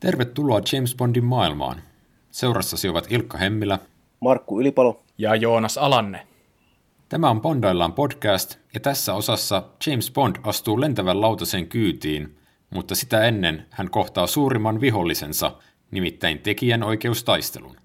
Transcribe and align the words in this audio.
Tervetuloa 0.00 0.60
James 0.72 0.94
Bondin 0.96 1.24
maailmaan. 1.24 1.82
Seurassasi 2.30 2.88
ovat 2.88 3.06
Ilkka 3.10 3.38
Hemmilä, 3.38 3.78
Markku 4.20 4.60
Ylipalo 4.60 5.02
ja 5.18 5.34
Joonas 5.34 5.78
Alanne. 5.78 6.26
Tämä 7.08 7.30
on 7.30 7.40
Bondaillaan 7.40 7.92
podcast, 7.92 8.58
ja 8.74 8.80
tässä 8.80 9.14
osassa 9.14 9.62
James 9.86 10.10
Bond 10.10 10.36
astuu 10.42 10.80
lentävän 10.80 11.20
lautasen 11.20 11.68
kyytiin, 11.68 12.38
mutta 12.70 12.94
sitä 12.94 13.24
ennen 13.24 13.66
hän 13.70 13.90
kohtaa 13.90 14.26
suurimman 14.26 14.80
vihollisensa, 14.80 15.52
nimittäin 15.90 16.38
tekijän 16.38 16.82
oikeustaistelun. 16.82 17.76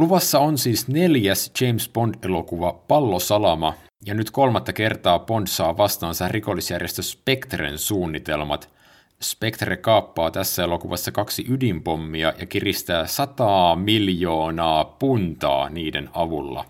Luvassa 0.00 0.38
on 0.38 0.58
siis 0.58 0.88
neljäs 0.88 1.52
James 1.60 1.90
Bond-elokuva 1.94 2.72
Pallosalama, 2.88 3.74
ja 4.06 4.14
nyt 4.14 4.30
kolmatta 4.30 4.72
kertaa 4.72 5.18
Bond 5.18 5.46
saa 5.46 5.76
vastaansa 5.76 6.28
rikollisjärjestö 6.28 7.02
Spectren 7.02 7.78
suunnitelmat. 7.78 8.70
Spectre 9.22 9.76
kaappaa 9.76 10.30
tässä 10.30 10.64
elokuvassa 10.64 11.12
kaksi 11.12 11.44
ydinpommia 11.48 12.32
ja 12.38 12.46
kiristää 12.46 13.06
100 13.06 13.76
miljoonaa 13.76 14.84
puntaa 14.84 15.68
niiden 15.68 16.10
avulla. 16.12 16.64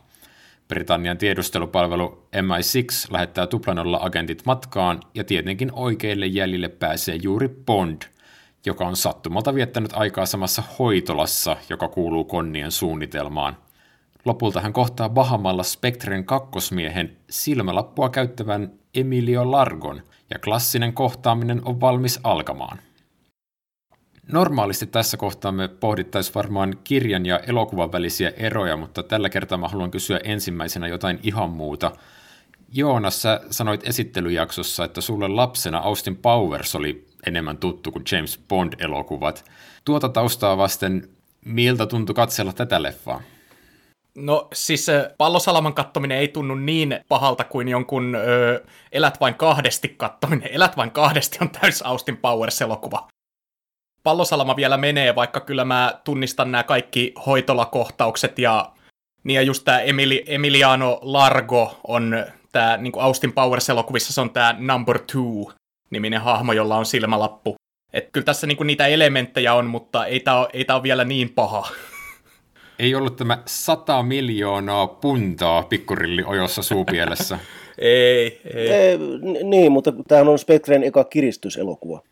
Britannian 0.68 1.18
tiedustelupalvelu 1.18 2.26
MI6 2.36 3.12
lähettää 3.12 3.46
tuplanolla 3.46 3.98
agentit 4.02 4.42
matkaan 4.46 5.00
ja 5.14 5.24
tietenkin 5.24 5.72
oikeille 5.72 6.26
jäljille 6.26 6.68
pääsee 6.68 7.18
juuri 7.22 7.48
Bond– 7.48 8.02
joka 8.66 8.86
on 8.86 8.96
sattumalta 8.96 9.54
viettänyt 9.54 9.92
aikaa 9.94 10.26
samassa 10.26 10.62
hoitolassa, 10.78 11.56
joka 11.68 11.88
kuuluu 11.88 12.24
Konnien 12.24 12.70
suunnitelmaan. 12.70 13.56
Lopulta 14.24 14.60
hän 14.60 14.72
kohtaa 14.72 15.08
Bahamalla 15.08 15.62
Spectren 15.62 16.24
kakkosmiehen 16.24 17.16
silmälappua 17.30 18.08
käyttävän 18.08 18.72
Emilio 18.94 19.50
Largon, 19.50 20.02
ja 20.30 20.38
klassinen 20.38 20.92
kohtaaminen 20.92 21.62
on 21.64 21.80
valmis 21.80 22.20
alkamaan. 22.24 22.78
Normaalisti 24.32 24.86
tässä 24.86 25.16
kohtaa 25.16 25.52
me 25.52 25.68
pohdittaisiin 25.68 26.34
varmaan 26.34 26.78
kirjan 26.84 27.26
ja 27.26 27.38
elokuvan 27.38 27.92
välisiä 27.92 28.32
eroja, 28.36 28.76
mutta 28.76 29.02
tällä 29.02 29.28
kertaa 29.28 29.58
mä 29.58 29.68
haluan 29.68 29.90
kysyä 29.90 30.20
ensimmäisenä 30.24 30.88
jotain 30.88 31.20
ihan 31.22 31.50
muuta. 31.50 31.92
Joonas, 32.72 33.22
sä 33.22 33.40
sanoit 33.50 33.88
esittelyjaksossa, 33.88 34.84
että 34.84 35.00
sulle 35.00 35.28
lapsena 35.28 35.78
Austin 35.78 36.16
Powers 36.16 36.74
oli 36.74 37.09
enemmän 37.26 37.56
tuttu 37.56 37.92
kuin 37.92 38.04
James 38.12 38.40
Bond-elokuvat. 38.48 39.44
Tuota 39.84 40.08
taustaa 40.08 40.56
vasten, 40.56 41.08
miltä 41.44 41.86
tuntui 41.86 42.14
katsella 42.14 42.52
tätä 42.52 42.82
leffaa? 42.82 43.22
No 44.14 44.48
siis 44.52 44.86
pallosalaman 45.18 45.74
kattominen 45.74 46.18
ei 46.18 46.28
tunnu 46.28 46.54
niin 46.54 47.00
pahalta 47.08 47.44
kuin 47.44 47.68
jonkun 47.68 48.14
ö, 48.14 48.64
Elät 48.92 49.20
vain 49.20 49.34
kahdesti 49.34 49.88
kattominen. 49.88 50.48
Elät 50.56 50.76
vain 50.76 50.90
kahdesti 50.90 51.38
on 51.40 51.50
täys 51.50 51.82
Austin 51.82 52.16
Powers-elokuva. 52.16 53.08
Pallosalama 54.02 54.56
vielä 54.56 54.76
menee, 54.76 55.14
vaikka 55.14 55.40
kyllä 55.40 55.64
mä 55.64 56.00
tunnistan 56.04 56.52
nämä 56.52 56.62
kaikki 56.62 57.12
hoitolakohtaukset 57.26 58.38
ja, 58.38 58.72
niin 59.24 59.34
ja 59.34 59.42
just 59.42 59.64
tämä 59.64 59.80
Emili, 59.80 60.24
Emiliano 60.26 60.98
Largo 61.02 61.80
on 61.86 62.26
tämä 62.52 62.76
niin 62.76 62.92
Austin 62.96 63.32
Powers-elokuvissa 63.32 64.12
se 64.12 64.20
on 64.20 64.30
tämä 64.30 64.54
number 64.58 64.98
two, 65.12 65.52
niminen 65.90 66.20
hahmo, 66.20 66.52
jolla 66.52 66.76
on 66.76 66.86
silmälappu. 66.86 67.54
Et 67.92 68.08
kyllä 68.12 68.24
tässä 68.24 68.46
niinku 68.46 68.64
niitä 68.64 68.86
elementtejä 68.86 69.54
on, 69.54 69.66
mutta 69.66 70.06
ei 70.06 70.20
tämä 70.20 70.38
ole, 70.38 70.48
ei 70.52 70.64
tää 70.64 70.76
ole 70.76 70.82
vielä 70.82 71.04
niin 71.04 71.30
paha. 71.30 71.68
Ei 72.78 72.94
ollut 72.94 73.16
tämä 73.16 73.42
100 73.46 74.02
miljoonaa 74.02 74.86
puntaa 74.86 75.62
pikkurilli 75.62 76.24
ojossa 76.26 76.62
suupielessä. 76.62 77.38
ei, 77.78 78.40
ei. 78.54 78.68
ei. 78.70 78.98
Niin, 79.44 79.72
mutta 79.72 79.92
tämähän 80.08 80.28
on 80.28 80.38
Spectren 80.38 80.84
eka 80.84 81.04
kiristyselokuva. 81.04 82.02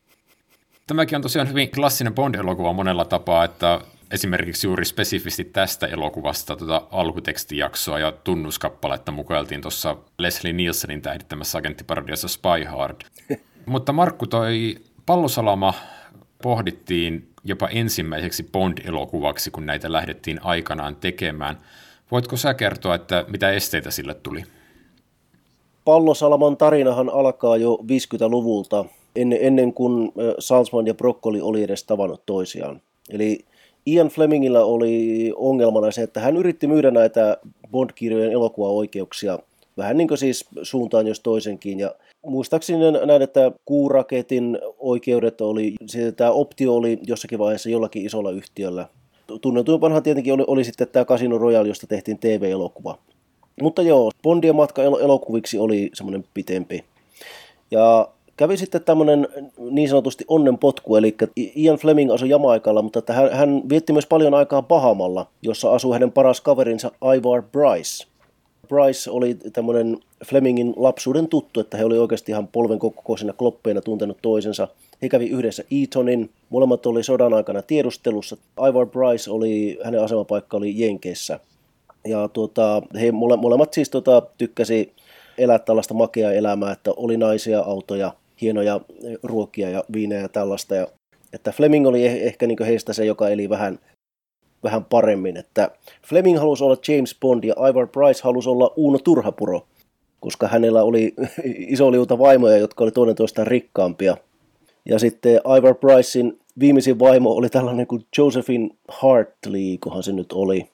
Tämäkin 0.86 1.16
on 1.16 1.22
tosiaan 1.22 1.48
hyvin 1.48 1.70
klassinen 1.70 2.14
Bond-elokuva 2.14 2.72
monella 2.72 3.04
tapaa, 3.04 3.44
että 3.44 3.80
esimerkiksi 4.10 4.66
juuri 4.66 4.84
spesifisti 4.84 5.44
tästä 5.44 5.86
elokuvasta 5.86 6.56
tuota 6.56 6.82
alkutekstijaksoa 6.90 7.98
ja 7.98 8.12
tunnuskappaletta 8.12 9.12
mukailtiin 9.12 9.60
tuossa 9.60 9.96
Leslie 10.18 10.52
Nielsenin 10.52 11.02
tähdittämässä 11.02 11.58
agenttiparodiassa 11.58 12.28
Spy 12.28 12.64
Hard. 12.68 12.96
Mutta 13.68 13.92
Markku, 13.92 14.26
toi 14.26 14.76
Pallosalama 15.06 15.74
pohdittiin 16.42 17.28
jopa 17.44 17.68
ensimmäiseksi 17.68 18.42
Bond-elokuvaksi, 18.52 19.50
kun 19.50 19.66
näitä 19.66 19.92
lähdettiin 19.92 20.40
aikanaan 20.44 20.96
tekemään. 20.96 21.58
Voitko 22.10 22.36
sä 22.36 22.54
kertoa, 22.54 22.94
että 22.94 23.24
mitä 23.28 23.50
esteitä 23.50 23.90
sille 23.90 24.14
tuli? 24.14 24.44
Pallosalaman 25.84 26.56
tarinahan 26.56 27.10
alkaa 27.10 27.56
jo 27.56 27.78
50-luvulta, 27.82 28.84
ennen, 29.16 29.72
kuin 29.72 30.12
Salzman 30.38 30.86
ja 30.86 30.94
Broccoli 30.94 31.40
oli 31.40 31.62
edes 31.62 31.84
tavannut 31.84 32.26
toisiaan. 32.26 32.80
Eli 33.10 33.38
Ian 33.86 34.08
Flemingillä 34.08 34.64
oli 34.64 35.32
ongelmana 35.36 35.90
se, 35.90 36.02
että 36.02 36.20
hän 36.20 36.36
yritti 36.36 36.66
myydä 36.66 36.90
näitä 36.90 37.36
Bond-kirjojen 37.70 38.32
elokuvaoikeuksia 38.32 39.38
vähän 39.78 39.96
niin 39.96 40.08
kuin 40.08 40.18
siis 40.18 40.44
suuntaan 40.62 41.06
jos 41.06 41.20
toisenkin, 41.20 41.80
ja 41.80 41.94
muistaakseni 42.26 42.78
näin, 43.06 43.22
että 43.22 43.52
kuuraketin 43.64 44.58
oikeudet 44.78 45.40
oli, 45.40 45.74
tämä 46.16 46.30
optio 46.30 46.76
oli 46.76 46.98
jossakin 47.06 47.38
vaiheessa 47.38 47.70
jollakin 47.70 48.06
isolla 48.06 48.30
yhtiöllä. 48.30 48.86
Tunnetuimpanhan 49.40 50.02
tietenkin 50.02 50.32
oli, 50.32 50.44
oli 50.46 50.64
sitten 50.64 50.88
tämä 50.88 51.04
Casino 51.04 51.38
Royale, 51.38 51.68
josta 51.68 51.86
tehtiin 51.86 52.18
TV-elokuva. 52.18 52.98
Mutta 53.62 53.82
joo, 53.82 54.10
Bondien 54.22 54.56
matka 54.56 54.82
elokuviksi 54.82 55.58
oli 55.58 55.90
semmoinen 55.94 56.24
pitempi. 56.34 56.84
Ja 57.70 58.08
kävi 58.36 58.56
sitten 58.56 58.84
tämmöinen 58.84 59.28
niin 59.70 59.88
sanotusti 59.88 60.24
onnenpotku, 60.28 60.96
eli 60.96 61.16
Ian 61.36 61.76
Fleming 61.76 62.12
asui 62.12 62.28
Jamaikalla, 62.28 62.82
mutta 62.82 63.12
hän, 63.12 63.32
hän 63.32 63.62
vietti 63.68 63.92
myös 63.92 64.06
paljon 64.06 64.34
aikaa 64.34 64.62
Bahamalla, 64.62 65.26
jossa 65.42 65.72
asui 65.72 65.92
hänen 65.92 66.12
paras 66.12 66.40
kaverinsa 66.40 66.90
Ivar 67.16 67.42
Bryce. 67.42 68.07
Bryce 68.68 69.10
oli 69.10 69.34
tämmöinen 69.52 69.98
Flemingin 70.24 70.74
lapsuuden 70.76 71.28
tuttu, 71.28 71.60
että 71.60 71.76
he 71.76 71.84
oli 71.84 71.98
oikeasti 71.98 72.32
ihan 72.32 72.48
polven 72.48 72.78
kokoisina 72.78 73.32
kloppeina 73.32 73.80
tuntenut 73.80 74.18
toisensa. 74.22 74.68
He 75.02 75.08
kävi 75.08 75.26
yhdessä 75.26 75.64
Eatonin, 75.80 76.30
molemmat 76.50 76.86
oli 76.86 77.02
sodan 77.02 77.34
aikana 77.34 77.62
tiedustelussa. 77.62 78.36
Ivar 78.68 78.86
Bryce 78.86 79.30
oli, 79.30 79.78
hänen 79.84 80.02
asemapaikka 80.02 80.56
oli 80.56 80.80
Jenkeissä. 80.80 81.40
Ja 82.06 82.28
tuota, 82.28 82.82
he 83.00 83.12
mole, 83.12 83.36
molemmat 83.36 83.72
siis 83.72 83.90
tuota, 83.90 84.22
tykkäsi 84.38 84.92
elää 85.38 85.58
tällaista 85.58 85.94
makeaa 85.94 86.32
elämää, 86.32 86.72
että 86.72 86.90
oli 86.96 87.16
naisia, 87.16 87.60
autoja, 87.60 88.12
hienoja 88.40 88.80
ruokia 89.22 89.70
ja 89.70 89.84
viinejä 89.92 90.20
ja 90.20 90.28
tällaista. 90.28 90.74
Ja, 90.74 90.86
että 91.32 91.52
Fleming 91.52 91.86
oli 91.86 92.06
eh, 92.06 92.22
ehkä 92.22 92.46
niin 92.46 92.64
heistä 92.66 92.92
se, 92.92 93.04
joka 93.04 93.28
eli 93.28 93.48
vähän 93.48 93.78
vähän 94.64 94.84
paremmin, 94.84 95.36
että 95.36 95.70
Fleming 96.06 96.38
halusi 96.38 96.64
olla 96.64 96.76
James 96.88 97.16
Bond 97.20 97.44
ja 97.44 97.54
Ivar 97.70 97.86
Price 97.86 98.20
halusi 98.24 98.48
olla 98.48 98.72
Uno 98.76 98.98
Turhapuro, 98.98 99.66
koska 100.20 100.48
hänellä 100.48 100.82
oli 100.82 101.14
iso 101.44 101.92
liuta 101.92 102.18
vaimoja, 102.18 102.56
jotka 102.56 102.84
oli 102.84 102.92
toinen 102.92 103.16
toistaan 103.16 103.46
rikkaampia. 103.46 104.16
Ja 104.84 104.98
sitten 104.98 105.40
Ivar 105.58 105.74
Pricein 105.74 106.38
viimeisin 106.60 106.98
vaimo 106.98 107.30
oli 107.30 107.48
tällainen 107.48 107.86
kuin 107.86 108.06
Josephine 108.18 108.68
Hartley, 108.88 109.78
kohan 109.80 110.02
se 110.02 110.12
nyt 110.12 110.32
oli, 110.32 110.68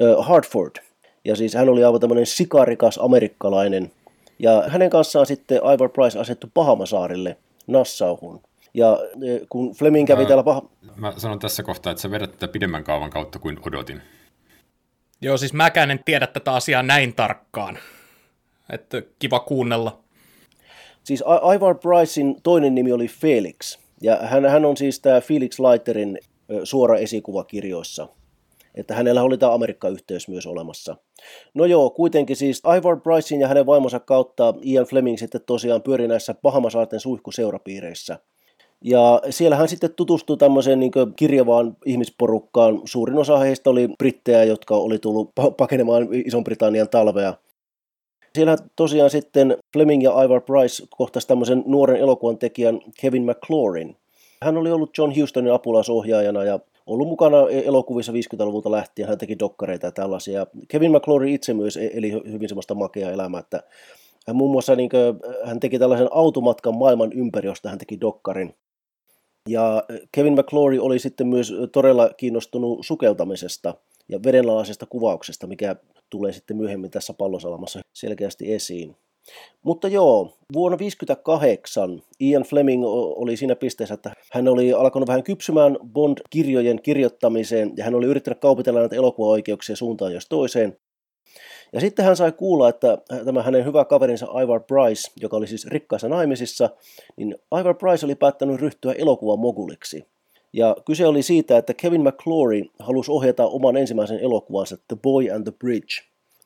uh, 0.00 0.24
Hartford. 0.24 0.76
Ja 1.24 1.36
siis 1.36 1.54
hän 1.54 1.68
oli 1.68 1.84
aivan 1.84 2.00
tämmöinen 2.00 2.26
sikarikas 2.26 2.98
amerikkalainen. 3.02 3.90
Ja 4.38 4.64
hänen 4.68 4.90
kanssaan 4.90 5.26
sitten 5.26 5.60
Ivar 5.74 5.88
Price 5.88 6.18
asettu 6.18 6.46
Pahamasaarille, 6.54 7.36
Nassauhun. 7.66 8.40
Ja 8.74 8.98
e, 9.22 9.46
kun 9.48 9.74
Fleming 9.74 10.06
kävi 10.06 10.22
mä, 10.22 10.28
täällä 10.28 10.42
paha... 10.42 10.62
Mä 10.96 11.12
sanon 11.16 11.38
tässä 11.38 11.62
kohtaa, 11.62 11.90
että 11.90 12.02
sä 12.02 12.10
vedät 12.10 12.32
tätä 12.32 12.48
pidemmän 12.48 12.84
kaavan 12.84 13.10
kautta 13.10 13.38
kuin 13.38 13.58
odotin. 13.66 14.02
Joo, 15.20 15.36
siis 15.36 15.52
mäkään 15.52 15.90
en 15.90 16.00
tiedä 16.04 16.26
tätä 16.26 16.52
asiaa 16.52 16.82
näin 16.82 17.14
tarkkaan. 17.14 17.78
Että 18.72 19.02
kiva 19.18 19.40
kuunnella. 19.40 20.00
Siis 21.04 21.24
Ivar 21.56 21.74
Brycein 21.74 22.36
toinen 22.42 22.74
nimi 22.74 22.92
oli 22.92 23.08
Felix. 23.08 23.78
Ja 24.00 24.16
hän, 24.16 24.44
hän 24.44 24.64
on 24.64 24.76
siis 24.76 25.00
tämä 25.00 25.20
Felix 25.20 25.58
Leiterin 25.58 26.18
suora 26.64 26.96
esikuva 26.96 27.44
kirjoissa. 27.44 28.08
Että 28.74 28.94
hänellä 28.94 29.22
oli 29.22 29.38
tämä 29.38 29.54
Amerikka-yhteys 29.54 30.28
myös 30.28 30.46
olemassa. 30.46 30.96
No 31.54 31.64
joo, 31.64 31.90
kuitenkin 31.90 32.36
siis 32.36 32.62
Ivar 32.78 33.00
Brycein 33.00 33.40
ja 33.40 33.48
hänen 33.48 33.66
vaimonsa 33.66 34.00
kautta 34.00 34.54
Ian 34.62 34.86
Fleming 34.86 35.18
sitten 35.18 35.40
tosiaan 35.46 35.82
pyöri 35.82 36.08
näissä 36.08 36.34
Bahamasaarten 36.42 37.00
suihkuseurapiireissä– 37.00 38.18
ja 38.84 39.20
siellä 39.30 39.56
hän 39.56 39.68
sitten 39.68 39.94
tutustui 39.94 40.36
tämmöiseen 40.36 40.80
niin 40.80 40.92
kirjavaan 41.16 41.76
ihmisporukkaan. 41.86 42.80
Suurin 42.84 43.18
osa 43.18 43.38
heistä 43.38 43.70
oli 43.70 43.88
brittejä, 43.98 44.44
jotka 44.44 44.76
oli 44.76 44.98
tullut 44.98 45.30
pakenemaan 45.56 46.08
Ison-Britannian 46.12 46.88
talvea. 46.88 47.34
Siellä 48.34 48.56
tosiaan 48.76 49.10
sitten 49.10 49.56
Fleming 49.72 50.02
ja 50.02 50.22
Ivar 50.22 50.40
Price 50.40 50.86
kohtasi 50.96 51.28
tämmöisen 51.28 51.62
nuoren 51.66 51.96
elokuvan 51.96 52.38
tekijän 52.38 52.80
Kevin 53.00 53.24
McClorin. 53.24 53.96
Hän 54.42 54.56
oli 54.56 54.70
ollut 54.70 54.98
John 54.98 55.12
Houstonin 55.16 55.52
apulaisohjaajana 55.52 56.44
ja 56.44 56.58
ollut 56.86 57.08
mukana 57.08 57.36
elokuvissa 57.64 58.12
50-luvulta 58.12 58.70
lähtien, 58.70 59.08
hän 59.08 59.18
teki 59.18 59.38
dokkareita 59.38 59.86
ja 59.86 59.92
tällaisia. 59.92 60.46
Kevin 60.68 60.92
McClory 60.92 61.34
itse 61.34 61.54
myös 61.54 61.76
e- 61.76 61.90
eli 61.94 62.12
hyvin 62.12 62.48
semmoista 62.48 62.74
makeaa 62.74 63.10
elämää, 63.10 63.40
että 63.40 63.62
hän 64.26 64.36
muun 64.36 64.50
muassa 64.50 64.76
niin 64.76 64.88
kuin, 64.88 65.02
hän 65.44 65.60
teki 65.60 65.78
tällaisen 65.78 66.08
automatkan 66.10 66.74
maailman 66.74 67.12
ympäri, 67.12 67.48
josta 67.48 67.68
hän 67.68 67.78
teki 67.78 68.00
dokkarin. 68.00 68.54
Ja 69.48 69.84
Kevin 70.12 70.32
McClory 70.32 70.78
oli 70.78 70.98
sitten 70.98 71.26
myös 71.26 71.52
todella 71.72 72.10
kiinnostunut 72.16 72.78
sukeltamisesta 72.82 73.74
ja 74.08 74.22
vedenalaisesta 74.22 74.86
kuvauksesta, 74.86 75.46
mikä 75.46 75.76
tulee 76.10 76.32
sitten 76.32 76.56
myöhemmin 76.56 76.90
tässä 76.90 77.14
pallosalamassa 77.14 77.80
selkeästi 77.92 78.54
esiin. 78.54 78.96
Mutta 79.62 79.88
joo, 79.88 80.36
vuonna 80.52 80.76
1958 80.76 82.02
Ian 82.20 82.42
Fleming 82.42 82.82
oli 82.86 83.36
siinä 83.36 83.56
pisteessä, 83.56 83.94
että 83.94 84.12
hän 84.32 84.48
oli 84.48 84.72
alkanut 84.72 85.08
vähän 85.08 85.22
kypsymään 85.22 85.78
Bond-kirjojen 85.92 86.82
kirjoittamiseen 86.82 87.72
ja 87.76 87.84
hän 87.84 87.94
oli 87.94 88.06
yrittänyt 88.06 88.40
kaupitella 88.40 88.80
näitä 88.80 88.96
elokuvaoikeuksia 88.96 89.76
suuntaan 89.76 90.12
jos 90.12 90.28
toiseen. 90.28 90.76
Ja 91.72 91.80
sitten 91.80 92.04
hän 92.04 92.16
sai 92.16 92.32
kuulla, 92.32 92.68
että 92.68 92.98
tämä 93.24 93.42
hänen 93.42 93.64
hyvä 93.64 93.84
kaverinsa 93.84 94.26
Ivar 94.42 94.60
Bryce, 94.60 95.12
joka 95.20 95.36
oli 95.36 95.46
siis 95.46 95.66
rikkaissa 95.66 96.08
naimisissa, 96.08 96.70
niin 97.16 97.36
Ivar 97.60 97.74
Bryce 97.74 98.06
oli 98.06 98.14
päättänyt 98.14 98.60
ryhtyä 98.60 98.92
elokuvan 98.92 99.38
moguliksi. 99.38 100.06
Ja 100.52 100.76
kyse 100.86 101.06
oli 101.06 101.22
siitä, 101.22 101.58
että 101.58 101.74
Kevin 101.74 102.02
McClory 102.02 102.62
halusi 102.78 103.10
ohjata 103.10 103.46
oman 103.46 103.76
ensimmäisen 103.76 104.20
elokuvansa 104.20 104.76
The 104.76 104.96
Boy 105.02 105.30
and 105.30 105.44
the 105.44 105.52
Bridge. 105.58 105.94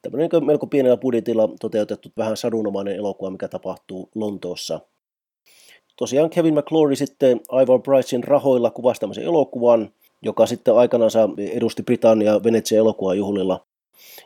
Tämmöinen 0.02 0.30
melko 0.44 0.66
pienellä 0.66 0.96
budjetilla 0.96 1.48
toteutettu 1.60 2.08
vähän 2.16 2.36
sadunomainen 2.36 2.96
elokuva, 2.96 3.30
mikä 3.30 3.48
tapahtuu 3.48 4.08
Lontoossa. 4.14 4.80
Tosiaan 5.96 6.30
Kevin 6.30 6.54
McClory 6.54 6.96
sitten 6.96 7.40
Ivar 7.62 7.78
Brycein 7.78 8.24
rahoilla 8.24 8.70
kuvasi 8.70 9.00
tämmöisen 9.00 9.24
elokuvan, 9.24 9.90
joka 10.22 10.46
sitten 10.46 10.76
aikanaan 10.76 11.10
edusti 11.38 11.82
Britannia 11.82 12.42
Venetsian 12.44 12.78
elokuvajuhlilla. 12.78 13.66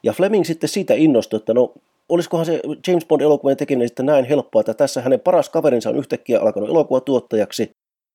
Ja 0.03 0.13
Fleming 0.13 0.45
sitten 0.45 0.69
siitä 0.69 0.95
innostui, 0.95 1.37
että 1.37 1.55
no 1.55 1.73
olisikohan 2.09 2.47
se 2.47 2.61
James 2.87 3.07
Bond-elokuvien 3.07 3.57
tekeminen 3.57 3.89
sitten 3.89 4.07
näin 4.07 4.25
helppoa, 4.25 4.61
että 4.61 4.75
tässä 4.75 5.01
hänen 5.01 5.21
paras 5.21 5.49
kaverinsa 5.49 5.91
on 5.91 5.97
yhtäkkiä 5.97 6.41
alkanut 6.41 6.69
elokuvatuottajaksi, 6.69 7.71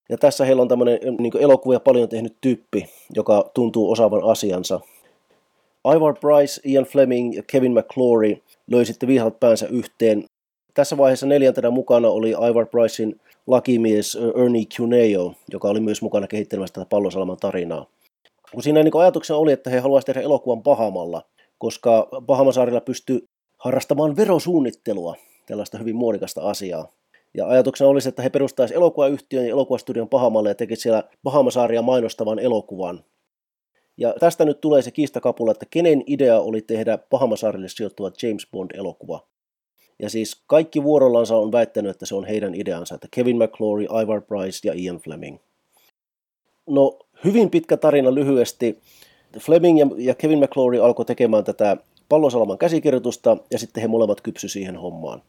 ja 0.10 0.18
tässä 0.18 0.46
heillä 0.46 0.62
on 0.62 0.68
tämmöinen 0.68 1.00
niin 1.20 1.38
elokuvia 1.40 1.80
paljon 1.80 2.10
tehnyt 2.10 2.36
tyyppi, 2.42 2.90
joka 3.16 3.52
tuntuu 3.54 3.92
osaavan 3.92 4.24
asiansa. 4.24 4.80
Ivar 5.96 6.16
Bryce, 6.20 6.62
Ian 6.66 6.86
Fleming 6.86 7.36
ja 7.36 7.44
Kevin 7.48 7.74
McClory 7.74 8.38
löi 8.72 8.86
sitten 8.86 9.10
vihaat 9.10 9.40
päänsä 9.40 9.68
yhteen. 9.68 10.26
Tässä 10.74 10.98
vaiheessa 10.98 11.26
neljäntenä 11.26 11.70
mukana 11.70 12.10
oli 12.10 12.30
Ivar 12.30 12.66
Brycein 12.66 13.20
lakimies 13.48 14.18
Ernie 14.36 14.66
Cuneo, 14.66 15.34
joka 15.52 15.68
oli 15.68 15.80
myös 15.80 16.02
mukana 16.02 16.28
kehittelemässä 16.28 16.74
tätä 16.74 16.86
pallosalaman 16.90 17.38
tarinaa. 17.38 17.86
Kun 18.52 18.64
siinä 18.64 18.84
niin 18.84 18.98
ajatuksena 18.98 19.40
oli, 19.40 19.52
että 19.52 19.70
he 19.70 19.80
haluaisivat 19.80 20.06
tehdä 20.06 20.22
elokuvan 20.26 20.64
Pahamalla, 20.64 21.22
koska 21.58 22.08
Bahamasaarilla 22.22 22.82
pystyy 22.82 23.26
harrastamaan 23.58 24.16
verosuunnittelua, 24.16 25.16
tällaista 25.46 25.78
hyvin 25.78 25.96
muodikasta 25.96 26.42
asiaa. 26.42 26.92
Ja 27.34 27.48
ajatuksena 27.48 27.90
olisi, 27.90 28.10
että 28.10 28.22
he 28.22 28.30
perustaisivat 28.30 28.78
elokuvayhtiön 28.78 29.46
ja 29.46 29.52
elokuvastudion 29.52 30.10
Pahamalle 30.10 30.50
ja 30.50 30.56
tekisivät 30.56 30.82
siellä 30.82 31.04
Bahamasaaria 31.24 31.82
mainostavan 31.82 32.40
elokuvan. 32.40 33.04
Ja 33.98 34.14
tästä 34.20 34.46
nyt 34.46 34.62
tulee 34.62 34.82
se 34.82 34.92
kiistakapula, 34.92 35.52
että 35.52 35.66
kenen 35.70 36.04
idea 36.06 36.40
oli 36.40 36.62
tehdä 36.62 36.98
Pahamasaarille 36.98 37.70
sijoittuva 37.70 38.12
James 38.24 38.48
Bond-elokuva. 38.52 39.28
Ja 40.00 40.10
siis 40.10 40.44
kaikki 40.48 40.84
vuorollansa 40.84 41.36
on 41.36 41.52
väittänyt, 41.52 41.92
että 41.92 42.06
se 42.06 42.16
on 42.16 42.26
heidän 42.26 42.56
ideansa, 42.56 42.96
että 42.96 43.08
Kevin 43.12 43.38
McClory, 43.38 43.84
Ivar 44.04 44.22
Price 44.22 44.68
ja 44.68 44.74
Ian 44.76 44.98
Fleming. 44.98 45.38
No, 46.70 47.00
hyvin 47.24 47.50
pitkä 47.50 47.78
tarina 47.78 48.16
lyhyesti. 48.16 48.80
Fleming 49.40 49.80
ja 49.98 50.16
Kevin 50.16 50.40
McClory 50.40 50.80
alkoi 50.80 51.06
tekemään 51.06 51.44
tätä 51.44 51.78
Pallosalaman 52.10 52.58
käsikirjoitusta 52.58 53.38
ja 53.52 53.60
sitten 53.60 53.82
he 53.82 53.88
molemmat 53.88 54.22
kypsy 54.22 54.48
siihen 54.48 54.78
hommaan. 54.78 55.22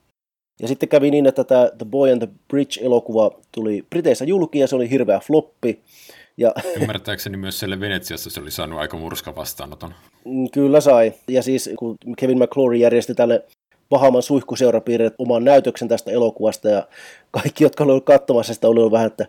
Ja 0.63 0.69
sitten 0.69 0.89
kävi 0.89 1.11
niin, 1.11 1.27
että 1.27 1.45
tämä 1.45 1.71
The 1.79 1.87
Boy 1.91 2.13
and 2.13 2.27
the 2.27 2.29
Bridge-elokuva 2.49 3.31
tuli 3.53 3.87
Briteissä 3.91 4.25
julki 4.25 4.59
ja 4.59 4.67
se 4.67 4.77
oli 4.77 4.91
hirveä 4.91 5.21
floppi. 5.21 5.81
Ja... 6.37 6.53
Ymmärtääkseni 6.81 7.37
myös 7.37 7.59
siellä 7.59 7.81
Venetsiassa 7.81 8.31
se 8.31 8.41
oli 8.41 8.51
saanut 8.51 8.79
aika 8.79 8.97
murska 8.97 9.37
vastaanoton. 9.37 9.95
Mm, 10.25 10.51
kyllä 10.53 10.81
sai. 10.81 11.13
Ja 11.29 11.43
siis 11.43 11.71
kun 11.79 11.97
Kevin 12.19 12.39
McClory 12.39 12.77
järjesti 12.77 13.15
tälle 13.15 13.45
Bahaman 13.91 14.23
suihkuseurapiirret 14.23 15.15
oman 15.19 15.45
näytöksen 15.45 15.89
tästä 15.89 16.11
elokuvasta 16.11 16.69
ja 16.69 16.89
kaikki, 17.31 17.65
jotka 17.65 17.85
olivat 17.85 18.05
katsomassa 18.05 18.55
sitä, 18.55 18.69
olivat 18.69 18.93
vähän, 18.93 19.07
että 19.07 19.27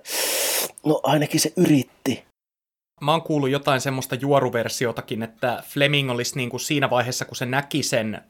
no 0.86 1.00
ainakin 1.04 1.40
se 1.40 1.54
yritti. 1.58 2.24
Mä 3.02 3.12
oon 3.12 3.22
kuullut 3.22 3.50
jotain 3.50 3.82
semmoista 3.82 4.16
juoruversiotakin, 4.16 5.24
että 5.24 5.64
Fleming 5.66 6.12
olisi 6.12 6.38
niin 6.38 6.50
kuin 6.50 6.60
siinä 6.60 6.90
vaiheessa, 6.90 7.26
kun 7.26 7.36
se 7.36 7.46
näki 7.46 7.84
sen 7.84 8.22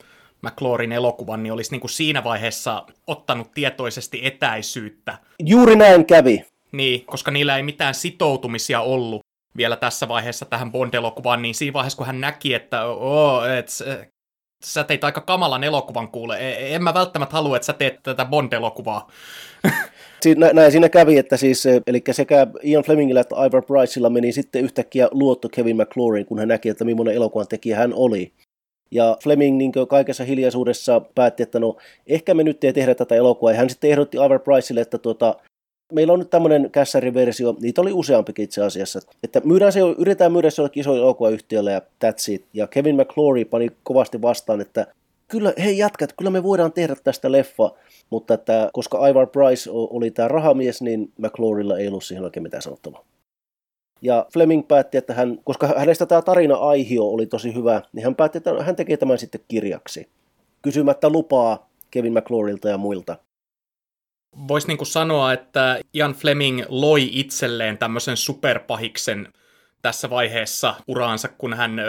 McClorin 0.42 0.92
elokuvan, 0.92 1.44
niin 1.44 1.54
olisi 1.54 1.72
niin 1.72 1.82
kuin 1.82 1.92
siinä 1.92 2.24
vaiheessa 2.24 2.86
ottanut 3.08 3.52
tietoisesti 3.54 4.20
etäisyyttä. 4.24 5.18
Juuri 5.40 5.76
näin 5.76 6.06
kävi. 6.06 6.46
Niin, 6.72 7.06
koska 7.06 7.32
niillä 7.32 7.58
ei 7.58 7.64
mitään 7.64 7.96
sitoutumisia 7.96 8.82
ollut 8.82 9.22
vielä 9.58 9.76
tässä 9.76 10.08
vaiheessa 10.08 10.46
tähän 10.46 10.72
Bond-elokuvaan, 10.72 11.42
niin 11.42 11.56
siinä 11.56 11.74
vaiheessa, 11.74 11.98
kun 11.98 12.08
hän 12.08 12.22
näki, 12.22 12.54
että 12.54 12.86
oh, 12.86 13.46
et, 13.46 13.68
sä 14.64 14.84
teit 14.84 15.04
aika 15.04 15.22
kamalan 15.22 15.64
elokuvan 15.64 16.08
kuule, 16.08 16.38
e, 16.38 16.50
e, 16.50 16.76
en 16.76 16.84
mä 16.84 16.94
välttämättä 16.94 17.36
halua, 17.36 17.56
että 17.56 17.66
sä 17.66 17.74
teet 17.74 18.00
tätä 18.04 18.26
Bond-elokuvaa. 18.26 19.12
Siinä, 20.22 20.50
näin 20.54 20.72
siinä 20.72 20.90
kävi, 20.90 21.18
että 21.18 21.38
siis, 21.38 21.66
eli 21.88 22.02
sekä 22.12 22.48
Ian 22.64 22.84
Flemingillä 22.84 23.22
että 23.22 23.36
Ivar 23.46 23.64
Bryceilla 23.66 24.10
meni 24.10 24.32
sitten 24.32 24.64
yhtäkkiä 24.64 25.08
luotto 25.12 25.50
Kevin 25.50 25.78
McCluryin, 25.78 26.26
kun 26.26 26.40
hän 26.40 26.48
näki, 26.48 26.70
että 26.70 26.86
millainen 26.86 27.16
elokuvan 27.16 27.48
tekijä 27.48 27.78
hän 27.78 27.94
oli. 27.94 28.34
Ja 28.92 29.18
Fleming 29.24 29.58
niin 29.58 29.72
kaikessa 29.90 30.24
hiljaisuudessa 30.24 31.02
päätti, 31.16 31.44
että 31.44 31.60
no 31.60 31.78
ehkä 32.08 32.34
me 32.34 32.44
nyt 32.44 32.64
ei 32.64 32.74
tehdä 32.74 32.96
tätä 32.96 33.16
elokuvaa. 33.16 33.52
Ja 33.52 33.58
hän 33.58 33.70
sitten 33.70 33.90
ehdotti 33.90 34.18
Ivar 34.18 34.40
Priceille, 34.40 34.82
että 34.82 34.98
tuota, 34.98 35.36
meillä 35.94 36.14
on 36.14 36.20
nyt 36.20 36.30
tämmöinen 36.30 36.72
kässäriversio, 36.72 37.56
niitä 37.62 37.82
oli 37.82 37.94
useampikin 37.94 38.44
itse 38.44 38.64
asiassa, 38.64 39.00
että 39.24 39.42
myydään 39.44 39.72
se, 39.72 39.80
yritetään 39.98 40.32
myydä 40.32 40.50
se 40.50 40.62
jollekin 40.62 40.82
isoille 40.82 41.02
elokuvayhtiölle 41.02 41.72
ja 41.72 41.80
that's 41.80 42.34
it. 42.34 42.46
Ja 42.54 42.68
Kevin 42.68 42.96
McClory 42.96 43.46
pani 43.46 43.70
kovasti 43.84 44.22
vastaan, 44.22 44.62
että 44.62 44.88
kyllä, 45.28 45.54
hei 45.64 45.78
jätkät, 45.78 46.14
kyllä 46.18 46.32
me 46.32 46.44
voidaan 46.44 46.74
tehdä 46.74 46.96
tästä 47.04 47.32
leffa, 47.32 47.72
mutta 48.10 48.34
että 48.34 48.70
koska 48.74 49.08
Ivar 49.08 49.28
Price 49.28 49.70
oli 49.72 50.12
tämä 50.12 50.28
rahamies, 50.28 50.82
niin 50.82 51.12
McClorylla 51.18 51.78
ei 51.78 51.88
ollut 51.88 52.04
siihen 52.04 52.24
oikein 52.24 52.44
mitään 52.44 52.62
sanottavaa. 52.62 53.04
Ja 54.02 54.26
Fleming 54.34 54.68
päätti, 54.68 54.98
että 54.98 55.14
hän, 55.14 55.40
koska 55.44 55.68
hänestä 55.78 56.06
tämä 56.06 56.22
tarina-aihio 56.22 57.04
oli 57.04 57.26
tosi 57.26 57.56
hyvä, 57.56 57.82
niin 57.94 58.04
hän 58.04 58.16
päätti, 58.16 58.38
että 58.38 58.64
hän 58.64 58.76
tekee 58.76 58.98
tämän 58.98 59.18
sitten 59.18 59.42
kirjaksi. 59.48 60.08
Kysymättä 60.62 61.10
lupaa 61.10 61.70
Kevin 61.92 62.14
McClorilta 62.14 62.70
ja 62.70 62.78
muilta. 62.78 63.18
Voisi 64.48 64.68
niin 64.68 64.86
sanoa, 64.86 65.34
että 65.34 65.80
Ian 65.94 66.14
Fleming 66.14 66.64
loi 66.70 67.10
itselleen 67.12 67.78
tämmöisen 67.78 68.18
superpahiksen 68.18 69.34
tässä 69.82 70.10
vaiheessa 70.10 70.76
uraansa, 70.88 71.28
kun 71.28 71.54
hän 71.54 71.82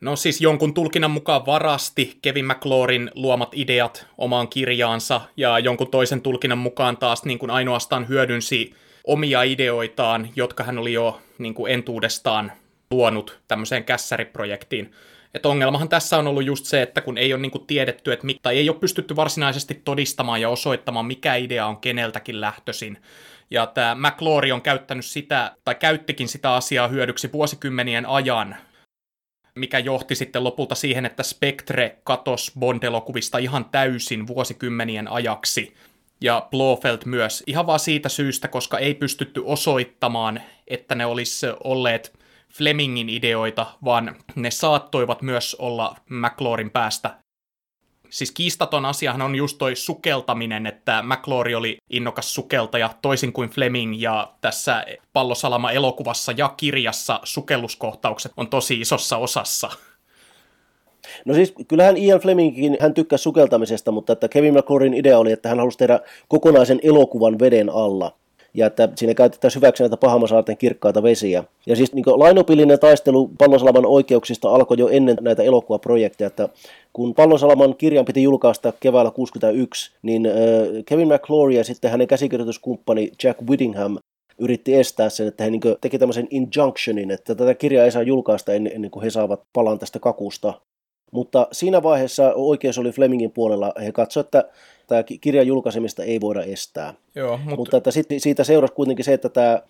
No 0.00 0.16
siis 0.16 0.40
jonkun 0.40 0.74
tulkinnan 0.74 1.10
mukaan 1.10 1.46
varasti 1.46 2.18
Kevin 2.22 2.46
McClorin 2.46 3.10
luomat 3.14 3.48
ideat 3.54 4.06
omaan 4.18 4.48
kirjaansa 4.48 5.20
ja 5.36 5.58
jonkun 5.58 5.90
toisen 5.90 6.20
tulkinnan 6.20 6.58
mukaan 6.58 6.96
taas 6.96 7.24
niin 7.24 7.38
kuin 7.38 7.50
ainoastaan 7.50 8.08
hyödynsi 8.08 8.74
omia 9.04 9.42
ideoitaan, 9.42 10.28
jotka 10.36 10.64
hän 10.64 10.78
oli 10.78 10.92
jo 10.92 11.20
niin 11.38 11.54
kuin 11.54 11.72
entuudestaan 11.72 12.52
luonut 12.90 13.38
tämmöiseen 13.48 13.84
kässäriprojektiin. 13.84 14.92
Et 15.34 15.46
ongelmahan 15.46 15.88
tässä 15.88 16.18
on 16.18 16.26
ollut 16.26 16.44
just 16.44 16.64
se, 16.64 16.82
että 16.82 17.00
kun 17.00 17.18
ei 17.18 17.32
ole 17.32 17.42
niin 17.42 17.50
kuin 17.50 17.66
tiedetty, 17.66 18.12
että 18.12 18.26
tai 18.42 18.58
ei 18.58 18.68
ole 18.68 18.78
pystytty 18.78 19.16
varsinaisesti 19.16 19.82
todistamaan 19.84 20.40
ja 20.40 20.48
osoittamaan, 20.48 21.06
mikä 21.06 21.34
idea 21.34 21.66
on 21.66 21.76
keneltäkin 21.76 22.40
lähtöisin. 22.40 22.98
Ja 23.50 23.66
tämä 23.66 23.94
McLaury 23.94 24.52
on 24.52 24.62
käyttänyt 24.62 25.04
sitä, 25.04 25.56
tai 25.64 25.74
käyttikin 25.74 26.28
sitä 26.28 26.54
asiaa 26.54 26.88
hyödyksi 26.88 27.32
vuosikymmenien 27.32 28.06
ajan, 28.06 28.56
mikä 29.54 29.78
johti 29.78 30.14
sitten 30.14 30.44
lopulta 30.44 30.74
siihen, 30.74 31.06
että 31.06 31.22
Spectre 31.22 31.98
katosi 32.04 32.52
Bond-elokuvista 32.58 33.38
ihan 33.38 33.64
täysin 33.64 34.26
vuosikymmenien 34.26 35.08
ajaksi 35.08 35.74
ja 36.20 36.48
Blofeld 36.50 36.98
myös 37.04 37.42
ihan 37.46 37.66
vaan 37.66 37.80
siitä 37.80 38.08
syystä, 38.08 38.48
koska 38.48 38.78
ei 38.78 38.94
pystytty 38.94 39.42
osoittamaan, 39.44 40.42
että 40.68 40.94
ne 40.94 41.06
olisi 41.06 41.46
olleet 41.64 42.18
Flemingin 42.56 43.08
ideoita, 43.08 43.66
vaan 43.84 44.16
ne 44.34 44.50
saattoivat 44.50 45.22
myös 45.22 45.56
olla 45.58 45.96
McLaurin 46.10 46.70
päästä. 46.70 47.16
Siis 48.10 48.30
kiistaton 48.30 48.84
asiahan 48.84 49.22
on 49.22 49.34
just 49.34 49.58
toi 49.58 49.76
sukeltaminen, 49.76 50.66
että 50.66 51.02
McLaury 51.02 51.54
oli 51.54 51.76
innokas 51.90 52.34
sukeltaja 52.34 52.90
toisin 53.02 53.32
kuin 53.32 53.50
Fleming, 53.50 54.02
ja 54.02 54.32
tässä 54.40 54.84
Pallosalama-elokuvassa 55.12 56.32
ja 56.36 56.54
kirjassa 56.56 57.20
sukelluskohtaukset 57.24 58.32
on 58.36 58.48
tosi 58.48 58.80
isossa 58.80 59.16
osassa. 59.16 59.70
No 61.24 61.34
siis 61.34 61.54
kyllähän 61.68 61.96
Ian 61.96 62.20
Flemingkin, 62.20 62.76
hän 62.80 62.94
tykkäsi 62.94 63.22
sukeltamisesta, 63.22 63.92
mutta 63.92 64.12
että 64.12 64.28
Kevin 64.28 64.54
McClorin 64.54 64.94
idea 64.94 65.18
oli, 65.18 65.32
että 65.32 65.48
hän 65.48 65.58
halusi 65.58 65.78
tehdä 65.78 66.00
kokonaisen 66.28 66.80
elokuvan 66.82 67.38
veden 67.38 67.70
alla. 67.70 68.12
Ja 68.56 68.66
että 68.66 68.88
siinä 68.94 69.14
käytetään 69.14 69.52
hyväksi 69.54 69.82
näitä 69.82 69.96
Pahamasaarten 69.96 70.56
kirkkaita 70.56 71.02
vesiä. 71.02 71.44
Ja 71.66 71.76
siis 71.76 71.92
niin 71.92 72.04
lainopillinen 72.06 72.78
taistelu 72.78 73.30
Pallosalaman 73.38 73.86
oikeuksista 73.86 74.48
alkoi 74.48 74.76
jo 74.78 74.88
ennen 74.88 75.16
näitä 75.20 75.42
elokuvaprojekteja, 75.42 76.26
että 76.26 76.48
kun 76.92 77.14
Pallosalaman 77.14 77.76
kirjan 77.76 78.04
piti 78.04 78.22
julkaista 78.22 78.72
keväällä 78.80 79.10
61, 79.10 79.92
niin 80.02 80.28
Kevin 80.86 81.08
McClory 81.08 81.52
ja 81.52 81.64
sitten 81.64 81.90
hänen 81.90 82.06
käsikirjoituskumppani 82.06 83.12
Jack 83.22 83.42
Whittingham 83.48 83.98
yritti 84.38 84.74
estää 84.74 85.08
sen, 85.08 85.28
että 85.28 85.44
he 85.44 85.50
niin 85.50 85.60
teki 85.80 85.98
tämmöisen 85.98 86.28
injunctionin, 86.30 87.10
että 87.10 87.34
tätä 87.34 87.54
kirjaa 87.54 87.84
ei 87.84 87.90
saa 87.90 88.02
julkaista 88.02 88.52
ennen, 88.52 88.72
ennen 88.72 88.90
kuin 88.90 89.02
he 89.02 89.10
saavat 89.10 89.40
palan 89.52 89.78
tästä 89.78 89.98
kakusta. 89.98 90.54
Mutta 91.12 91.48
siinä 91.52 91.82
vaiheessa 91.82 92.32
oikeus 92.34 92.78
oli 92.78 92.90
Flemingin 92.90 93.30
puolella. 93.32 93.72
He 93.84 93.92
katsoivat, 93.92 94.26
että 94.26 94.44
tämä 94.86 95.02
kirjan 95.20 95.46
julkaisemista 95.46 96.02
ei 96.02 96.20
voida 96.20 96.42
estää. 96.42 96.94
Joo, 97.14 97.36
mutta... 97.36 97.56
mutta 97.56 97.76
että 97.76 97.90
sit, 97.90 98.06
siitä 98.18 98.44
seurasi 98.44 98.74
kuitenkin 98.74 99.04
se, 99.04 99.12
että 99.12 99.28
tämä 99.28 99.62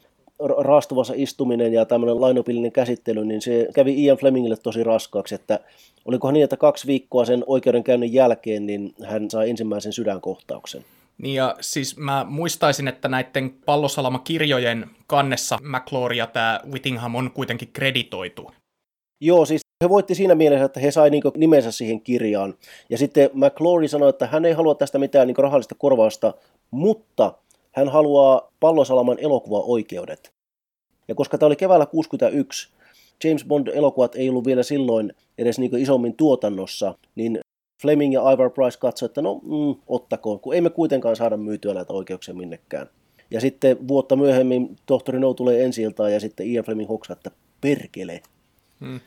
raastuvassa 0.58 1.14
istuminen 1.16 1.72
ja 1.72 1.84
tämmöinen 1.84 2.20
lainopillinen 2.20 2.72
käsittely, 2.72 3.24
niin 3.24 3.42
se 3.42 3.68
kävi 3.74 4.04
Ian 4.04 4.16
Flemingille 4.16 4.56
tosi 4.56 4.84
raskaaksi, 4.84 5.34
että 5.34 5.60
olikohan 6.04 6.34
niin, 6.34 6.44
että 6.44 6.56
kaksi 6.56 6.86
viikkoa 6.86 7.24
sen 7.24 7.44
oikeudenkäynnin 7.46 8.12
jälkeen, 8.12 8.66
niin 8.66 8.94
hän 9.04 9.30
sai 9.30 9.50
ensimmäisen 9.50 9.92
sydänkohtauksen. 9.92 10.84
Niin 11.18 11.34
ja 11.34 11.56
siis 11.60 11.96
mä 11.96 12.26
muistaisin, 12.28 12.88
että 12.88 13.08
näiden 13.08 13.50
pallosalama-kirjojen 13.66 14.90
kannessa 15.06 15.58
McClory 15.62 16.14
ja 16.14 16.26
tämä 16.26 16.60
Whittingham 16.70 17.14
on 17.14 17.30
kuitenkin 17.30 17.68
kreditoitu. 17.72 18.50
Joo, 19.20 19.44
siis 19.44 19.60
he 19.84 19.88
voitti 19.88 20.14
siinä 20.14 20.34
mielessä, 20.34 20.64
että 20.64 20.80
he 20.80 20.90
sai 20.90 21.10
niinku 21.10 21.32
nimensä 21.36 21.70
siihen 21.70 22.00
kirjaan. 22.00 22.54
Ja 22.90 22.98
sitten 22.98 23.30
McClory 23.32 23.88
sanoi, 23.88 24.08
että 24.08 24.26
hän 24.26 24.44
ei 24.44 24.52
halua 24.52 24.74
tästä 24.74 24.98
mitään 24.98 25.26
niinku 25.26 25.42
rahallista 25.42 25.74
korvausta, 25.74 26.34
mutta 26.70 27.32
hän 27.72 27.88
haluaa 27.88 28.52
Pallosalaman 28.60 29.18
elokuvaoikeudet. 29.18 30.32
Ja 31.08 31.14
koska 31.14 31.38
tämä 31.38 31.46
oli 31.46 31.56
keväällä 31.56 31.86
61, 31.86 32.68
James 33.24 33.44
Bond-elokuvat 33.44 34.14
ei 34.14 34.28
ollut 34.28 34.46
vielä 34.46 34.62
silloin 34.62 35.12
edes 35.38 35.58
niin 35.58 35.78
isommin 35.78 36.16
tuotannossa, 36.16 36.94
niin 37.14 37.38
Fleming 37.82 38.14
ja 38.14 38.32
Ivar 38.32 38.50
Price 38.50 38.78
katsoivat, 38.78 39.10
että 39.10 39.22
no 39.22 39.34
mm, 39.34 39.80
ottakoon, 39.86 40.40
kun 40.40 40.54
ei 40.54 40.60
me 40.60 40.70
kuitenkaan 40.70 41.16
saada 41.16 41.36
myytyä 41.36 41.74
näitä 41.74 41.92
oikeuksia 41.92 42.34
minnekään. 42.34 42.86
Ja 43.30 43.40
sitten 43.40 43.88
vuotta 43.88 44.16
myöhemmin 44.16 44.76
tohtori 44.86 45.18
No 45.18 45.34
tulee 45.34 45.64
ensi 45.64 45.82
ja 46.12 46.20
sitten 46.20 46.46
Ian 46.46 46.64
Fleming 46.64 46.88
hoksaa, 46.88 47.14
että 47.14 47.30
perkele. 47.60 48.22
Hmm. 48.80 49.00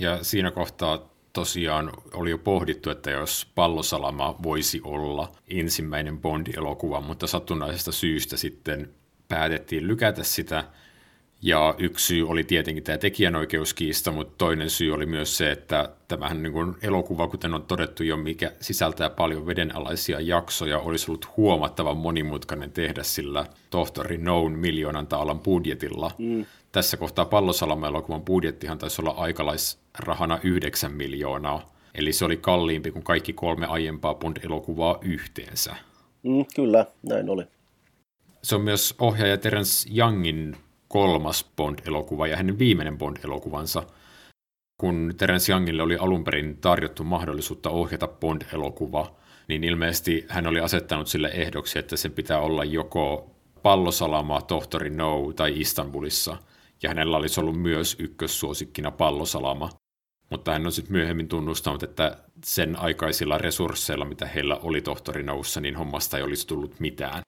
Ja 0.00 0.24
siinä 0.24 0.50
kohtaa 0.50 1.10
tosiaan 1.32 1.92
oli 2.14 2.30
jo 2.30 2.38
pohdittu, 2.38 2.90
että 2.90 3.10
jos 3.10 3.46
Pallosalama 3.54 4.36
voisi 4.42 4.80
olla 4.84 5.32
ensimmäinen 5.48 6.18
Bond-elokuva, 6.18 7.00
mutta 7.00 7.26
satunnaisesta 7.26 7.92
syystä 7.92 8.36
sitten 8.36 8.90
päätettiin 9.28 9.88
lykätä 9.88 10.24
sitä– 10.24 10.64
ja 11.42 11.74
yksi 11.78 12.06
syy 12.06 12.28
oli 12.28 12.44
tietenkin 12.44 12.84
tämä 12.84 12.98
tekijänoikeuskiista, 12.98 14.12
mutta 14.12 14.34
toinen 14.38 14.70
syy 14.70 14.94
oli 14.94 15.06
myös 15.06 15.36
se, 15.36 15.50
että 15.50 15.90
tämähän 16.08 16.42
niin 16.42 16.76
elokuva, 16.82 17.28
kuten 17.28 17.54
on 17.54 17.62
todettu 17.62 18.02
jo, 18.02 18.16
mikä 18.16 18.52
sisältää 18.60 19.10
paljon 19.10 19.46
vedenalaisia 19.46 20.20
jaksoja, 20.20 20.78
olisi 20.78 21.10
ollut 21.10 21.36
huomattavan 21.36 21.96
monimutkainen 21.96 22.72
tehdä 22.72 23.02
sillä 23.02 23.46
tohtori 23.70 24.18
Noun 24.18 24.52
miljoonan 24.52 25.06
taalan 25.06 25.40
budjetilla. 25.40 26.10
Mm. 26.18 26.46
Tässä 26.72 26.96
kohtaa 26.96 27.24
Pallosalama-elokuvan 27.24 28.24
budjettihan 28.24 28.78
taisi 28.78 29.02
olla 29.02 29.10
aikalaisrahana 29.10 30.38
9 30.42 30.92
miljoonaa, 30.92 31.74
eli 31.94 32.12
se 32.12 32.24
oli 32.24 32.36
kalliimpi 32.36 32.90
kuin 32.90 33.02
kaikki 33.02 33.32
kolme 33.32 33.66
aiempaa 33.66 34.14
Bond-elokuvaa 34.14 34.98
yhteensä. 35.02 35.76
Mm, 36.22 36.44
kyllä, 36.54 36.86
näin 37.02 37.30
oli. 37.30 37.44
Se 38.42 38.54
on 38.54 38.60
myös 38.60 38.94
ohjaaja 38.98 39.36
Terence 39.36 39.88
Youngin 39.96 40.56
kolmas 40.88 41.50
Bond-elokuva 41.56 42.26
ja 42.26 42.36
hänen 42.36 42.58
viimeinen 42.58 42.98
Bond-elokuvansa, 42.98 43.82
kun 44.78 45.14
Terence 45.16 45.52
Youngille 45.52 45.82
oli 45.82 45.96
alun 45.96 46.24
perin 46.24 46.56
tarjottu 46.56 47.04
mahdollisuutta 47.04 47.70
ohjata 47.70 48.08
Bond-elokuva, 48.08 49.12
niin 49.48 49.64
ilmeisesti 49.64 50.26
hän 50.28 50.46
oli 50.46 50.60
asettanut 50.60 51.08
sille 51.08 51.30
ehdoksi, 51.34 51.78
että 51.78 51.96
sen 51.96 52.12
pitää 52.12 52.40
olla 52.40 52.64
joko 52.64 53.30
Pallosalama, 53.62 54.42
Tohtori 54.42 54.90
No 54.90 55.32
tai 55.36 55.60
Istanbulissa, 55.60 56.36
ja 56.82 56.88
hänellä 56.88 57.16
olisi 57.16 57.40
ollut 57.40 57.60
myös 57.60 57.96
ykkössuosikkina 57.98 58.90
Pallosalama. 58.90 59.70
Mutta 60.30 60.52
hän 60.52 60.66
on 60.66 60.72
sitten 60.72 60.92
myöhemmin 60.92 61.28
tunnustanut, 61.28 61.82
että 61.82 62.16
sen 62.44 62.76
aikaisilla 62.76 63.38
resursseilla, 63.38 64.04
mitä 64.04 64.26
heillä 64.26 64.56
oli 64.56 64.80
Tohtori 64.80 65.22
Noussa, 65.22 65.60
niin 65.60 65.76
hommasta 65.76 66.16
ei 66.16 66.22
olisi 66.22 66.46
tullut 66.46 66.80
mitään. 66.80 67.22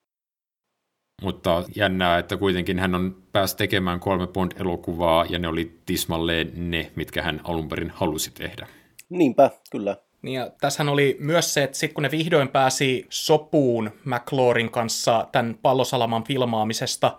Mutta 1.23 1.65
jännää, 1.77 2.19
että 2.19 2.37
kuitenkin 2.37 2.79
hän 2.79 2.95
on 2.95 3.23
päässyt 3.33 3.59
tekemään 3.59 4.01
kolme 4.01 4.27
Bond-elokuvaa, 4.27 5.27
ja 5.29 5.39
ne 5.39 5.49
oli 5.49 5.79
tismalleen 5.87 6.71
ne, 6.71 6.93
mitkä 6.97 7.23
hän 7.23 7.41
alun 7.45 7.69
perin 7.69 7.91
halusi 7.91 8.31
tehdä. 8.31 8.67
Niinpä, 9.09 9.51
kyllä. 9.71 9.97
Niin 10.23 10.35
ja 10.35 10.51
tässähän 10.61 10.93
oli 10.93 11.17
myös 11.21 11.55
se, 11.55 11.63
että 11.63 11.79
sitten 11.79 11.95
kun 11.95 12.03
ne 12.03 12.11
vihdoin 12.11 12.49
pääsi 12.49 13.07
sopuun 13.11 13.91
McClorin 14.05 14.71
kanssa 14.71 15.29
tämän 15.33 15.59
pallosalaman 15.63 16.25
filmaamisesta, 16.25 17.19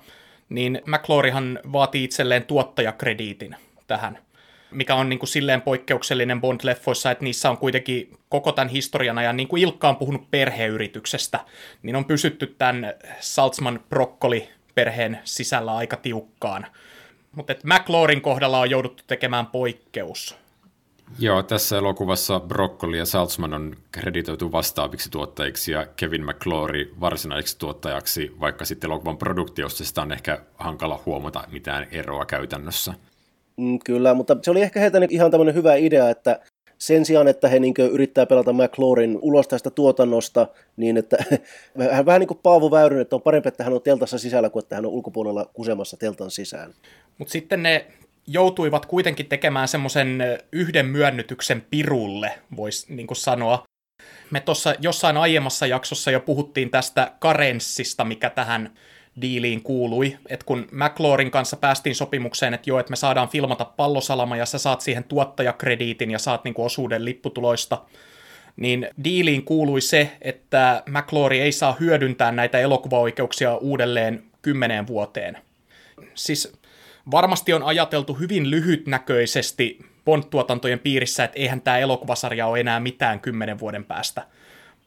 niin 0.54 0.82
McCloryhan 0.86 1.60
vaatii 1.72 2.04
itselleen 2.04 2.46
tuottajakrediitin 2.46 3.56
tähän 3.88 4.20
mikä 4.74 4.96
on 4.96 5.10
niin 5.10 5.20
kuin 5.20 5.30
silleen 5.30 5.62
poikkeuksellinen 5.62 6.42
Bond-leffoissa, 6.42 7.12
että 7.12 7.24
niissä 7.24 7.50
on 7.50 7.58
kuitenkin 7.58 8.18
koko 8.30 8.52
tämän 8.52 8.70
historian 8.70 9.18
ajan, 9.18 9.38
niin 9.38 9.48
kuin 9.48 9.62
Ilkka 9.62 9.90
on 9.90 9.96
puhunut 9.96 10.32
perheyrityksestä, 10.32 11.40
niin 11.84 11.96
on 11.96 12.06
pysytty 12.06 12.56
tämän 12.58 12.94
Saltzman 13.20 13.80
brokkoli 13.90 14.50
perheen 14.76 15.20
sisällä 15.24 15.76
aika 15.76 15.98
tiukkaan. 15.98 16.66
Mutta 17.32 17.56
McLaurin 17.64 18.22
kohdalla 18.22 18.60
on 18.60 18.70
jouduttu 18.70 19.04
tekemään 19.08 19.46
poikkeus. 19.46 20.43
Joo, 21.20 21.44
tässä 21.44 21.78
elokuvassa 21.78 22.40
Broccoli 22.40 22.98
ja 22.98 23.06
Saltzman 23.06 23.54
on 23.54 23.76
kreditoitu 23.92 24.52
vastaaviksi 24.52 25.12
tuottajiksi 25.12 25.72
ja 25.72 25.86
Kevin 25.96 26.26
McClory 26.26 26.94
varsinaisiksi 27.00 27.60
tuottajaksi, 27.60 28.36
vaikka 28.40 28.66
sitten 28.66 28.88
elokuvan 28.88 29.18
produktiosta 29.18 30.02
on 30.02 30.12
ehkä 30.12 30.40
hankala 30.56 31.02
huomata 31.06 31.44
mitään 31.52 31.88
eroa 31.92 32.26
käytännössä. 32.26 32.94
Mm, 33.58 33.80
kyllä, 33.86 34.14
mutta 34.14 34.38
se 34.42 34.52
oli 34.52 34.62
ehkä 34.62 34.80
heiltä 34.80 34.98
ihan 35.10 35.32
tämmöinen 35.32 35.56
hyvä 35.56 35.76
idea, 35.76 36.10
että 36.10 36.40
sen 36.78 37.06
sijaan, 37.06 37.28
että 37.28 37.48
he 37.48 37.60
niin 37.60 37.74
yrittää 37.92 38.26
pelata 38.26 38.54
McLaurin 38.54 39.20
ulos 39.22 39.48
tästä 39.48 39.70
tuotannosta, 39.70 40.48
niin 40.78 40.98
että 40.98 41.18
hän 41.92 42.06
vähän 42.06 42.20
niin 42.20 42.28
kuin 42.28 42.40
Paavo 42.44 42.72
Väyrynen, 42.72 43.02
että 43.02 43.16
on 43.16 43.22
parempi, 43.22 43.48
että 43.48 43.64
hän 43.64 43.74
on 43.74 43.82
teltassa 43.82 44.18
sisällä 44.18 44.50
kuin 44.50 44.64
että 44.64 44.76
hän 44.76 44.86
on 44.86 44.92
ulkopuolella 44.92 45.50
kusemassa 45.54 45.98
teltan 45.98 46.32
sisään. 46.32 46.74
Mutta 47.18 47.32
sitten 47.32 47.64
ne 47.64 47.88
joutuivat 48.28 48.86
kuitenkin 48.86 49.26
tekemään 49.26 49.68
semmoisen 49.68 50.24
yhden 50.52 50.86
myönnytyksen 50.86 51.66
pirulle, 51.70 52.40
voisi 52.56 52.96
niin 52.96 53.08
sanoa. 53.14 53.64
Me 54.32 54.40
tuossa 54.40 54.76
jossain 54.80 55.18
aiemmassa 55.18 55.68
jaksossa 55.68 56.12
jo 56.12 56.20
puhuttiin 56.20 56.70
tästä 56.70 57.12
karenssista, 57.20 58.06
mikä 58.06 58.30
tähän 58.30 58.74
diiliin 59.22 59.64
kuului, 59.64 60.18
että 60.30 60.46
kun 60.46 60.68
McLaurin 60.72 61.32
kanssa 61.32 61.58
päästiin 61.58 61.96
sopimukseen, 61.96 62.54
että 62.54 62.70
joo, 62.70 62.80
että 62.80 62.90
me 62.90 62.96
saadaan 62.96 63.30
filmata 63.30 63.66
pallosalama 63.66 64.38
ja 64.38 64.46
sä 64.46 64.58
saat 64.58 64.82
siihen 64.82 65.04
tuottajakrediitin 65.04 66.12
ja 66.12 66.20
saat 66.20 66.44
niinku 66.44 66.66
osuuden 66.66 67.06
lipputuloista, 67.06 67.82
niin 68.56 68.90
diiliin 69.04 69.46
kuului 69.46 69.82
se, 69.82 70.12
että 70.22 70.84
McLaurin 70.90 71.42
ei 71.42 71.52
saa 71.52 71.78
hyödyntää 71.80 72.32
näitä 72.32 72.60
elokuvaoikeuksia 72.60 73.56
uudelleen 73.58 74.24
kymmeneen 74.42 74.88
vuoteen. 74.88 75.38
Siis 76.14 76.54
varmasti 77.12 77.54
on 77.54 77.64
ajateltu 77.64 78.14
hyvin 78.14 78.50
lyhytnäköisesti 78.50 79.80
Bond-tuotantojen 80.06 80.80
piirissä, 80.80 81.24
että 81.24 81.40
eihän 81.40 81.62
tämä 81.62 81.78
elokuvasarja 81.78 82.48
ole 82.48 82.60
enää 82.60 82.80
mitään 82.80 83.20
kymmenen 83.20 83.60
vuoden 83.60 83.86
päästä– 83.86 84.28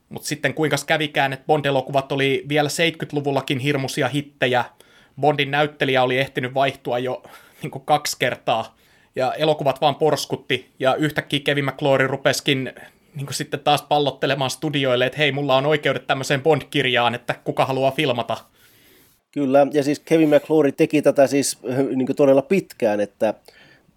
mutta 0.08 0.28
sitten 0.28 0.54
kuinka 0.54 0.76
kävikään, 0.87 1.32
että 1.32 1.46
Bond-elokuvat 1.46 2.12
oli 2.12 2.44
vielä 2.49 2.68
70-luvullakin 2.68 3.58
hirmuisia 3.58 4.08
hittejä. 4.08 4.64
Bondin 5.20 5.50
näyttelijä 5.50 6.02
oli 6.02 6.18
ehtinyt 6.18 6.54
vaihtua 6.54 6.99
jo 6.99 7.23
niin 7.62 7.70
kaksi 7.85 8.16
kertaa. 8.18 8.76
Ja 9.16 9.32
elokuvat 9.32 9.80
vaan 9.80 9.94
porskutti. 9.94 10.70
Ja 10.78 10.94
yhtäkkiä 10.94 11.40
Kevin 11.40 11.64
McClory 11.64 12.06
rupeskin 12.06 12.73
niin 13.14 13.26
sitten 13.30 13.61
taas 13.61 13.82
pallottelemaan 13.82 14.50
studioille, 14.50 15.06
että 15.06 15.18
hei, 15.18 15.32
mulla 15.32 15.56
on 15.56 15.66
oikeudet 15.66 16.06
tämmöiseen 16.06 16.42
Bond-kirjaan, 16.42 17.14
että 17.14 17.35
kuka 17.44 17.64
haluaa 17.64 17.90
filmata. 17.90 18.37
Kyllä, 19.36 19.66
ja 19.72 19.82
siis 19.82 20.00
Kevin 20.00 20.28
McClory 20.28 20.72
teki 20.72 21.02
tätä 21.02 21.26
siis 21.26 21.58
niin 21.96 22.16
todella 22.16 22.42
pitkään, 22.42 23.00
että 23.00 23.34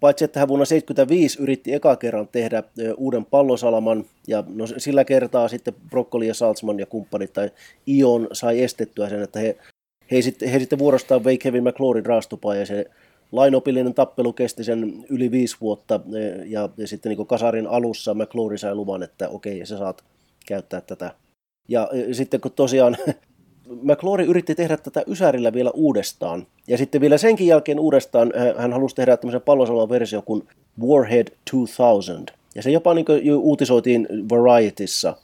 Paitsi 0.00 0.24
että 0.24 0.40
hän 0.40 0.48
vuonna 0.48 0.66
1975 0.66 1.42
yritti 1.42 1.72
eka 1.74 1.96
kerran 1.96 2.28
tehdä 2.28 2.62
uuden 2.96 3.24
pallosalaman, 3.24 4.04
ja 4.26 4.44
no, 4.54 4.66
sillä 4.66 5.04
kertaa 5.04 5.48
sitten 5.48 5.74
Broccoli 5.90 6.26
ja 6.26 6.34
Salzman 6.34 6.78
ja 6.78 6.86
kumppanit 6.86 7.32
tai 7.32 7.50
Ion 7.86 8.28
sai 8.32 8.62
estettyä 8.62 9.08
sen, 9.08 9.22
että 9.22 9.38
he, 9.38 9.56
he, 10.10 10.22
sitten, 10.22 10.48
he 10.48 10.58
sitten 10.58 10.78
vuorostaan 10.78 11.24
vei 11.24 11.38
Kevin 11.38 11.64
McClorin 11.64 12.06
raastupaan, 12.06 12.58
ja 12.58 12.66
se 12.66 12.84
lainopillinen 13.32 13.94
tappelu 13.94 14.32
kesti 14.32 14.64
sen 14.64 15.04
yli 15.08 15.30
viisi 15.30 15.56
vuotta, 15.60 16.00
ja, 16.46 16.68
ja 16.76 16.88
sitten 16.88 17.16
niin 17.16 17.26
kasarin 17.26 17.66
alussa 17.66 18.14
McClory 18.14 18.58
sai 18.58 18.74
luvan, 18.74 19.02
että 19.02 19.28
okei, 19.28 19.66
sä 19.66 19.78
saat 19.78 20.04
käyttää 20.46 20.80
tätä. 20.80 21.14
Ja, 21.68 21.88
ja 22.08 22.14
sitten 22.14 22.40
kun 22.40 22.52
tosiaan 22.52 22.96
McClory 23.82 24.24
yritti 24.24 24.54
tehdä 24.54 24.76
tätä 24.76 25.02
Ysärillä 25.06 25.52
vielä 25.52 25.70
uudestaan. 25.74 26.46
Ja 26.68 26.78
sitten 26.78 27.00
vielä 27.00 27.18
senkin 27.18 27.46
jälkeen 27.46 27.80
uudestaan 27.80 28.32
hän 28.56 28.72
halusi 28.72 28.94
tehdä 28.96 29.16
tämmöisen 29.16 29.40
pallosalman 29.40 29.88
versio 29.88 30.22
kuin 30.22 30.48
Warhead 30.86 31.28
2000. 31.50 32.32
Ja 32.54 32.62
se 32.62 32.70
jopa 32.70 32.94
niin 32.94 33.06
uutisoitiin 33.36 34.08
Varietyssä. 34.28 35.14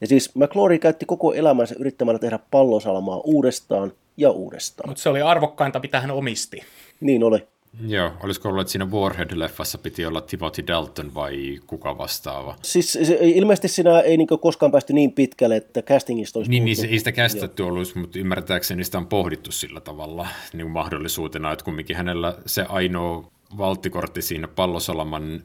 Ja 0.00 0.06
siis 0.06 0.34
McClory 0.34 0.78
käytti 0.78 1.06
koko 1.06 1.32
elämänsä 1.34 1.74
yrittämällä 1.78 2.18
tehdä 2.18 2.38
pallosalmaa 2.50 3.20
uudestaan 3.24 3.92
ja 4.16 4.30
uudestaan. 4.30 4.88
Mutta 4.88 5.02
se 5.02 5.08
oli 5.08 5.22
arvokkainta, 5.22 5.78
mitä 5.78 6.00
hän 6.00 6.10
omisti. 6.10 6.60
Niin 7.00 7.24
oli. 7.24 7.46
Joo, 7.80 8.12
olisiko 8.22 8.48
ollut, 8.48 8.60
että 8.60 8.72
siinä 8.72 8.84
Warhead-leffassa 8.84 9.78
piti 9.82 10.06
olla 10.06 10.20
Timothy 10.20 10.66
Dalton 10.66 11.14
vai 11.14 11.58
kuka 11.66 11.98
vastaava? 11.98 12.56
Siis 12.62 12.92
se, 12.92 13.18
ilmeisesti 13.20 13.68
siinä 13.68 14.00
ei 14.00 14.16
niin 14.16 14.28
koskaan 14.40 14.72
päästy 14.72 14.92
niin 14.92 15.12
pitkälle, 15.12 15.56
että 15.56 15.82
castingista 15.82 16.38
olisi 16.38 16.50
Niin, 16.50 16.64
niin 16.64 16.76
se, 16.76 16.86
ei 16.86 16.98
sitä 16.98 17.12
käsitetty 17.12 17.62
ollut, 17.62 17.94
mutta 17.94 18.18
ymmärtääkseni 18.18 18.84
sitä 18.84 18.98
on 18.98 19.06
pohdittu 19.06 19.52
sillä 19.52 19.80
tavalla 19.80 20.26
niin 20.52 20.70
mahdollisuutena, 20.70 21.52
että 21.52 21.64
kumminkin 21.64 21.96
hänellä 21.96 22.38
se 22.46 22.62
ainoa 22.68 23.30
valttikortti 23.58 24.22
siinä 24.22 24.48
pallosalaman 24.48 25.42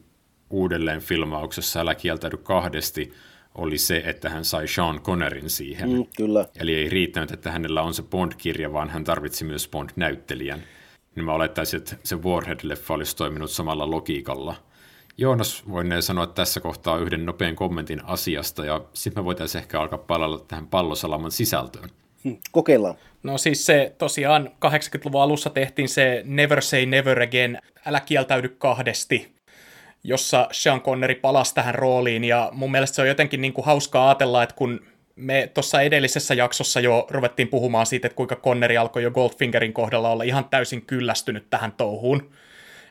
uudelleen 0.50 1.00
filmauksessa 1.00 1.80
Älä 1.80 1.94
kieltäydy 1.94 2.36
kahdesti 2.36 3.12
oli 3.54 3.78
se, 3.78 4.02
että 4.06 4.28
hän 4.28 4.44
sai 4.44 4.68
Sean 4.68 5.00
Connerin 5.00 5.50
siihen. 5.50 5.90
Mm, 5.90 6.04
kyllä. 6.16 6.46
Eli 6.60 6.74
ei 6.74 6.88
riittänyt, 6.88 7.30
että 7.30 7.50
hänellä 7.50 7.82
on 7.82 7.94
se 7.94 8.02
Bond-kirja, 8.02 8.72
vaan 8.72 8.90
hän 8.90 9.04
tarvitsi 9.04 9.44
myös 9.44 9.68
Bond-näyttelijän 9.68 10.62
niin 11.16 11.24
mä 11.24 11.32
olettaisin, 11.32 11.78
että 11.78 11.96
se 12.04 12.16
Warhead-leffa 12.16 12.94
olisi 12.94 13.16
toiminut 13.16 13.50
samalla 13.50 13.90
logiikalla. 13.90 14.54
Joonas 15.18 15.68
voinee 15.68 16.02
sanoa 16.02 16.26
tässä 16.26 16.60
kohtaa 16.60 16.98
yhden 16.98 17.26
nopean 17.26 17.56
kommentin 17.56 18.04
asiasta, 18.04 18.64
ja 18.64 18.80
sitten 18.94 19.22
me 19.22 19.24
voitaisiin 19.24 19.62
ehkä 19.62 19.80
alkaa 19.80 19.98
palalla 19.98 20.44
tähän 20.48 20.66
pallosalaman 20.66 21.30
sisältöön. 21.30 21.90
Hmm, 22.24 22.36
kokeillaan. 22.52 22.94
No 23.22 23.38
siis 23.38 23.66
se 23.66 23.94
tosiaan 23.98 24.50
80-luvun 24.66 25.22
alussa 25.22 25.50
tehtiin 25.50 25.88
se 25.88 26.22
Never 26.24 26.62
Say 26.62 26.86
Never 26.86 27.22
Again, 27.22 27.58
älä 27.86 28.00
kieltäydy 28.00 28.48
kahdesti, 28.48 29.32
jossa 30.04 30.48
Sean 30.52 30.80
Connery 30.80 31.14
palasi 31.14 31.54
tähän 31.54 31.74
rooliin, 31.74 32.24
ja 32.24 32.50
mun 32.52 32.70
mielestä 32.70 32.94
se 32.94 33.02
on 33.02 33.08
jotenkin 33.08 33.40
niin 33.40 33.52
kuin 33.52 33.64
hauskaa 33.64 34.08
ajatella, 34.08 34.42
että 34.42 34.54
kun 34.54 34.80
me 35.20 35.50
tuossa 35.54 35.80
edellisessä 35.80 36.34
jaksossa 36.34 36.80
jo 36.80 37.06
ruvettiin 37.10 37.48
puhumaan 37.48 37.86
siitä, 37.86 38.06
että 38.06 38.16
kuinka 38.16 38.36
Conneri 38.36 38.76
alkoi 38.76 39.02
jo 39.02 39.10
Goldfingerin 39.10 39.72
kohdalla 39.72 40.10
olla 40.10 40.22
ihan 40.22 40.44
täysin 40.44 40.82
kyllästynyt 40.82 41.50
tähän 41.50 41.72
touhuun. 41.72 42.30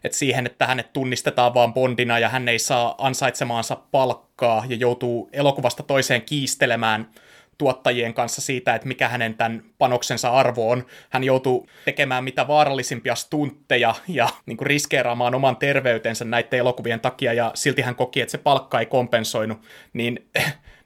Et 0.03 0.13
siihen, 0.13 0.45
että 0.45 0.67
hänet 0.67 0.93
tunnistetaan 0.93 1.53
vaan 1.53 1.73
Bondina 1.73 2.19
ja 2.19 2.29
hän 2.29 2.49
ei 2.49 2.59
saa 2.59 2.95
ansaitsemaansa 2.97 3.75
palkkaa 3.91 4.65
ja 4.69 4.75
joutuu 4.75 5.29
elokuvasta 5.33 5.83
toiseen 5.83 6.21
kiistelemään 6.21 7.09
tuottajien 7.57 8.13
kanssa 8.13 8.41
siitä, 8.41 8.75
että 8.75 8.87
mikä 8.87 9.09
hänen 9.09 9.33
tämän 9.33 9.63
panoksensa 9.77 10.29
arvo 10.29 10.69
on. 10.69 10.85
Hän 11.09 11.23
joutuu 11.23 11.67
tekemään 11.85 12.23
mitä 12.23 12.47
vaarallisimpia 12.47 13.15
stuntteja 13.15 13.95
ja 14.07 14.29
niin 14.45 14.57
kuin 14.57 14.67
riskeeraamaan 14.67 15.35
oman 15.35 15.57
terveytensä 15.57 16.25
näiden 16.25 16.59
elokuvien 16.59 16.99
takia 16.99 17.33
ja 17.33 17.51
silti 17.55 17.81
hän 17.81 17.95
koki, 17.95 18.21
että 18.21 18.31
se 18.31 18.37
palkka 18.37 18.79
ei 18.79 18.85
kompensoinut. 18.85 19.57
Niin 19.93 20.29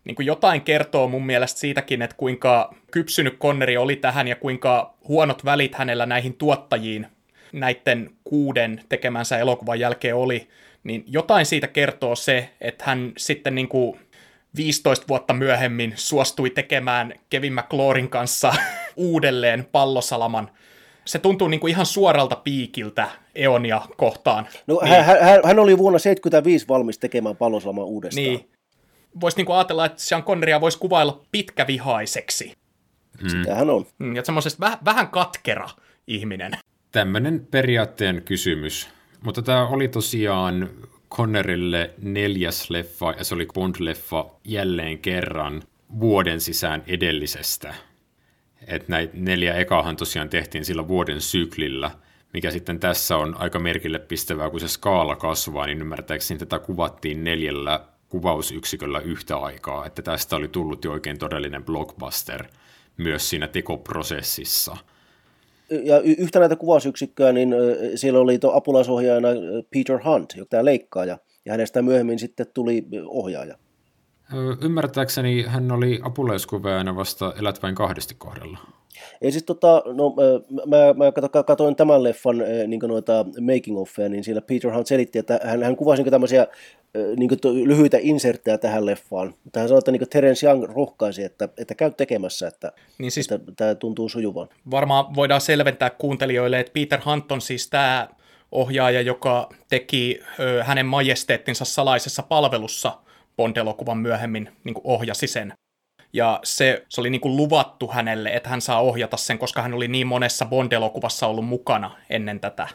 niin 0.06 0.16
kuin 0.16 0.26
jotain 0.26 0.62
kertoo 0.62 1.08
mun 1.08 1.26
mielestä 1.26 1.60
siitäkin, 1.60 2.02
että 2.02 2.16
kuinka 2.16 2.76
kypsynyt 2.92 3.40
Conneri 3.40 3.78
oli 3.78 3.96
tähän 3.96 4.28
ja 4.28 4.36
kuinka 4.36 4.94
huonot 5.08 5.46
välit 5.46 5.76
hänellä 5.76 6.06
näihin 6.06 6.34
tuottajiin 6.34 7.08
näiden 7.52 8.12
kuuden 8.24 8.82
tekemänsä 8.90 9.38
elokuvan 9.38 9.80
jälkeen 9.80 10.16
oli, 10.16 10.48
niin 10.84 11.04
jotain 11.08 11.46
siitä 11.46 11.68
kertoo 11.68 12.16
se, 12.16 12.50
että 12.62 12.84
hän 12.88 13.14
sitten 13.18 13.56
niin 13.56 13.68
kuin 13.68 14.00
15 14.56 15.08
vuotta 15.08 15.34
myöhemmin 15.34 15.94
suostui 15.96 16.50
tekemään 16.50 17.14
Kevin 17.30 17.54
McClorin 17.54 18.10
kanssa 18.10 18.54
uudelleen 18.96 19.68
pallosalaman. 19.72 20.52
Se 21.06 21.20
tuntuu 21.20 21.48
niin 21.48 21.60
kuin 21.60 21.72
ihan 21.72 21.86
suoralta 21.86 22.36
piikiltä 22.36 23.08
Eonia 23.36 23.82
kohtaan. 23.98 24.48
No, 24.68 24.80
niin. 24.84 25.04
hän, 25.04 25.20
hän, 25.20 25.42
hän 25.44 25.60
oli 25.60 25.78
vuonna 25.78 26.00
75 26.00 26.68
valmis 26.68 26.98
tekemään 26.98 27.36
pallosalaman 27.36 27.86
uudestaan. 27.86 28.24
Niin, 28.26 28.50
voisi 29.22 29.38
niinku 29.38 29.54
ajatella, 29.54 29.86
että 29.86 30.02
Sean 30.02 30.24
Conneria 30.24 30.62
voisi 30.62 30.80
kuvailla 30.80 31.22
pitkävihaiseksi. 31.32 32.54
Mm. 33.22 33.30
Sitähän 33.30 33.70
on. 33.70 33.86
Mm, 34.00 34.16
ja 34.16 34.26
semmoisesta 34.26 34.70
väh- 34.70 34.86
vähän 34.86 35.08
katkera 35.08 35.70
ihminen. 36.08 36.52
Tämmöinen 36.92 37.48
periaatteen 37.52 38.22
kysymys. 38.26 38.90
Mutta 39.24 39.42
tämä 39.42 39.68
oli 39.68 39.88
tosiaan 39.88 40.70
Connerille 41.12 41.94
neljäs 42.02 42.70
leffa, 42.70 43.14
ja 43.18 43.24
se 43.24 43.36
oli 43.36 43.48
Bond-leffa 43.54 44.40
jälleen 44.44 45.00
kerran 45.00 45.64
vuoden 46.00 46.42
sisään 46.42 46.84
edellisestä. 46.88 47.74
Että 48.68 48.86
näitä 48.92 49.14
neljä 49.18 49.54
ekahan 49.54 49.96
tosiaan 49.96 50.30
tehtiin 50.30 50.66
sillä 50.66 50.88
vuoden 50.88 51.22
syklillä, 51.22 51.92
mikä 52.34 52.52
sitten 52.52 52.80
tässä 52.80 53.18
on 53.18 53.36
aika 53.40 53.60
merkille 53.60 54.00
pistävää, 54.00 54.50
kun 54.50 54.60
se 54.60 54.68
skaala 54.68 55.16
kasvaa, 55.16 55.66
niin 55.66 55.82
ymmärtääkseni 55.82 56.40
tätä 56.40 56.60
kuvattiin 56.60 57.24
neljällä 57.24 57.86
kuvausyksiköllä 58.14 59.00
yhtä 59.00 59.38
aikaa, 59.38 59.86
että 59.86 60.02
tästä 60.02 60.36
oli 60.36 60.48
tullut 60.48 60.86
jo 60.86 60.92
oikein 60.92 61.20
todellinen 61.20 61.66
blockbuster 61.66 62.46
myös 62.98 63.30
siinä 63.30 63.48
tekoprosessissa. 63.48 64.78
Ja 65.84 66.00
yhtä 66.00 66.40
näitä 66.40 66.56
kuvausyksikköä, 66.56 67.32
niin 67.32 67.56
siellä 67.96 68.20
oli 68.20 68.40
tuo 68.40 68.52
apulaisohjaajana 68.52 69.28
Peter 69.74 70.00
Hunt, 70.06 70.34
joka 70.38 70.50
tämä 70.50 70.66
leikkaaja, 70.66 71.18
ja 71.46 71.54
hänestä 71.54 71.82
myöhemmin 71.82 72.20
sitten 72.20 72.46
tuli 72.54 72.86
ohjaaja. 73.08 73.58
Ymmärtääkseni 74.62 75.44
hän 75.44 75.72
oli 75.72 76.00
apulaiskuvaajana 76.04 76.96
vasta 76.96 77.34
Elät 77.40 77.64
vain 77.64 77.76
kahdesti 77.76 78.16
kohdalla. 78.18 78.58
Ei 79.22 79.32
siis 79.32 79.44
tota, 79.44 79.84
no, 79.86 80.16
mä, 80.66 80.78
mä 80.78 81.44
katsoin 81.44 81.76
tämän 81.76 82.04
leffan 82.04 82.44
niin 82.68 82.82
noita 82.88 83.26
making 83.42 83.78
offeja, 83.78 84.10
niin 84.10 84.24
siellä 84.24 84.42
Peter 84.42 84.74
Hunt 84.74 84.88
selitti, 84.88 85.20
että 85.20 85.40
hän, 85.44 85.64
hän 85.64 85.76
kuvasi 85.76 86.04
niin 86.04 86.12
tämmöisiä 86.12 86.48
niin 87.18 87.40
to, 87.42 87.54
lyhyitä 87.54 87.98
inserttejä 88.02 88.58
tähän 88.58 88.86
leffaan. 88.86 89.34
Mutta 89.44 89.60
hän 89.60 89.70
sanoi, 89.70 89.80
että 89.80 89.92
niin 89.92 90.10
Terence 90.10 90.48
Young 90.48 90.64
rohkaisi, 90.64 91.24
että, 91.24 91.50
että 91.58 91.76
käy 91.76 91.92
tekemässä, 91.92 92.48
että, 92.48 92.72
niin 92.98 93.12
siis, 93.12 93.32
että 93.32 93.52
tämä 93.56 93.76
tuntuu 93.76 94.10
sujuvan. 94.10 94.48
Varmaan 94.72 95.16
voidaan 95.16 95.42
selventää 95.42 95.90
kuuntelijoille, 95.90 96.60
että 96.60 96.74
Peter 96.74 97.00
Hunt 97.06 97.32
on 97.32 97.42
siis 97.42 97.70
tämä 97.70 98.08
ohjaaja, 98.52 99.02
joka 99.02 99.50
teki 99.70 100.20
ö, 100.40 100.64
hänen 100.64 100.86
majesteettinsa 100.86 101.66
salaisessa 101.66 102.24
palvelussa 102.24 102.98
Bond-elokuvan 103.38 103.98
myöhemmin 103.98 104.50
niin 104.64 104.76
ohjasi 104.84 105.28
sen 105.28 105.54
ja 106.14 106.40
se, 106.44 106.86
se 106.90 107.02
oli 107.02 107.10
niin 107.10 107.22
kuin 107.22 107.38
luvattu 107.38 107.88
hänelle, 107.88 108.30
että 108.30 108.50
hän 108.50 108.62
saa 108.62 108.82
ohjata 108.82 109.18
sen, 109.18 109.40
koska 109.40 109.62
hän 109.62 109.74
oli 109.74 109.88
niin 109.88 110.08
monessa 110.08 110.46
Bond-elokuvassa 110.46 111.28
ollut 111.28 111.46
mukana 111.46 111.92
ennen 112.10 112.40
tätä. 112.40 112.68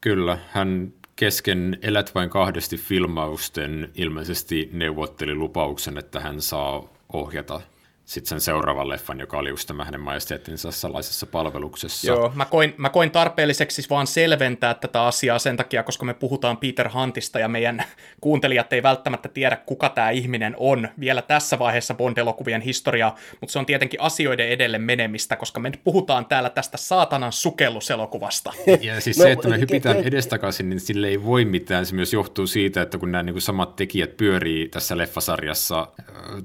Kyllä, 0.00 0.38
hän 0.50 0.92
kesken 1.16 1.78
Elät 1.82 2.14
vain 2.14 2.30
kahdesti 2.30 2.76
filmausten 2.76 3.90
ilmeisesti 3.94 4.70
neuvotteli 4.72 5.34
lupauksen, 5.34 5.98
että 5.98 6.20
hän 6.20 6.40
saa 6.40 6.88
ohjata 7.12 7.60
sitten 8.06 8.28
sen 8.28 8.40
seuraavan 8.40 8.88
leffan, 8.88 9.20
joka 9.20 9.38
oli 9.38 9.48
just 9.48 9.66
tämä 9.66 9.84
hänen 9.84 10.00
majesteettinsa 10.00 10.70
salaisessa 10.70 11.26
palveluksessa. 11.26 12.06
Joo, 12.06 12.32
mä 12.34 12.44
koin, 12.44 12.74
mä 12.76 12.88
koin 12.88 13.10
tarpeelliseksi 13.10 13.86
vaan 13.90 14.06
selventää 14.06 14.74
tätä 14.74 15.02
asiaa 15.02 15.38
sen 15.38 15.56
takia, 15.56 15.82
koska 15.82 16.04
me 16.04 16.14
puhutaan 16.14 16.56
Peter 16.56 16.90
Huntista 16.94 17.38
ja 17.38 17.48
meidän 17.48 17.84
kuuntelijat 18.20 18.72
ei 18.72 18.82
välttämättä 18.82 19.28
tiedä, 19.28 19.56
kuka 19.56 19.88
tämä 19.88 20.10
ihminen 20.10 20.54
on 20.58 20.88
vielä 21.00 21.22
tässä 21.22 21.58
vaiheessa 21.58 21.94
Bond-elokuvien 21.94 22.60
historiaa, 22.60 23.16
mutta 23.40 23.52
se 23.52 23.58
on 23.58 23.66
tietenkin 23.66 24.00
asioiden 24.00 24.48
edelle 24.48 24.78
menemistä, 24.78 25.36
koska 25.36 25.60
me 25.60 25.70
nyt 25.70 25.80
puhutaan 25.84 26.26
täällä 26.26 26.50
tästä 26.50 26.76
saatanan 26.76 27.32
sukelluselokuvasta. 27.32 28.52
Ja 28.80 29.00
siis 29.00 29.18
no, 29.18 29.22
se, 29.22 29.32
että 29.32 29.48
me 29.48 29.60
hypitään 29.60 29.96
edestakaisin, 29.96 30.70
niin 30.70 30.80
sille 30.80 31.08
ei 31.08 31.24
voi 31.24 31.44
mitään. 31.44 31.86
Se 31.86 31.94
myös 31.94 32.12
johtuu 32.12 32.46
siitä, 32.46 32.82
että 32.82 32.98
kun 32.98 33.12
nämä 33.12 33.22
niin 33.22 33.34
kuin 33.34 33.42
samat 33.42 33.76
tekijät 33.76 34.16
pyörii 34.16 34.68
tässä 34.68 34.96
leffasarjassa, 34.96 35.88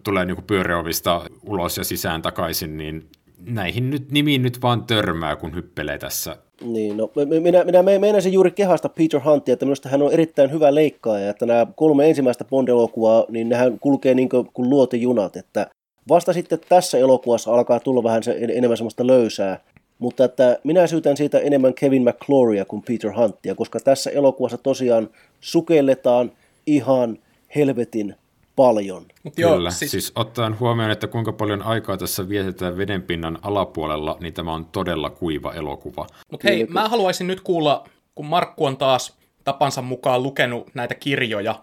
tulee 0.04 0.26
niin 0.26 0.36
kuin 0.36 0.46
pyöreovista 0.46 1.22
ulos 1.52 1.78
ja 1.78 1.84
sisään 1.84 2.22
takaisin, 2.22 2.78
niin 2.78 3.10
näihin 3.46 3.90
nyt, 3.90 4.12
nimiin 4.12 4.42
nyt 4.42 4.62
vaan 4.62 4.84
törmää, 4.84 5.36
kun 5.36 5.56
hyppelee 5.56 5.98
tässä. 5.98 6.38
Niin, 6.62 6.98
no, 6.98 7.12
minä, 7.42 7.64
minä 7.64 7.84
meinasin 8.00 8.34
juuri 8.34 8.52
kehasta 8.52 8.90
Peter 8.90 9.22
Huntia, 9.26 9.54
että 9.54 9.66
minusta 9.66 9.90
hän 9.90 10.02
on 10.02 10.14
erittäin 10.14 10.52
hyvä 10.52 10.76
leikkaaja, 10.76 11.30
että 11.30 11.46
nämä 11.46 11.68
kolme 11.76 12.10
ensimmäistä 12.10 12.46
Bond-elokuvaa, 12.46 13.26
niin 13.30 13.50
nehän 13.50 13.80
kulkee 13.80 14.14
niin 14.14 14.30
kuin, 14.30 14.50
kuin 14.54 14.70
luotijunat, 14.70 15.36
että 15.36 15.68
vasta 16.10 16.34
sitten 16.34 16.60
tässä 16.70 16.98
elokuvassa 16.98 17.54
alkaa 17.54 17.80
tulla 17.80 18.04
vähän 18.04 18.24
se, 18.24 18.38
enemmän 18.40 18.78
semmoista 18.78 19.08
löysää, 19.08 19.60
mutta 20.00 20.26
että 20.26 20.60
minä 20.64 20.88
syytän 20.88 21.18
siitä 21.18 21.40
enemmän 21.40 21.74
Kevin 21.74 22.04
McCloria 22.04 22.66
kuin 22.66 22.82
Peter 22.82 23.14
Huntia, 23.14 23.56
koska 23.56 23.80
tässä 23.80 24.10
elokuvassa 24.10 24.58
tosiaan 24.58 25.10
sukelletaan 25.40 26.32
ihan 26.66 27.18
helvetin 27.56 28.16
paljon. 28.56 29.06
Mut 29.24 29.36
Kyllä, 29.36 29.50
joo, 29.50 29.72
siis... 29.72 29.92
siis 29.92 30.12
ottaen 30.16 30.60
huomioon, 30.60 30.92
että 30.92 31.08
kuinka 31.08 31.32
paljon 31.32 31.62
aikaa 31.62 31.98
tässä 31.98 32.30
vietetään 32.30 32.78
vedenpinnan 32.78 33.40
alapuolella, 33.42 34.18
niin 34.20 34.34
tämä 34.34 34.54
on 34.54 34.66
todella 34.66 35.10
kuiva 35.10 35.54
elokuva. 35.54 36.08
Mutta 36.32 36.48
hei, 36.48 36.66
mä 36.66 36.90
haluaisin 36.90 37.28
nyt 37.28 37.42
kuulla, 37.42 37.88
kun 38.16 38.26
Markku 38.26 38.66
on 38.66 38.78
taas 38.78 39.18
tapansa 39.44 39.82
mukaan 39.82 40.24
lukenut 40.24 40.68
näitä 40.74 40.96
kirjoja, 40.96 41.56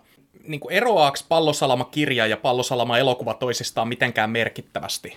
niin 0.46 0.60
kuin 0.60 0.74
eroaako 0.74 1.18
Pallosalama-kirja 1.28 2.26
ja 2.26 2.36
Pallosalama-elokuva 2.36 3.34
toisistaan 3.34 3.88
mitenkään 3.88 4.30
merkittävästi? 4.30 5.16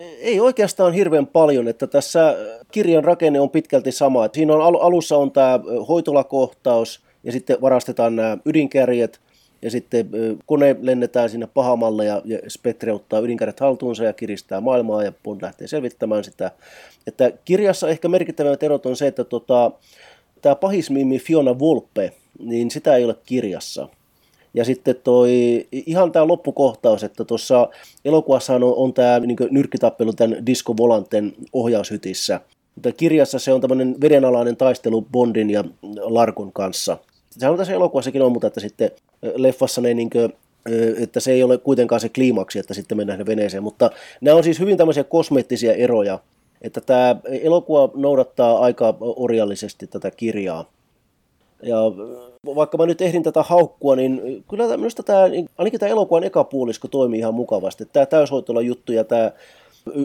Ei 0.00 0.40
oikeastaan 0.40 0.92
hirveän 0.92 1.26
paljon, 1.26 1.68
että 1.68 1.86
tässä 1.86 2.36
kirjan 2.72 3.04
rakenne 3.04 3.40
on 3.40 3.50
pitkälti 3.50 3.92
sama. 3.92 4.28
Siinä 4.32 4.54
on 4.54 4.82
alussa 4.82 5.16
on 5.16 5.30
tämä 5.30 5.60
hoitolakohtaus 5.88 7.02
ja 7.24 7.32
sitten 7.32 7.60
varastetaan 7.60 8.16
nämä 8.16 8.38
ydinkärjet 8.44 9.20
ja 9.62 9.70
sitten 9.70 10.10
kone 10.46 10.76
lennetään 10.80 11.30
sinne 11.30 11.48
pahamalle 11.54 12.04
ja, 12.04 12.22
ja 12.24 12.38
Spectre 12.48 12.92
ottaa 12.92 13.20
ydinkärjet 13.20 13.60
haltuunsa 13.60 14.04
ja 14.04 14.12
kiristää 14.12 14.60
maailmaa 14.60 15.04
ja 15.04 15.12
Bond 15.22 15.42
lähtee 15.42 15.66
selvittämään 15.66 16.24
sitä. 16.24 16.50
Että 17.06 17.32
kirjassa 17.44 17.88
ehkä 17.88 18.08
merkittävät 18.08 18.62
erot 18.62 18.86
on 18.86 18.96
se, 18.96 19.06
että 19.06 19.24
tota, 19.24 19.70
tämä 20.42 20.54
pahismimi 20.54 21.18
Fiona 21.18 21.58
Volpe, 21.58 22.12
niin 22.38 22.70
sitä 22.70 22.96
ei 22.96 23.04
ole 23.04 23.16
kirjassa. 23.26 23.88
Ja 24.54 24.64
sitten 24.64 24.96
toi, 25.04 25.66
ihan 25.72 26.12
tämä 26.12 26.26
loppukohtaus, 26.26 27.04
että 27.04 27.24
tuossa 27.24 27.68
elokuvassa 28.04 28.54
on, 28.54 28.62
on 28.64 28.94
tämä 28.94 29.20
niin 29.20 29.36
nyrkkitappelu 29.50 30.12
tämän 30.12 30.46
Disco 30.46 30.76
Volanten 30.76 31.32
ohjaushytissä. 31.52 32.40
Mutta 32.74 32.92
kirjassa 32.92 33.38
se 33.38 33.52
on 33.52 33.60
tämmöinen 33.60 33.96
vedenalainen 34.00 34.56
taistelu 34.56 35.02
Bondin 35.12 35.50
ja 35.50 35.64
Larkon 36.00 36.52
kanssa. 36.52 36.98
Sehän 37.30 37.52
on 37.52 37.58
tässä 37.58 37.72
elokuvassakin 37.72 38.22
on, 38.22 38.32
mutta 38.32 38.46
että 38.46 38.60
sitten 38.60 38.90
leffassa 39.36 39.80
ne 39.80 39.94
niin 39.94 40.10
kuin, 40.10 40.32
että 40.98 41.20
se 41.20 41.32
ei 41.32 41.42
ole 41.42 41.58
kuitenkaan 41.58 42.00
se 42.00 42.08
kliimaksi, 42.08 42.58
että 42.58 42.74
sitten 42.74 42.96
mennään 42.96 43.26
veneeseen. 43.26 43.62
Mutta 43.62 43.90
nämä 44.20 44.36
on 44.36 44.44
siis 44.44 44.60
hyvin 44.60 44.76
tämmöisiä 44.76 45.04
kosmeettisia 45.04 45.74
eroja, 45.74 46.18
että 46.62 46.80
tämä 46.80 47.16
elokuva 47.42 47.90
noudattaa 47.94 48.58
aika 48.58 48.94
orjallisesti 49.00 49.86
tätä 49.86 50.10
kirjaa. 50.10 50.64
Ja 51.62 51.78
vaikka 52.54 52.78
mä 52.78 52.86
nyt 52.86 53.00
ehdin 53.00 53.22
tätä 53.22 53.42
haukkua, 53.42 53.96
niin 53.96 54.44
kyllä 54.50 54.76
minusta 54.76 55.02
tämä, 55.02 55.22
ainakin 55.58 55.80
tämä 55.80 55.90
elokuvan 55.90 56.24
eka 56.24 56.44
puolisko 56.44 56.88
toimii 56.88 57.18
ihan 57.18 57.34
mukavasti. 57.34 57.84
Tämä 57.92 58.06
täyshoitolla 58.06 58.60
juttu 58.60 58.92
ja 58.92 59.04
tämä 59.04 59.32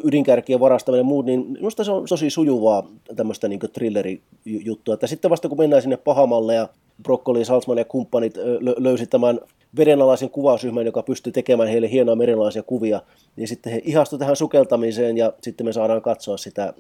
ydinkärkien 0.03 0.59
varastaminen 0.59 0.99
ja 0.99 1.03
muut, 1.03 1.25
niin 1.25 1.45
minusta 1.47 1.83
se 1.83 1.91
on 1.91 2.05
tosi 2.09 2.29
sujuvaa 2.29 2.87
tämmöistä 3.15 3.47
niin 3.47 3.59
thrillerijuttua. 3.73 4.93
Että 4.93 5.07
sitten 5.07 5.31
vasta 5.31 5.49
kun 5.49 5.57
mennään 5.57 5.81
sinne 5.81 5.97
pahamalle 5.97 6.55
ja 6.55 6.69
Broccoli, 7.03 7.45
Salzman 7.45 7.77
ja 7.77 7.85
kumppanit 7.85 8.33
löysi 8.77 9.07
tämän 9.07 9.39
vedenalaisen 9.77 10.29
kuvausryhmän, 10.29 10.85
joka 10.85 11.03
pystyy 11.03 11.33
tekemään 11.33 11.69
heille 11.69 11.91
hienoja 11.91 12.15
merenalaisia 12.15 12.63
kuvia, 12.63 13.01
niin 13.35 13.47
sitten 13.47 13.73
he 13.73 13.81
ihastuivat 13.83 14.19
tähän 14.19 14.35
sukeltamiseen 14.35 15.17
ja 15.17 15.33
sitten 15.41 15.65
me 15.65 15.73
saadaan 15.73 16.01
katsoa 16.01 16.37
sitä, 16.37 16.73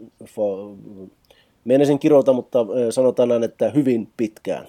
menisin 1.65 1.99
kirjoita, 1.99 2.33
mutta 2.33 2.65
sanotaan 2.89 3.29
näin, 3.29 3.43
että 3.43 3.69
hyvin 3.69 4.09
pitkään. 4.17 4.67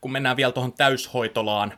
Kun 0.00 0.12
mennään 0.12 0.36
vielä 0.36 0.52
tuohon 0.52 0.72
täyshoitolaan, 0.72 1.72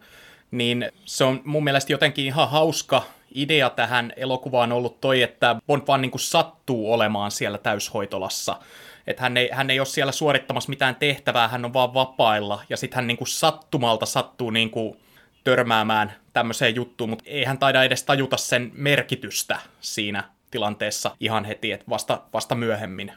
niin 0.50 0.92
se 1.04 1.24
on 1.24 1.40
mun 1.44 1.64
mielestä 1.64 1.92
jotenkin 1.92 2.24
ihan 2.24 2.50
hauska 2.50 3.02
idea 3.34 3.70
tähän 3.70 4.12
elokuvaan 4.16 4.72
ollut 4.72 5.00
toi, 5.00 5.22
että 5.22 5.56
Bond 5.66 5.82
vaan 5.88 6.02
niin 6.02 6.12
sattuu 6.16 6.92
olemaan 6.92 7.30
siellä 7.30 7.58
täyshoitolassa. 7.58 8.56
Että 9.06 9.22
hän 9.22 9.36
ei, 9.36 9.48
hän 9.52 9.70
ei 9.70 9.80
ole 9.80 9.86
siellä 9.86 10.12
suorittamassa 10.12 10.70
mitään 10.70 10.96
tehtävää, 10.96 11.48
hän 11.48 11.64
on 11.64 11.72
vaan 11.72 11.94
vapailla, 11.94 12.62
ja 12.68 12.76
sitten 12.76 12.96
hän 12.96 13.06
niin 13.06 13.16
kuin 13.16 13.28
sattumalta 13.28 14.06
sattuu 14.06 14.50
niin 14.50 14.70
kuin 14.70 14.96
törmäämään 15.44 16.12
tämmöiseen 16.32 16.74
juttuun, 16.74 17.10
mutta 17.10 17.24
ei 17.26 17.44
hän 17.44 17.58
taida 17.58 17.82
edes 17.82 18.02
tajuta 18.02 18.36
sen 18.36 18.72
merkitystä 18.74 19.58
siinä 19.80 20.24
tilanteessa 20.50 21.16
ihan 21.20 21.44
heti, 21.44 21.72
että 21.72 21.86
vasta, 21.88 22.22
vasta 22.32 22.54
myöhemmin. 22.54 23.12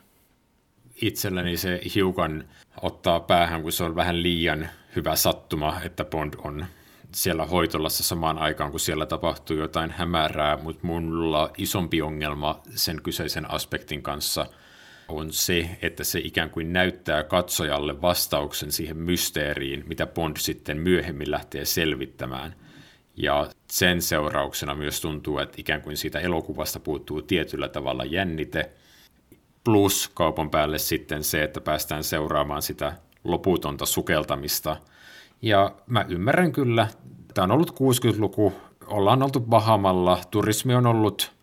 Itselleni 1.01 1.57
se 1.57 1.81
hiukan 1.95 2.43
ottaa 2.81 3.19
päähän, 3.19 3.61
kun 3.61 3.71
se 3.71 3.83
on 3.83 3.95
vähän 3.95 4.23
liian 4.23 4.69
hyvä 4.95 5.15
sattuma, 5.15 5.81
että 5.83 6.05
Bond 6.05 6.33
on 6.37 6.65
siellä 7.11 7.45
hoitolassa 7.45 8.03
samaan 8.03 8.37
aikaan, 8.37 8.71
kun 8.71 8.79
siellä 8.79 9.05
tapahtuu 9.05 9.57
jotain 9.57 9.91
hämärää, 9.91 10.57
mutta 10.57 10.87
mulla 10.87 11.51
isompi 11.57 12.01
ongelma 12.01 12.61
sen 12.75 13.01
kyseisen 13.01 13.51
aspektin 13.51 14.01
kanssa 14.01 14.45
on 15.07 15.33
se, 15.33 15.69
että 15.81 16.03
se 16.03 16.19
ikään 16.19 16.49
kuin 16.49 16.73
näyttää 16.73 17.23
katsojalle 17.23 18.01
vastauksen 18.01 18.71
siihen 18.71 18.97
mysteeriin, 18.97 19.83
mitä 19.87 20.05
Bond 20.05 20.37
sitten 20.37 20.77
myöhemmin 20.77 21.31
lähtee 21.31 21.65
selvittämään. 21.65 22.55
Ja 23.17 23.49
sen 23.71 24.01
seurauksena 24.01 24.75
myös 24.75 25.01
tuntuu, 25.01 25.39
että 25.39 25.55
ikään 25.57 25.81
kuin 25.81 25.97
siitä 25.97 26.19
elokuvasta 26.19 26.79
puuttuu 26.79 27.21
tietyllä 27.21 27.69
tavalla 27.69 28.05
jännite, 28.05 28.71
plus 29.63 30.11
kaupan 30.13 30.49
päälle 30.49 30.77
sitten 30.77 31.23
se, 31.23 31.43
että 31.43 31.61
päästään 31.61 32.03
seuraamaan 32.03 32.61
sitä 32.61 32.93
loputonta 33.23 33.85
sukeltamista– 33.85 34.77
ja 35.41 35.71
mä 35.87 36.05
ymmärrän 36.09 36.51
kyllä, 36.51 36.87
tämä 37.33 37.43
on 37.43 37.51
ollut 37.51 37.71
60-luku, 37.71 38.53
ollaan 38.87 39.23
oltu 39.23 39.39
Bahamalla, 39.39 40.21
turismi 40.31 40.75
on 40.75 40.85
ollut 40.85 41.34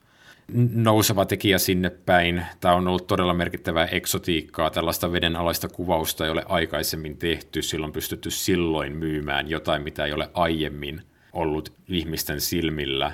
nouseva 0.75 1.25
tekijä 1.25 1.59
sinne 1.59 1.91
päin. 1.91 2.47
Tämä 2.61 2.75
on 2.75 2.89
ollut 2.89 3.07
todella 3.07 3.35
merkittävää 3.35 3.87
eksotiikkaa, 3.87 4.71
tällaista 4.71 5.13
vedenalaista 5.13 5.69
kuvausta 5.69 6.25
ei 6.25 6.31
ole 6.31 6.45
aikaisemmin 6.49 7.17
tehty, 7.17 7.63
silloin 7.63 7.93
pystytty 7.93 8.31
silloin 8.31 8.97
myymään 8.97 9.51
jotain, 9.51 9.83
mitä 9.83 10.05
ei 10.05 10.13
ole 10.13 10.31
aiemmin 10.35 11.03
ollut 11.33 11.73
ihmisten 11.89 12.41
silmillä. 12.41 13.13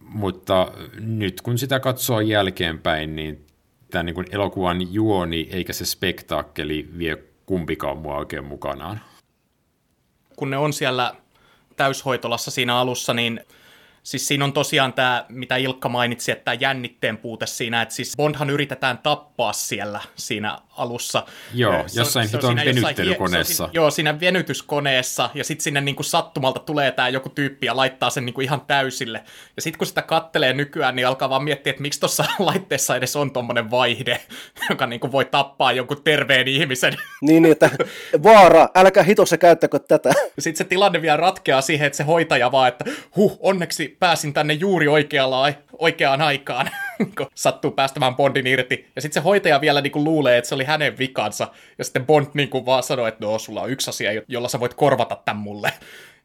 Mutta 0.00 0.72
nyt 1.00 1.40
kun 1.40 1.58
sitä 1.58 1.80
katsoo 1.80 2.20
jälkeenpäin, 2.20 3.16
niin 3.16 3.46
tämä 3.90 4.02
niin 4.02 4.14
kuin 4.14 4.26
elokuvan 4.30 4.92
juoni 4.94 5.48
eikä 5.50 5.72
se 5.72 5.84
spektaakkeli 5.84 6.88
vie 6.98 7.16
kumpikaan 7.46 7.98
mua 7.98 8.16
oikein 8.16 8.44
mukanaan 8.44 9.00
kun 10.36 10.50
ne 10.50 10.56
on 10.56 10.72
siellä 10.72 11.14
täyshoitolassa 11.76 12.50
siinä 12.50 12.76
alussa, 12.76 13.14
niin 13.14 13.40
Siis 14.06 14.28
siinä 14.28 14.44
on 14.44 14.52
tosiaan 14.52 14.92
tämä, 14.92 15.24
mitä 15.28 15.56
Ilkka 15.56 15.88
mainitsi, 15.88 16.32
että 16.32 16.44
tämä 16.44 16.56
jännitteen 16.60 17.18
puute 17.18 17.46
siinä, 17.46 17.82
että 17.82 17.94
siis 17.94 18.12
Bondhan 18.16 18.50
yritetään 18.50 18.98
tappaa 18.98 19.52
siellä 19.52 20.00
siinä 20.16 20.58
alussa. 20.76 21.24
Joo, 21.54 21.84
se 21.86 22.00
jossain 22.00 22.28
se 22.28 22.38
on, 22.42 22.56
venyttelykoneessa. 22.56 23.54
Siinä, 23.54 23.70
joo, 23.72 23.90
siinä 23.90 24.20
venytyskoneessa, 24.20 25.30
ja 25.34 25.44
sitten 25.44 25.64
sinne 25.64 25.80
niinku 25.80 26.02
sattumalta 26.02 26.60
tulee 26.60 26.92
tämä 26.92 27.08
joku 27.08 27.28
tyyppi 27.28 27.66
ja 27.66 27.76
laittaa 27.76 28.10
sen 28.10 28.26
niinku 28.26 28.40
ihan 28.40 28.60
täysille. 28.60 29.24
Ja 29.56 29.62
sitten 29.62 29.78
kun 29.78 29.86
sitä 29.86 30.02
kattelee 30.02 30.52
nykyään, 30.52 30.96
niin 30.96 31.06
alkaa 31.06 31.30
vaan 31.30 31.44
miettiä, 31.44 31.70
että 31.70 31.82
miksi 31.82 32.00
tuossa 32.00 32.24
laitteessa 32.38 32.96
edes 32.96 33.16
on 33.16 33.30
tommonen 33.30 33.70
vaihde, 33.70 34.20
joka 34.70 34.86
niinku 34.86 35.12
voi 35.12 35.24
tappaa 35.24 35.72
jonkun 35.72 36.02
terveen 36.02 36.48
ihmisen. 36.48 36.92
Niin, 37.20 37.42
niin 37.42 37.52
että 37.52 37.70
vaara, 38.22 38.68
älkää 38.74 39.02
hitossa 39.02 39.38
käyttäkö 39.38 39.78
tätä. 39.78 40.12
Sitten 40.38 40.58
se 40.58 40.64
tilanne 40.64 41.02
vielä 41.02 41.16
ratkeaa 41.16 41.60
siihen, 41.60 41.86
että 41.86 41.96
se 41.96 42.04
hoitaja 42.04 42.52
vaan, 42.52 42.68
että 42.68 42.84
huh, 43.16 43.38
onneksi 43.40 43.96
pääsin 43.98 44.32
tänne 44.32 44.54
juuri 44.54 44.88
oikealla, 44.88 45.48
oikeaan 45.78 46.22
aikaan, 46.22 46.70
kun 47.18 47.26
sattuu 47.34 47.70
päästämään 47.70 48.16
Bondin 48.16 48.46
irti. 48.46 48.90
Ja 48.96 49.02
sitten 49.02 49.22
se 49.22 49.24
hoitaja 49.24 49.60
vielä 49.60 49.80
niin 49.80 49.92
kuin 49.92 50.04
luulee, 50.04 50.38
että 50.38 50.48
se 50.48 50.54
oli 50.54 50.64
hänen 50.64 50.98
vikansa. 50.98 51.48
Ja 51.78 51.84
sitten 51.84 52.06
Bond 52.06 52.26
niin 52.34 52.48
kuin 52.48 52.66
vaan 52.66 52.82
sanoo, 52.82 53.06
että 53.06 53.24
no, 53.24 53.38
sulla 53.38 53.62
on 53.62 53.70
yksi 53.70 53.90
asia, 53.90 54.22
jolla 54.28 54.48
sä 54.48 54.60
voit 54.60 54.74
korvata 54.74 55.16
tämän 55.24 55.42
mulle. 55.42 55.72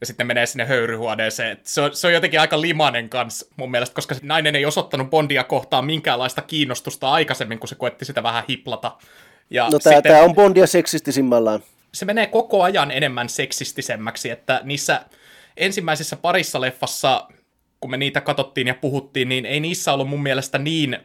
Ja 0.02 0.08
sitten 0.08 0.28
menee 0.28 0.46
sinne 0.46 0.66
höyryhuoneeseen. 0.66 1.60
Se 1.64 1.82
on, 1.82 1.96
se 1.96 2.08
on 2.08 2.14
jotenkin 2.14 2.40
aika 2.40 2.62
limanen 2.62 3.10
kans 3.10 3.46
mun 3.58 3.72
mielestä, 3.72 3.96
koska 3.96 4.16
se 4.16 4.22
nainen 4.24 4.56
ei 4.56 4.66
osoittanut 4.66 5.10
Bondia 5.10 5.44
kohtaan 5.44 5.86
minkäänlaista 5.86 6.42
kiinnostusta 6.42 7.12
aikaisemmin, 7.12 7.60
kun 7.60 7.68
se 7.68 7.76
koetti 7.76 8.06
sitä 8.06 8.24
vähän 8.24 8.44
hiplata. 8.50 8.98
Ja 9.50 9.70
no 9.70 9.80
tämä 9.80 9.96
sitten... 9.96 10.24
on 10.24 10.36
Bondia 10.36 10.68
seksistisimmallään. 10.68 11.60
Se 11.94 12.06
menee 12.06 12.28
koko 12.28 12.64
ajan 12.64 12.92
enemmän 12.92 13.30
seksistisemmäksi, 13.30 14.30
että 14.30 14.62
niissä 14.64 15.06
ensimmäisessä 15.58 16.16
parissa 16.16 16.62
leffassa 16.62 17.28
kun 17.82 17.92
me 17.92 17.98
niitä 17.98 18.22
katsottiin 18.22 18.68
ja 18.68 18.76
puhuttiin, 18.76 19.30
niin 19.30 19.46
ei 19.46 19.60
niissä 19.60 19.94
ollut 19.94 20.10
mun 20.10 20.24
mielestä 20.24 20.58
niin 20.58 20.98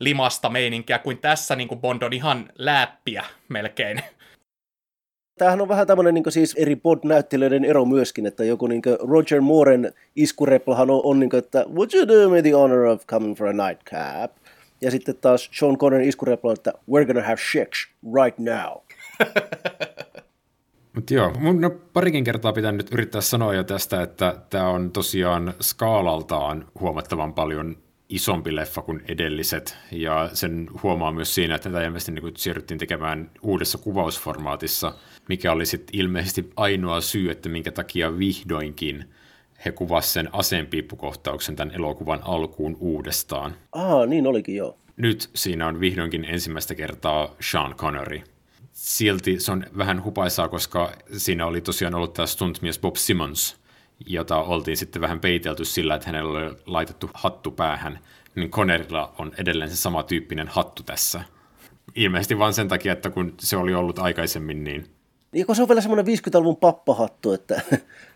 limasta 0.00 0.48
meininkiä 0.48 0.98
kuin 0.98 1.18
tässä 1.18 1.56
niin 1.56 1.68
kuin 1.68 1.80
Bond 1.80 2.02
on 2.02 2.12
ihan 2.12 2.50
läppiä 2.58 3.24
melkein. 3.48 4.00
Tämähän 5.38 5.60
on 5.60 5.68
vähän 5.68 5.86
tämmöinen 5.86 6.14
niin 6.14 6.32
siis 6.32 6.54
eri 6.54 6.76
Bond-näyttelijöiden 6.76 7.64
ero 7.64 7.84
myöskin, 7.84 8.26
että 8.26 8.44
joku 8.44 8.66
niin 8.66 8.82
Roger 9.08 9.40
Mooren 9.40 9.92
iskureplahan 10.16 10.90
on, 10.90 11.00
on 11.04 11.20
niin 11.20 11.30
kuin, 11.30 11.38
että 11.38 11.64
would 11.74 11.90
you 11.94 12.08
do 12.08 12.30
me 12.30 12.42
the 12.42 12.50
honor 12.50 12.84
of 12.84 13.06
coming 13.06 13.36
for 13.36 13.46
a 13.46 13.52
nightcap? 13.52 14.32
Ja 14.80 14.90
sitten 14.90 15.16
taas 15.20 15.50
Sean 15.52 15.78
Connerin 15.78 16.08
iskurepla 16.08 16.50
on, 16.50 16.56
että 16.58 16.72
we're 16.90 17.06
gonna 17.06 17.22
have 17.22 17.40
sex 17.52 17.88
right 18.14 18.38
now. 18.38 18.76
Mutta 20.96 21.14
joo, 21.14 21.32
mun 21.38 21.64
on 21.64 21.80
parikin 21.92 22.24
kertaa 22.24 22.52
pitänyt 22.52 22.92
yrittää 22.92 23.20
sanoa 23.20 23.54
jo 23.54 23.64
tästä, 23.64 24.02
että 24.02 24.36
tämä 24.50 24.68
on 24.68 24.90
tosiaan 24.90 25.54
skaalaltaan 25.60 26.68
huomattavan 26.80 27.34
paljon 27.34 27.76
isompi 28.08 28.56
leffa 28.56 28.82
kuin 28.82 29.02
edelliset, 29.08 29.76
ja 29.92 30.30
sen 30.32 30.70
huomaa 30.82 31.12
myös 31.12 31.34
siinä, 31.34 31.54
että 31.54 31.70
tätä 31.70 31.84
ilmeisesti 31.84 32.12
niin 32.12 32.32
siirryttiin 32.36 32.78
tekemään 32.78 33.30
uudessa 33.42 33.78
kuvausformaatissa, 33.78 34.92
mikä 35.28 35.52
oli 35.52 35.66
sitten 35.66 36.00
ilmeisesti 36.00 36.50
ainoa 36.56 37.00
syy, 37.00 37.30
että 37.30 37.48
minkä 37.48 37.72
takia 37.72 38.18
vihdoinkin 38.18 39.04
he 39.64 39.72
kuvasivat 39.72 40.12
sen 40.12 40.28
aseenpiippukohtauksen 40.32 41.56
tämän 41.56 41.74
elokuvan 41.74 42.20
alkuun 42.22 42.76
uudestaan. 42.80 43.54
Ah, 43.72 44.08
niin 44.08 44.26
olikin 44.26 44.56
joo. 44.56 44.78
Nyt 44.96 45.30
siinä 45.34 45.66
on 45.66 45.80
vihdoinkin 45.80 46.24
ensimmäistä 46.24 46.74
kertaa 46.74 47.34
Sean 47.40 47.74
Connery 47.74 48.22
silti 48.86 49.40
se 49.40 49.52
on 49.52 49.66
vähän 49.78 50.04
hupaisaa, 50.04 50.48
koska 50.48 50.92
siinä 51.16 51.46
oli 51.46 51.60
tosiaan 51.60 51.94
ollut 51.94 52.14
tämä 52.14 52.26
stuntmies 52.26 52.78
Bob 52.78 52.96
Simmons, 52.96 53.56
jota 54.06 54.36
oltiin 54.36 54.76
sitten 54.76 55.02
vähän 55.02 55.20
peitelty 55.20 55.64
sillä, 55.64 55.94
että 55.94 56.06
hänellä 56.06 56.38
oli 56.38 56.56
laitettu 56.66 57.10
hattu 57.14 57.50
päähän, 57.50 57.98
niin 58.34 58.50
Connerilla 58.50 59.14
on 59.18 59.32
edelleen 59.38 59.70
se 59.70 59.76
sama 59.76 60.02
tyyppinen 60.02 60.48
hattu 60.48 60.82
tässä. 60.82 61.20
Ilmeisesti 61.94 62.38
vain 62.38 62.54
sen 62.54 62.68
takia, 62.68 62.92
että 62.92 63.10
kun 63.10 63.34
se 63.40 63.56
oli 63.56 63.74
ollut 63.74 63.98
aikaisemmin, 63.98 64.64
niin... 64.64 64.86
Niin, 65.32 65.46
kun 65.46 65.56
se 65.56 65.62
on 65.62 65.68
vielä 65.68 65.80
semmoinen 65.80 66.06
50-luvun 66.06 66.56
pappahattu, 66.56 67.32
että... 67.32 67.60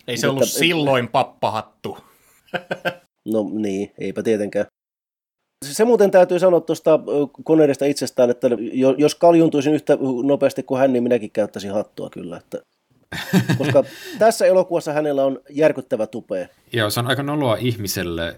Ei 0.09 0.17
se 0.17 0.29
ollut 0.29 0.43
että... 0.43 0.59
silloin 0.59 1.09
pappahattu. 1.09 1.99
no 3.33 3.51
niin, 3.53 3.93
eipä 3.99 4.23
tietenkään. 4.23 4.67
Se 5.65 5.85
muuten 5.85 6.11
täytyy 6.11 6.39
sanoa 6.39 6.61
tuosta 6.61 7.01
Connerista 7.45 7.85
itsestään, 7.85 8.31
että 8.31 8.49
jos 8.99 9.15
kaljuntuisin 9.15 9.75
yhtä 9.75 9.99
nopeasti 10.23 10.63
kuin 10.63 10.81
hän, 10.81 10.93
niin 10.93 11.03
minäkin 11.03 11.31
käyttäisin 11.31 11.73
hattua 11.73 12.11
kyllä. 12.11 12.37
Että 12.37 12.59
koska 13.59 13.85
tässä 14.19 14.47
elokuvassa 14.47 14.93
hänellä 14.93 15.25
on 15.25 15.41
järkyttävä 15.51 16.07
tupea. 16.07 16.47
Joo, 16.73 16.91
se 16.91 17.01
on 17.01 17.07
aika 17.07 17.23
noloa 17.23 17.57
ihmiselle, 17.57 18.37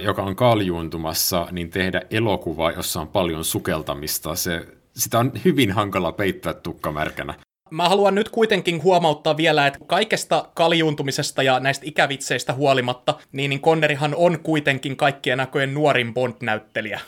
joka 0.00 0.22
on 0.22 0.36
kaljuuntumassa, 0.36 1.48
niin 1.52 1.70
tehdä 1.70 2.02
elokuvaa, 2.10 2.70
jossa 2.70 3.00
on 3.00 3.08
paljon 3.08 3.44
sukeltamista. 3.44 4.34
Se, 4.34 4.66
sitä 4.96 5.18
on 5.18 5.32
hyvin 5.44 5.72
hankala 5.72 6.12
peittää 6.12 6.54
tukkamärkänä. 6.54 7.34
Mä 7.70 7.88
haluan 7.88 8.14
nyt 8.14 8.28
kuitenkin 8.28 8.82
huomauttaa 8.82 9.36
vielä, 9.36 9.66
että 9.66 9.78
kaikesta 9.86 10.48
kaljuuntumisesta 10.54 11.42
ja 11.42 11.60
näistä 11.60 11.86
ikävitseistä 11.88 12.52
huolimatta, 12.52 13.14
niin, 13.32 13.48
niin 13.48 13.60
Connerihan 13.60 14.14
on 14.14 14.38
kuitenkin 14.42 14.96
kaikkien 14.96 15.38
näköjen 15.38 15.74
nuorin 15.74 16.14
Bond-näyttelijä. 16.14 17.00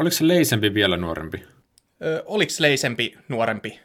Oliko 0.00 0.16
se 0.16 0.28
Leisempi 0.28 0.74
vielä 0.74 0.96
nuorempi? 0.96 1.42
Ö, 2.04 2.22
oliko 2.26 2.52
Leisempi 2.58 3.18
nuorempi? 3.28 3.80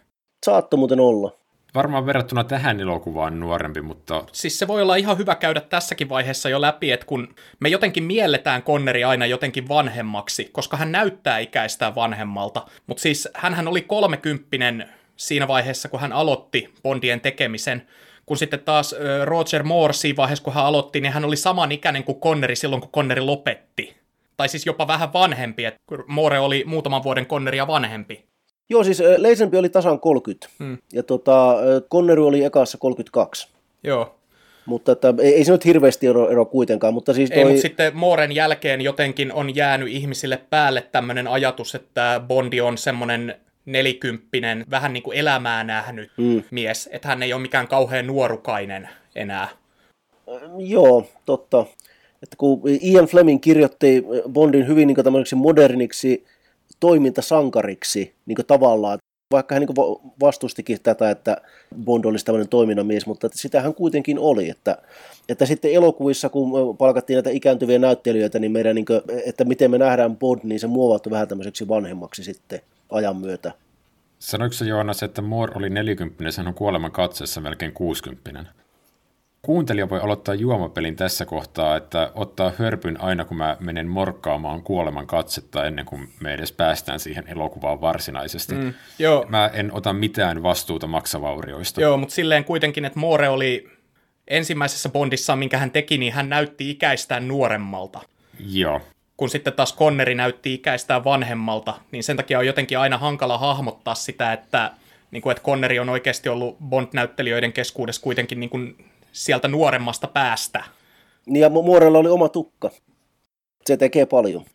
Saatto 0.46 0.78
muuten 0.78 1.00
olla. 1.00 1.32
Varmaan 1.76 2.06
verrattuna 2.06 2.44
tähän 2.44 2.80
elokuvaan 2.80 3.40
nuorempi, 3.40 3.82
mutta... 3.82 4.24
Siis 4.32 4.60
se 4.60 4.68
voi 4.68 4.82
olla 4.82 4.96
ihan 4.96 5.18
hyvä 5.18 5.36
käydä 5.36 5.62
tässäkin 5.62 6.10
vaiheessa 6.10 6.50
jo 6.50 6.62
läpi, 6.62 6.92
että 6.92 7.06
kun 7.06 7.36
me 7.60 7.70
jotenkin 7.70 8.04
mielletään 8.04 8.64
Conneri 8.64 9.04
aina 9.04 9.26
jotenkin 9.26 9.68
vanhemmaksi, 9.68 10.50
koska 10.52 10.78
hän 10.78 10.92
näyttää 10.92 11.40
ikäistään 11.40 11.96
vanhemmalta, 11.96 12.66
mutta 12.88 13.02
siis 13.02 13.30
hän 13.34 13.68
oli 13.68 13.82
kolmekymppinen 13.82 14.90
siinä 15.18 15.48
vaiheessa, 15.48 15.90
kun 15.90 16.00
hän 16.00 16.14
aloitti 16.14 16.74
Bondien 16.84 17.22
tekemisen, 17.22 17.88
kun 18.26 18.38
sitten 18.38 18.60
taas 18.60 18.96
Roger 19.24 19.64
Moore 19.64 19.94
siinä 19.94 20.18
vaiheessa, 20.18 20.44
kun 20.44 20.54
hän 20.54 20.66
aloitti, 20.66 21.02
niin 21.02 21.14
hän 21.14 21.26
oli 21.26 21.36
saman 21.36 21.72
ikäinen 21.72 22.04
kuin 22.04 22.20
Conneri 22.20 22.56
silloin, 22.56 22.82
kun 22.82 22.92
Conneri 22.92 23.22
lopetti. 23.22 23.96
Tai 24.38 24.50
siis 24.50 24.66
jopa 24.66 24.88
vähän 24.88 25.14
vanhempi, 25.14 25.66
että 25.66 25.80
Moore 26.08 26.40
oli 26.40 26.64
muutaman 26.68 27.04
vuoden 27.04 27.26
Conneria 27.26 27.68
vanhempi. 27.68 28.26
Joo, 28.70 28.84
siis 28.84 29.04
Leisempi 29.18 29.58
oli 29.58 29.70
tasan 29.70 30.00
30, 30.00 30.48
hmm. 30.60 30.78
ja 30.94 31.04
tota, 31.04 31.56
Connery 31.92 32.28
oli 32.28 32.44
ekassa 32.44 32.78
32. 32.78 33.48
Joo. 33.84 34.18
Mutta 34.66 34.92
että, 34.92 35.14
ei, 35.22 35.34
ei 35.34 35.44
se 35.44 35.52
nyt 35.52 35.66
hirveästi 35.66 36.08
ero, 36.08 36.30
ero 36.30 36.46
kuitenkaan, 36.46 36.94
mutta 36.94 37.14
siis 37.14 37.30
toi... 37.30 37.40
Ei, 37.40 37.46
mutta 37.46 37.62
sitten 37.62 37.98
Mooren 37.98 38.32
jälkeen 38.32 38.82
jotenkin 38.82 39.34
on 39.34 39.56
jäänyt 39.56 39.90
ihmisille 39.90 40.42
päälle 40.50 40.82
tämmöinen 40.82 41.28
ajatus, 41.28 41.76
että 41.76 42.22
Bondi 42.28 42.62
on 42.62 42.78
semmoinen 42.78 43.36
nelikymppinen, 43.68 44.66
vähän 44.70 44.94
niin 44.94 45.04
kuin 45.04 45.18
elämää 45.18 45.64
nähnyt 45.64 46.12
mm. 46.18 46.44
mies, 46.52 46.90
että 46.92 47.08
hän 47.08 47.24
ei 47.24 47.34
ole 47.34 47.42
mikään 47.42 47.68
kauhean 47.68 48.08
nuorukainen 48.08 48.90
enää. 49.16 49.48
Joo, 50.58 51.10
totta. 51.26 51.66
Että 52.24 52.36
kun 52.38 52.62
Ian 52.82 53.06
Fleming 53.06 53.42
kirjoitti 53.42 54.04
Bondin 54.30 54.68
hyvin 54.68 54.88
niin 54.88 55.04
tämmöiseksi 55.04 55.36
moderniksi 55.36 56.26
toimintasankariksi 56.80 58.14
niin 58.26 58.38
tavallaan, 58.48 58.98
vaikka 59.32 59.56
hän 59.56 59.62
niin 59.62 59.88
vastustikin 60.20 60.78
tätä, 60.84 61.10
että 61.10 61.38
Bond 61.84 62.06
olisi 62.06 62.26
tämmöinen 62.26 62.50
toiminnan 62.50 62.88
mies, 62.88 63.06
mutta 63.06 63.30
sitä 63.34 63.62
hän 63.62 63.74
kuitenkin 63.74 64.20
oli, 64.20 64.50
että, 64.50 64.78
että 65.30 65.46
sitten 65.46 65.74
elokuvissa, 65.74 66.30
kun 66.30 66.78
palkattiin 66.78 67.16
näitä 67.16 67.30
ikääntyviä 67.30 67.80
näyttelijöitä, 67.80 68.40
niin 68.40 68.52
meidän, 68.52 68.76
niin 68.76 68.86
kuin, 68.86 69.02
että 69.26 69.44
miten 69.46 69.72
me 69.72 69.78
nähdään 69.78 70.18
Bond, 70.18 70.40
niin 70.44 70.60
se 70.60 70.68
muovautui 70.68 71.12
vähän 71.12 71.28
tämmöiseksi 71.28 71.68
vanhemmaksi 71.68 72.24
sitten 72.24 72.62
ajan 72.90 73.18
myötä. 73.18 73.52
Sanoiko 74.20 74.54
se 74.54 74.66
Joonas, 74.66 75.04
että 75.04 75.22
Moore 75.22 75.54
oli 75.56 75.70
40, 75.70 76.32
sen 76.32 76.48
on 76.48 76.54
kuoleman 76.54 76.92
katseessa 76.92 77.42
melkein 77.42 77.74
60? 77.74 78.52
Kuuntelija 79.42 79.90
voi 79.90 80.00
aloittaa 80.00 80.36
juomapelin 80.36 80.96
tässä 80.96 81.26
kohtaa, 81.26 81.78
että 81.78 82.12
ottaa 82.16 82.52
hörpyn 82.58 83.02
aina 83.02 83.26
kun 83.26 83.38
mä 83.38 83.58
menen 83.60 83.88
morkkaamaan 83.88 84.64
kuoleman 84.64 85.08
katsetta 85.08 85.66
ennen 85.66 85.86
kuin 85.86 86.10
me 86.20 86.34
edes 86.34 86.52
päästään 86.52 87.00
siihen 87.00 87.28
elokuvaan 87.28 87.82
varsinaisesti. 87.82 88.56
Mm, 88.56 88.74
joo. 89.00 89.26
Mä 89.30 89.50
en 89.54 89.74
ota 89.74 89.94
mitään 89.94 90.44
vastuuta 90.44 90.88
maksavaurioista. 90.88 91.82
Joo, 91.82 91.98
mutta 91.98 92.16
silleen 92.16 92.44
kuitenkin, 92.44 92.86
että 92.86 93.00
Moore 93.00 93.30
oli 93.30 93.70
ensimmäisessä 94.28 94.90
Bondissa, 94.90 95.36
minkä 95.36 95.58
hän 95.58 95.72
teki, 95.72 95.98
niin 95.98 96.14
hän 96.14 96.30
näytti 96.30 96.70
ikäistään 96.70 97.28
nuoremmalta. 97.28 98.02
Joo 98.40 98.82
kun 99.18 99.30
sitten 99.30 99.54
taas 99.54 99.76
Conneri 99.76 100.16
näytti 100.16 100.54
ikäistään 100.54 101.04
vanhemmalta, 101.04 101.74
niin 101.92 102.04
sen 102.04 102.18
takia 102.18 102.40
on 102.40 102.46
jotenkin 102.46 102.80
aina 102.80 102.98
hankala 102.98 103.38
hahmottaa 103.38 103.96
sitä, 103.96 104.34
että, 104.34 104.72
niin 105.12 105.22
kuin, 105.22 105.32
että 105.32 105.44
Conneri 105.44 105.80
on 105.80 105.90
oikeasti 105.90 106.30
ollut 106.30 106.58
Bond-näyttelijöiden 106.70 107.54
keskuudessa 107.54 108.02
kuitenkin 108.02 108.40
niin 108.40 108.50
kuin 108.50 108.86
sieltä 109.12 109.48
nuoremmasta 109.48 110.08
päästä. 110.08 110.64
Niin 111.26 111.42
ja 111.42 111.50
Muorella 111.50 111.98
oli 111.98 112.10
oma 112.10 112.30
tukka. 112.30 112.72
Se 113.66 113.78
tekee 113.78 114.06
paljon. 114.06 114.46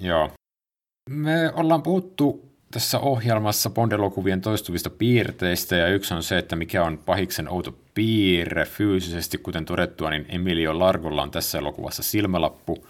Joo. 0.00 0.30
Me 1.10 1.52
ollaan 1.54 1.82
puhuttu 1.82 2.54
tässä 2.70 2.98
ohjelmassa 2.98 3.70
Bond-elokuvien 3.70 4.40
toistuvista 4.40 4.90
piirteistä, 4.90 5.76
ja 5.76 5.88
yksi 5.88 6.14
on 6.14 6.22
se, 6.22 6.38
että 6.38 6.56
mikä 6.56 6.84
on 6.84 6.98
pahiksen 6.98 7.48
outo 7.48 7.74
piirre 7.94 8.64
fyysisesti, 8.64 9.38
kuten 9.38 9.64
todettua, 9.64 10.10
niin 10.10 10.26
Emilio 10.28 10.78
Largolla 10.78 11.22
on 11.22 11.30
tässä 11.30 11.58
elokuvassa 11.58 12.02
silmälappu, 12.02 12.86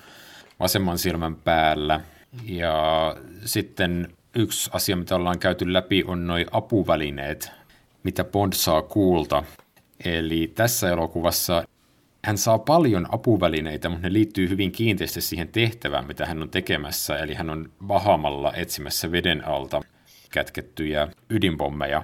vasemman 0.61 0.99
silmän 0.99 1.37
päällä. 1.37 2.01
Ja 2.45 3.17
sitten 3.45 4.09
yksi 4.35 4.71
asia, 4.73 4.97
mitä 4.97 5.17
ollaan 5.17 5.39
käyty 5.39 5.73
läpi, 5.73 6.05
on 6.07 6.27
noin 6.27 6.47
apuvälineet, 6.51 7.51
mitä 8.03 8.25
Bond 8.25 8.53
saa 8.53 8.83
kuulta. 8.83 9.45
Eli 10.05 10.53
tässä 10.55 10.91
elokuvassa 10.91 11.65
hän 12.25 12.39
saa 12.39 12.59
paljon 12.59 13.07
apuvälineitä, 13.15 13.89
mutta 13.89 14.09
ne 14.09 14.13
liittyy 14.13 14.49
hyvin 14.49 14.73
kiinteästi 14.73 15.21
siihen 15.21 15.49
tehtävään, 15.49 16.07
mitä 16.07 16.27
hän 16.27 16.43
on 16.43 16.51
tekemässä. 16.51 17.19
Eli 17.19 17.35
hän 17.35 17.51
on 17.51 17.73
vahamalla 17.89 18.53
etsimässä 18.57 19.13
veden 19.13 19.49
alta 19.49 19.81
kätkettyjä 20.31 21.09
ydinpommeja. 21.31 22.03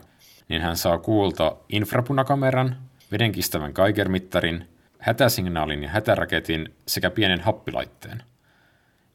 Niin 0.49 0.63
hän 0.63 0.77
saa 0.77 0.99
kuulta 0.99 1.57
infrapunakameran, 1.69 2.77
vedenkistävän 3.13 3.73
kaikermittarin, 3.73 4.69
hätäsignaalin 4.99 5.83
ja 5.83 5.89
hätäraketin 5.89 6.75
sekä 6.87 7.11
pienen 7.11 7.41
happilaitteen. 7.41 8.23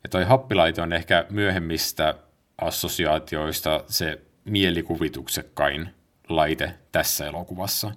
Ja 0.05 0.09
toi 0.09 0.23
happilaite 0.23 0.81
on 0.81 0.93
ehkä 0.93 1.25
myöhemmistä 1.29 2.15
assosiaatioista 2.61 3.83
se 3.87 4.21
mielikuvituksekkain 4.43 5.89
laite 6.29 6.73
tässä 6.91 7.27
elokuvassa. 7.27 7.91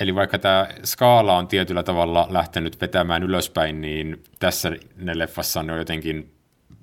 Eli 0.00 0.14
vaikka 0.14 0.38
tämä 0.38 0.68
skaala 0.84 1.36
on 1.36 1.48
tietyllä 1.48 1.82
tavalla 1.82 2.26
lähtenyt 2.30 2.80
vetämään 2.80 3.22
ylöspäin, 3.22 3.80
niin 3.80 4.22
tässä 4.38 4.72
ne 4.96 5.18
leffassa 5.18 5.60
on 5.60 5.68
jotenkin 5.68 6.32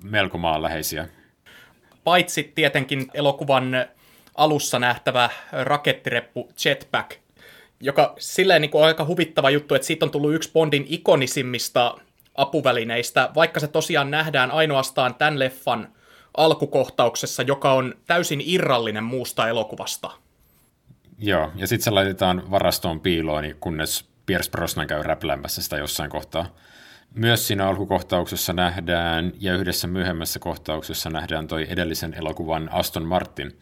melko 0.04 0.38
maanläheisiä. 0.38 1.08
Paitsi 2.04 2.52
tietenkin 2.54 3.06
elokuvan 3.14 3.86
alussa 4.34 4.78
nähtävä 4.78 5.30
rakettireppu 5.52 6.52
Jetpack, 6.64 7.10
joka 7.80 8.14
silleen 8.18 8.62
niin 8.62 8.70
kuin 8.70 8.84
aika 8.84 9.04
huvittava 9.04 9.50
juttu, 9.50 9.74
että 9.74 9.86
siitä 9.86 10.04
on 10.04 10.10
tullut 10.10 10.34
yksi 10.34 10.52
Bondin 10.52 10.86
ikonisimmista 10.88 11.94
apuvälineistä, 12.38 13.30
vaikka 13.34 13.60
se 13.60 13.68
tosiaan 13.68 14.10
nähdään 14.10 14.50
ainoastaan 14.50 15.14
tämän 15.14 15.38
leffan 15.38 15.88
alkukohtauksessa, 16.36 17.42
joka 17.42 17.72
on 17.72 17.94
täysin 18.06 18.42
irrallinen 18.44 19.04
muusta 19.04 19.48
elokuvasta. 19.48 20.10
Joo, 21.18 21.50
ja 21.56 21.66
sitten 21.66 21.84
se 21.84 21.90
laitetaan 21.90 22.50
varastoon 22.50 23.00
piiloon, 23.00 23.42
niin 23.42 23.56
kunnes 23.60 24.08
Pierce 24.26 24.50
Brosnan 24.50 24.86
käy 24.86 25.02
räpläämässä 25.02 25.62
sitä 25.62 25.76
jossain 25.76 26.10
kohtaa. 26.10 26.54
Myös 27.14 27.46
siinä 27.46 27.68
alkukohtauksessa 27.68 28.52
nähdään, 28.52 29.32
ja 29.40 29.54
yhdessä 29.54 29.86
myöhemmässä 29.86 30.38
kohtauksessa 30.38 31.10
nähdään 31.10 31.46
toi 31.46 31.66
edellisen 31.70 32.14
elokuvan 32.14 32.68
Aston 32.72 33.04
Martin 33.04 33.58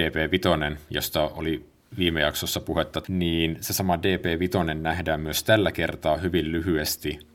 DP5, 0.00 0.76
josta 0.90 1.22
oli 1.22 1.66
viime 1.98 2.20
jaksossa 2.20 2.60
puhetta, 2.60 3.02
niin 3.08 3.58
se 3.60 3.72
sama 3.72 3.96
DP5 3.96 4.74
nähdään 4.74 5.20
myös 5.20 5.42
tällä 5.42 5.72
kertaa 5.72 6.16
hyvin 6.16 6.52
lyhyesti 6.52 7.29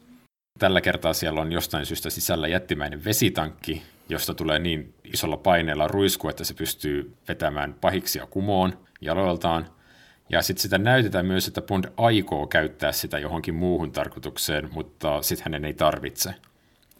Tällä 0.59 0.81
kertaa 0.81 1.13
siellä 1.13 1.41
on 1.41 1.51
jostain 1.51 1.85
syystä 1.85 2.09
sisällä 2.09 2.47
jättimäinen 2.47 3.05
vesitankki, 3.05 3.83
josta 4.09 4.33
tulee 4.33 4.59
niin 4.59 4.93
isolla 5.03 5.37
paineella 5.37 5.87
ruisku, 5.87 6.29
että 6.29 6.43
se 6.43 6.53
pystyy 6.53 7.13
vetämään 7.27 7.73
pahiksia 7.81 8.25
kumoon 8.25 8.79
jaloiltaan. 9.01 9.67
Ja 10.29 10.41
sitten 10.41 10.61
sitä 10.61 10.77
näytetään 10.77 11.25
myös, 11.25 11.47
että 11.47 11.61
Bond 11.61 11.85
aikoo 11.97 12.47
käyttää 12.47 12.91
sitä 12.91 13.19
johonkin 13.19 13.55
muuhun 13.55 13.91
tarkoitukseen, 13.91 14.69
mutta 14.71 15.21
sitten 15.21 15.43
hänen 15.45 15.65
ei 15.65 15.73
tarvitse. 15.73 16.35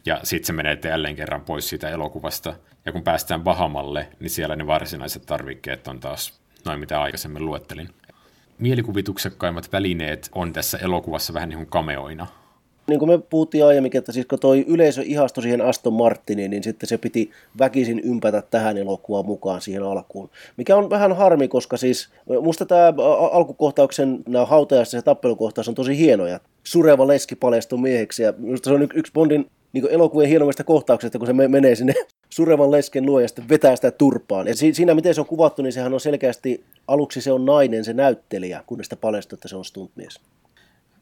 Ja 0.05 0.19
sitten 0.23 0.47
se 0.47 0.53
menee 0.53 0.79
jälleen 0.83 1.15
kerran 1.15 1.41
pois 1.41 1.69
siitä 1.69 1.89
elokuvasta. 1.89 2.55
Ja 2.85 2.91
kun 2.91 3.03
päästään 3.03 3.43
Bahamalle, 3.43 4.07
niin 4.19 4.29
siellä 4.29 4.55
ne 4.55 4.67
varsinaiset 4.67 5.25
tarvikkeet 5.25 5.87
on 5.87 5.99
taas 5.99 6.39
noin 6.65 6.79
mitä 6.79 7.01
aikaisemmin 7.01 7.45
luettelin. 7.45 7.89
mielikuvituksekkaimmat 8.59 9.71
välineet 9.71 10.29
on 10.31 10.53
tässä 10.53 10.77
elokuvassa 10.77 11.33
vähän 11.33 11.49
niin 11.49 11.57
kuin 11.57 11.69
kameoina. 11.69 12.27
Niin 12.87 12.99
kuin 12.99 13.09
me 13.09 13.17
puhuttiin 13.17 13.65
aiemmin, 13.65 13.97
että 13.97 14.11
siis 14.11 14.25
kun 14.25 14.39
toi 14.39 14.65
yleisö 14.67 15.01
ihastui 15.05 15.43
siihen 15.43 15.61
Aston 15.61 15.93
Martiniin, 15.93 16.51
niin 16.51 16.63
sitten 16.63 16.89
se 16.89 16.97
piti 16.97 17.31
väkisin 17.59 17.99
ympätä 17.99 18.41
tähän 18.41 18.77
elokuvaan 18.77 19.25
mukaan 19.25 19.61
siihen 19.61 19.83
alkuun. 19.83 20.29
Mikä 20.57 20.75
on 20.75 20.89
vähän 20.89 21.15
harmi, 21.15 21.47
koska 21.47 21.77
siis 21.77 22.09
musta 22.41 22.65
tämä 22.65 22.93
alkukohtauksen 23.31 24.23
nämä 24.27 24.45
hautajassa 24.45 24.97
se 24.97 25.01
tappelukohtaus 25.01 25.69
on 25.69 25.75
tosi 25.75 25.97
hienoja. 25.97 26.39
Sureva 26.63 27.07
leski 27.07 27.35
paljastuu 27.35 27.77
mieheksi 27.77 28.23
ja 28.23 28.33
minusta 28.37 28.69
se 28.69 28.73
on 28.73 28.87
yksi 28.93 29.13
Bondin 29.13 29.49
niin 29.75 29.87
elokuvien 29.89 30.29
hienoimmista 30.29 30.63
kohtauksista, 30.63 31.17
kun 31.17 31.27
se 31.27 31.33
menee 31.33 31.75
sinne 31.75 31.93
surevan 32.29 32.71
lesken 32.71 33.05
luo 33.05 33.19
ja 33.19 33.27
sitten 33.27 33.49
vetää 33.49 33.75
sitä 33.75 33.91
turpaan. 33.91 34.47
Ja 34.47 34.55
siinä, 34.55 34.95
miten 34.95 35.15
se 35.15 35.21
on 35.21 35.27
kuvattu, 35.27 35.61
niin 35.61 35.73
sehän 35.73 35.93
on 35.93 35.99
selkeästi, 35.99 36.63
aluksi 36.87 37.21
se 37.21 37.31
on 37.31 37.45
nainen, 37.45 37.85
se 37.85 37.93
näyttelijä, 37.93 38.63
kunnes 38.67 38.85
sitä 38.85 38.95
paljastuu, 38.95 39.35
että 39.35 39.47
se 39.47 39.55
on 39.55 39.65
stuntmies. 39.65 40.19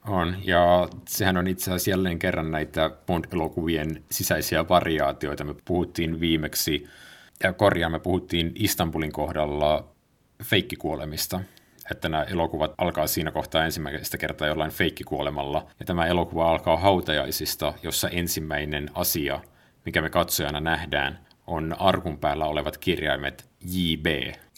On, 0.08 0.36
ja 0.44 0.90
sehän 1.08 1.38
on 1.38 1.48
itse 1.48 1.72
asiassa 1.72 1.90
jälleen 1.90 2.20
kerran 2.20 2.52
näitä 2.52 2.92
Bond-elokuvien 3.06 4.04
sisäisiä 4.12 4.70
variaatioita. 4.70 5.44
Me 5.44 5.56
puhuttiin 5.66 6.20
viimeksi, 6.20 6.88
ja 7.44 7.54
korjaa, 7.54 7.90
me 7.90 8.00
puhuttiin 8.00 8.52
Istanbulin 8.56 9.12
kohdalla 9.12 9.88
feikkikuolemista, 10.44 11.40
että 11.92 12.10
nämä 12.10 12.24
elokuvat 12.24 12.74
alkaa 12.78 13.08
siinä 13.08 13.32
kohtaa 13.32 13.66
ensimmäistä 13.66 14.18
kertaa 14.18 14.48
jollain 14.48 14.72
feikkikuolemalla, 14.72 15.68
ja 15.80 15.86
tämä 15.86 16.06
elokuva 16.06 16.52
alkaa 16.52 16.78
hautajaisista, 16.78 17.74
jossa 17.84 18.10
ensimmäinen 18.10 18.90
asia, 18.94 19.40
mikä 19.86 20.02
me 20.02 20.10
katsojana 20.10 20.60
nähdään, 20.60 21.20
on 21.48 21.76
arkun 21.80 22.18
päällä 22.18 22.46
olevat 22.46 22.78
kirjaimet 22.78 23.50
JB. 23.62 24.06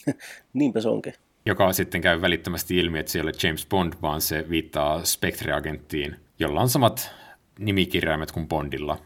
Niinpä 0.52 0.80
se 0.80 0.88
onkin 0.88 1.14
joka 1.46 1.72
sitten 1.72 2.00
käy 2.00 2.20
välittömästi 2.20 2.76
ilmi, 2.76 2.98
että 2.98 3.12
se 3.12 3.18
ei 3.18 3.22
ole 3.22 3.32
James 3.42 3.66
Bond, 3.66 3.92
vaan 4.02 4.20
se 4.20 4.46
viittaa 4.50 5.00
Spectre-agenttiin, 5.04 6.16
jolla 6.38 6.60
on 6.60 6.68
samat 6.68 7.10
nimikirjaimet 7.58 8.32
kuin 8.32 8.48
Bondilla. 8.48 8.98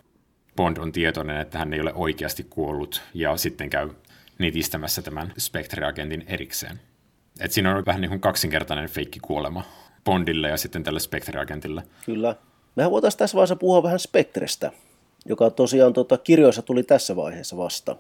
Bond 0.56 0.76
on 0.76 0.92
tietoinen, 0.92 1.40
että 1.40 1.58
hän 1.58 1.72
ei 1.72 1.80
ole 1.80 1.92
oikeasti 1.94 2.46
kuollut, 2.50 3.02
ja 3.14 3.36
sitten 3.36 3.70
käy 3.70 3.90
nitistämässä 4.38 5.02
tämän 5.02 5.32
Spectre-agentin 5.38 6.24
erikseen. 6.26 6.80
Et 7.40 7.52
siinä 7.52 7.76
on 7.76 7.86
vähän 7.86 8.00
niin 8.00 8.08
kuin 8.08 8.20
kaksinkertainen 8.20 8.88
feikki 8.88 9.20
kuolema 9.20 9.64
Bondille 10.04 10.48
ja 10.48 10.56
sitten 10.56 10.82
tälle 10.82 11.00
Spectre-agentille. 11.00 11.82
Kyllä. 12.06 12.36
Mehän 12.76 12.90
voitaisiin 12.90 13.18
tässä 13.18 13.34
vaiheessa 13.34 13.56
puhua 13.56 13.82
vähän 13.82 13.98
Spectrestä, 13.98 14.72
joka 15.26 15.50
tosiaan 15.50 15.92
tota, 15.92 16.18
kirjoissa 16.18 16.62
tuli 16.62 16.82
tässä 16.82 17.16
vaiheessa 17.16 17.56
vasta. 17.56 17.96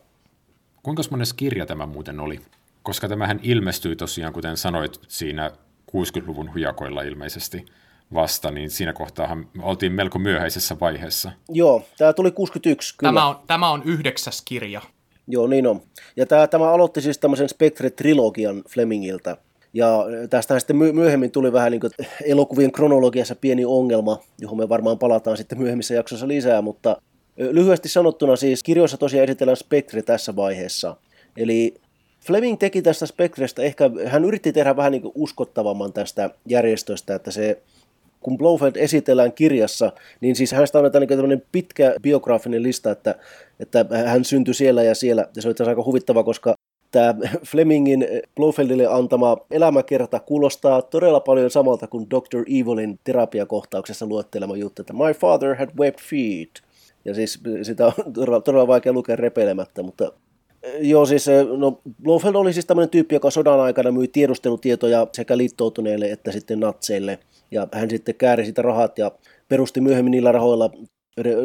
Kuinka 0.82 1.02
monessa 1.10 1.34
kirja 1.34 1.66
tämä 1.66 1.86
muuten 1.86 2.20
oli? 2.20 2.40
Koska 2.82 3.08
tämähän 3.08 3.40
ilmestyi 3.42 3.96
tosiaan, 3.96 4.32
kuten 4.32 4.56
sanoit, 4.56 5.00
siinä 5.08 5.50
60-luvun 5.90 6.52
hujakoilla 6.54 7.02
ilmeisesti 7.02 7.66
vasta, 8.14 8.50
niin 8.50 8.70
siinä 8.70 8.92
kohtaa 8.92 9.36
oltiin 9.62 9.92
melko 9.92 10.18
myöhäisessä 10.18 10.76
vaiheessa. 10.80 11.32
Joo, 11.48 11.82
tämä 11.98 12.12
tuli 12.12 12.30
61. 12.30 12.94
Kyllä. 12.96 13.12
Tämä 13.12 13.26
on, 13.26 13.36
tämä 13.46 13.70
on 13.70 13.82
yhdeksäs 13.84 14.42
kirja. 14.44 14.80
Joo, 15.26 15.46
niin 15.46 15.66
on. 15.66 15.82
Ja 16.16 16.26
tämä, 16.26 16.46
tämä 16.46 16.70
aloitti 16.70 17.00
siis 17.00 17.18
tämmöisen 17.18 17.48
Spectre-trilogian 17.48 18.62
Flemingiltä. 18.68 19.36
Ja 19.74 20.04
tästä 20.30 20.58
sitten 20.58 20.76
myöhemmin 20.76 21.30
tuli 21.30 21.52
vähän 21.52 21.72
niin 21.72 21.80
kuin 21.80 21.90
elokuvien 22.24 22.72
kronologiassa 22.72 23.34
pieni 23.34 23.64
ongelma, 23.64 24.18
johon 24.38 24.58
me 24.58 24.68
varmaan 24.68 24.98
palataan 24.98 25.36
sitten 25.36 25.58
myöhemmissä 25.58 25.94
jaksoissa 25.94 26.28
lisää, 26.28 26.62
mutta 26.62 26.96
lyhyesti 27.36 27.88
sanottuna 27.88 28.36
siis 28.36 28.62
kirjoissa 28.62 28.96
tosiaan 28.96 29.24
esitellään 29.24 29.56
Spectre 29.56 30.02
tässä 30.02 30.36
vaiheessa. 30.36 30.96
Eli 31.36 31.74
Fleming 32.20 32.58
teki 32.58 32.82
tästä 32.82 33.06
Spectrestä 33.06 33.62
ehkä, 33.62 33.90
hän 34.06 34.24
yritti 34.24 34.52
tehdä 34.52 34.76
vähän 34.76 34.92
niin 34.92 35.12
uskottavamman 35.14 35.92
tästä 35.92 36.30
järjestöstä, 36.46 37.14
että 37.14 37.30
se 37.30 37.62
kun 38.20 38.38
Blofeld 38.38 38.76
esitellään 38.76 39.32
kirjassa, 39.32 39.92
niin 40.20 40.36
siis 40.36 40.52
hänestä 40.52 40.78
annetaan 40.78 41.00
niin 41.00 41.08
tämmöinen 41.08 41.42
pitkä 41.52 41.94
biograafinen 42.02 42.62
lista, 42.62 42.90
että, 42.90 43.14
että 43.60 43.86
hän 44.06 44.24
syntyi 44.24 44.54
siellä 44.54 44.82
ja 44.82 44.94
siellä. 44.94 45.28
Ja 45.36 45.42
se 45.42 45.48
on 45.48 45.68
aika 45.68 45.84
huvittava, 45.84 46.24
koska 46.24 46.54
tämä 46.90 47.14
Flemingin 47.46 48.06
Blofeldille 48.36 48.86
antama 48.86 49.36
elämäkerta 49.50 50.20
kuulostaa 50.20 50.82
todella 50.82 51.20
paljon 51.20 51.50
samalta 51.50 51.86
kuin 51.86 52.06
Dr. 52.10 52.38
Evilin 52.40 52.98
terapiakohtauksessa 53.04 54.06
luettelema 54.06 54.56
juttu, 54.56 54.82
että 54.82 54.92
My 54.92 55.14
father 55.20 55.54
had 55.54 55.68
webbed 55.78 56.00
feet. 56.00 56.62
Ja 57.04 57.14
siis 57.14 57.40
sitä 57.62 57.86
on 57.86 58.12
todella, 58.12 58.40
todella 58.40 58.66
vaikea 58.66 58.92
lukea 58.92 59.16
repeilemättä, 59.16 59.82
mutta 59.82 60.12
Joo, 60.80 61.06
siis 61.06 61.26
no, 61.56 61.80
Blofeld 62.02 62.34
oli 62.34 62.52
siis 62.52 62.66
tämmöinen 62.66 62.90
tyyppi, 62.90 63.14
joka 63.14 63.30
sodan 63.30 63.60
aikana 63.60 63.92
myi 63.92 64.08
tiedustelutietoja 64.08 65.06
sekä 65.12 65.36
liittoutuneille 65.36 66.10
että 66.10 66.32
sitten 66.32 66.60
natseille. 66.60 67.18
Ja 67.50 67.68
hän 67.72 67.90
sitten 67.90 68.14
kääri 68.14 68.44
sitä 68.44 68.62
rahat 68.62 68.98
ja 68.98 69.10
perusti 69.48 69.80
myöhemmin 69.80 70.10
niillä 70.10 70.32
rahoilla 70.32 70.70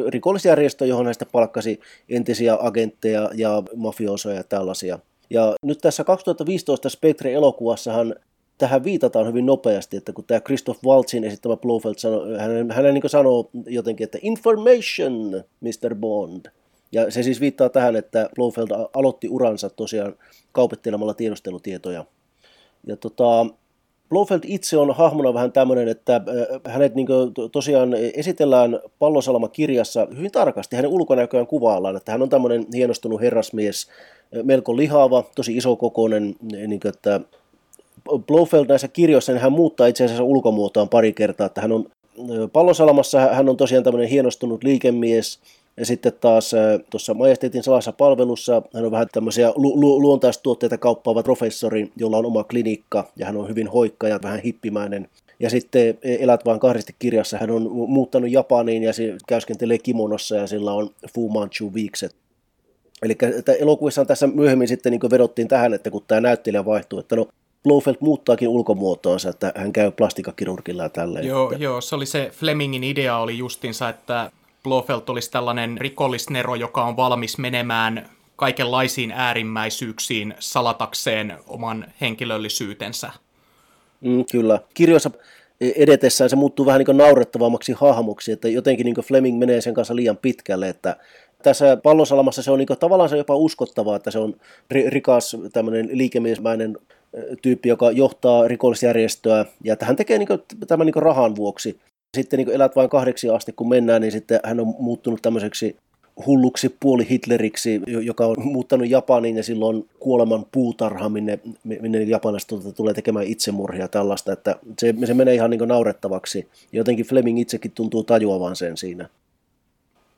rikollisjärjestö, 0.07 0.85
johon 0.85 1.05
hän 1.05 1.15
palkkasi 1.31 1.79
entisiä 2.09 2.57
agentteja 2.59 3.29
ja 3.33 3.63
mafiosoja 3.75 4.35
ja 4.35 4.43
tällaisia. 4.43 4.99
Ja 5.29 5.55
nyt 5.61 5.77
tässä 5.81 6.03
2015 6.03 6.89
Spectre-elokuvassahan 6.89 8.15
tähän 8.57 8.83
viitataan 8.83 9.27
hyvin 9.27 9.45
nopeasti, 9.45 9.97
että 9.97 10.13
kun 10.13 10.23
tämä 10.27 10.39
Christoph 10.39 10.83
Waltzin 10.85 11.23
esittämä 11.23 11.57
Blofeld 11.57 11.95
sanoo, 11.97 12.25
hän, 12.37 12.71
hän 12.71 12.93
niin 12.93 13.09
sanoo 13.09 13.49
jotenkin, 13.65 14.03
että 14.03 14.17
information, 14.21 15.43
Mr. 15.61 15.95
Bond. 15.95 16.45
Ja 16.91 17.11
se 17.11 17.23
siis 17.23 17.41
viittaa 17.41 17.69
tähän, 17.69 17.95
että 17.95 18.29
Blofeld 18.35 18.87
aloitti 18.93 19.29
uransa 19.29 19.69
tosiaan 19.69 20.15
kaupittelemalla 20.51 21.13
tiedustelutietoja. 21.13 22.05
Ja 22.87 22.97
tota, 22.97 23.45
Blofeld 24.09 24.41
itse 24.43 24.77
on 24.77 24.95
hahmona 24.95 25.33
vähän 25.33 25.51
tämmöinen, 25.51 25.87
että 25.87 26.21
hänet 26.67 26.95
niin 26.95 27.07
tosiaan 27.51 27.93
esitellään 27.93 28.79
Pallosalama-kirjassa 28.99 30.07
hyvin 30.17 30.31
tarkasti. 30.31 30.75
Hänen 30.75 30.91
ulkonäköään 30.91 31.47
kuvaillaan, 31.47 31.95
että 31.95 32.11
hän 32.11 32.21
on 32.21 32.29
tämmöinen 32.29 32.65
hienostunut 32.73 33.21
herrasmies, 33.21 33.87
melko 34.43 34.77
lihava, 34.77 35.23
tosi 35.35 35.57
isokokoinen, 35.57 36.35
niin 36.41 36.79
kuin, 36.79 36.93
että 36.93 37.21
Blofeld 38.27 38.65
näissä 38.69 38.87
kirjoissa 38.87 39.31
niin 39.31 39.41
hän 39.41 39.51
muuttaa 39.51 39.87
itse 39.87 40.05
asiassa 40.05 40.23
ulkomuotoaan 40.23 40.89
pari 40.89 41.13
kertaa, 41.13 41.47
että 41.47 41.61
hän 41.61 41.71
on 41.71 41.89
Pallosalamassa 42.53 43.19
hän 43.19 43.49
on 43.49 43.57
tosiaan 43.57 43.83
tämmöinen 43.83 44.09
hienostunut 44.09 44.63
liikemies, 44.63 45.39
ja 45.77 45.85
sitten 45.85 46.13
taas 46.21 46.51
tuossa 46.89 47.13
Majesteetin 47.13 47.63
salassa 47.63 47.91
palvelussa 47.91 48.61
hän 48.73 48.85
on 48.85 48.91
vähän 48.91 49.07
tämmöisiä 49.11 49.53
lu- 49.55 49.81
lu- 49.81 50.01
luontaistuotteita 50.01 50.77
kauppaava 50.77 51.23
professori, 51.23 51.91
jolla 51.95 52.17
on 52.17 52.25
oma 52.25 52.43
klinikka 52.43 53.11
ja 53.15 53.25
hän 53.25 53.37
on 53.37 53.49
hyvin 53.49 53.67
hoikka 53.67 54.07
ja 54.07 54.19
vähän 54.23 54.39
hippimäinen. 54.39 55.07
Ja 55.39 55.49
sitten 55.49 55.97
e, 56.03 56.15
Elät 56.19 56.45
vain 56.45 56.59
kahdesti 56.59 56.95
kirjassa 56.99 57.37
hän 57.37 57.51
on 57.51 57.71
muuttanut 57.71 58.31
Japaniin 58.31 58.83
ja 58.83 58.93
se 58.93 59.15
käyskentelee 59.27 59.77
kimonossa 59.77 60.35
ja 60.35 60.47
sillä 60.47 60.73
on 60.73 60.89
Fu 61.13 61.29
Manchu 61.29 61.73
viikset. 61.73 62.15
Eli 63.03 63.17
elokuvissa 63.59 64.05
tässä 64.05 64.27
myöhemmin 64.27 64.67
sitten 64.67 64.91
niin 64.91 65.11
vedottiin 65.11 65.47
tähän, 65.47 65.73
että 65.73 65.91
kun 65.91 66.03
tämä 66.07 66.21
näyttelijä 66.21 66.65
vaihtuu, 66.65 66.99
että 66.99 67.15
no 67.15 67.27
Blofeld 67.63 67.95
muuttaakin 67.99 68.47
ulkomuotoonsa, 68.47 69.29
että 69.29 69.53
hän 69.55 69.73
käy 69.73 69.91
plastikakirurgilla 69.91 70.83
ja 70.83 70.89
tälleen. 70.89 71.27
Joo, 71.27 71.51
että... 71.51 71.63
joo, 71.63 71.81
se 71.81 71.95
oli 71.95 72.05
se 72.05 72.29
Flemingin 72.33 72.83
idea 72.83 73.17
oli 73.17 73.37
justinsa, 73.37 73.89
että 73.89 74.31
Blofeld 74.65 75.01
olisi 75.07 75.31
tällainen 75.31 75.77
rikollisnero, 75.77 76.55
joka 76.55 76.85
on 76.85 76.97
valmis 76.97 77.37
menemään 77.37 78.09
kaikenlaisiin 78.35 79.11
äärimmäisyyksiin 79.11 80.33
salatakseen 80.39 81.37
oman 81.47 81.85
henkilöllisyytensä. 82.01 83.11
Mm, 84.01 84.25
kyllä. 84.31 84.59
Kirjoissa 84.73 85.11
edetessään 85.61 86.29
se 86.29 86.35
muuttuu 86.35 86.65
vähän 86.65 86.81
niin 86.87 86.97
naurettavammaksi 86.97 87.73
hahmoksi, 87.73 88.31
että 88.31 88.47
jotenkin 88.49 88.85
niin 88.85 88.95
Fleming 88.95 89.39
menee 89.39 89.61
sen 89.61 89.73
kanssa 89.73 89.95
liian 89.95 90.17
pitkälle, 90.17 90.69
että 90.69 90.97
tässä 91.43 91.77
pallosalamassa 91.77 92.41
se 92.41 92.51
on 92.51 92.59
niin 92.59 92.79
tavallaan 92.79 93.09
se 93.09 93.17
jopa 93.17 93.35
uskottavaa, 93.35 93.95
että 93.95 94.11
se 94.11 94.19
on 94.19 94.35
rikas 94.87 95.37
tämmöinen 95.53 95.89
liikemiesmäinen 95.91 96.77
tyyppi, 97.41 97.69
joka 97.69 97.91
johtaa 97.91 98.47
rikollisjärjestöä, 98.47 99.45
ja 99.63 99.73
että 99.73 99.85
hän 99.85 99.95
tekee 99.95 100.17
niin 100.17 100.27
tämän 100.67 100.85
niin 100.85 101.03
rahan 101.03 101.35
vuoksi. 101.35 101.79
Sitten 102.15 102.37
niin 102.37 102.51
elät 102.51 102.75
vain 102.75 102.89
kahdeksi 102.89 103.29
asti, 103.29 103.53
kun 103.53 103.69
mennään, 103.69 104.01
niin 104.01 104.11
sitten 104.11 104.39
hän 104.43 104.59
on 104.59 104.75
muuttunut 104.79 105.21
tämmöiseksi 105.21 105.75
hulluksi 106.25 106.75
puoli 106.79 107.07
Hitleriksi, 107.09 107.81
joka 107.87 108.25
on 108.25 108.35
muuttanut 108.39 108.89
Japaniin 108.89 109.37
ja 109.37 109.43
silloin 109.43 109.89
kuoleman 109.99 110.45
puutarha, 110.51 111.09
minne, 111.09 111.39
minne 111.63 112.03
japanilaiset 112.03 112.47
tuota 112.47 112.71
tulee 112.71 112.93
tekemään 112.93 113.25
itsemurhia 113.25 113.87
tällaista, 113.87 114.33
että 114.33 114.55
se, 114.79 114.93
se 115.05 115.13
menee 115.13 115.33
ihan 115.33 115.49
niin 115.49 115.67
naurettavaksi. 115.67 116.47
Jotenkin 116.71 117.05
Fleming 117.05 117.39
itsekin 117.39 117.71
tuntuu 117.71 118.03
tajuavan 118.03 118.55
sen 118.55 118.77
siinä. 118.77 119.09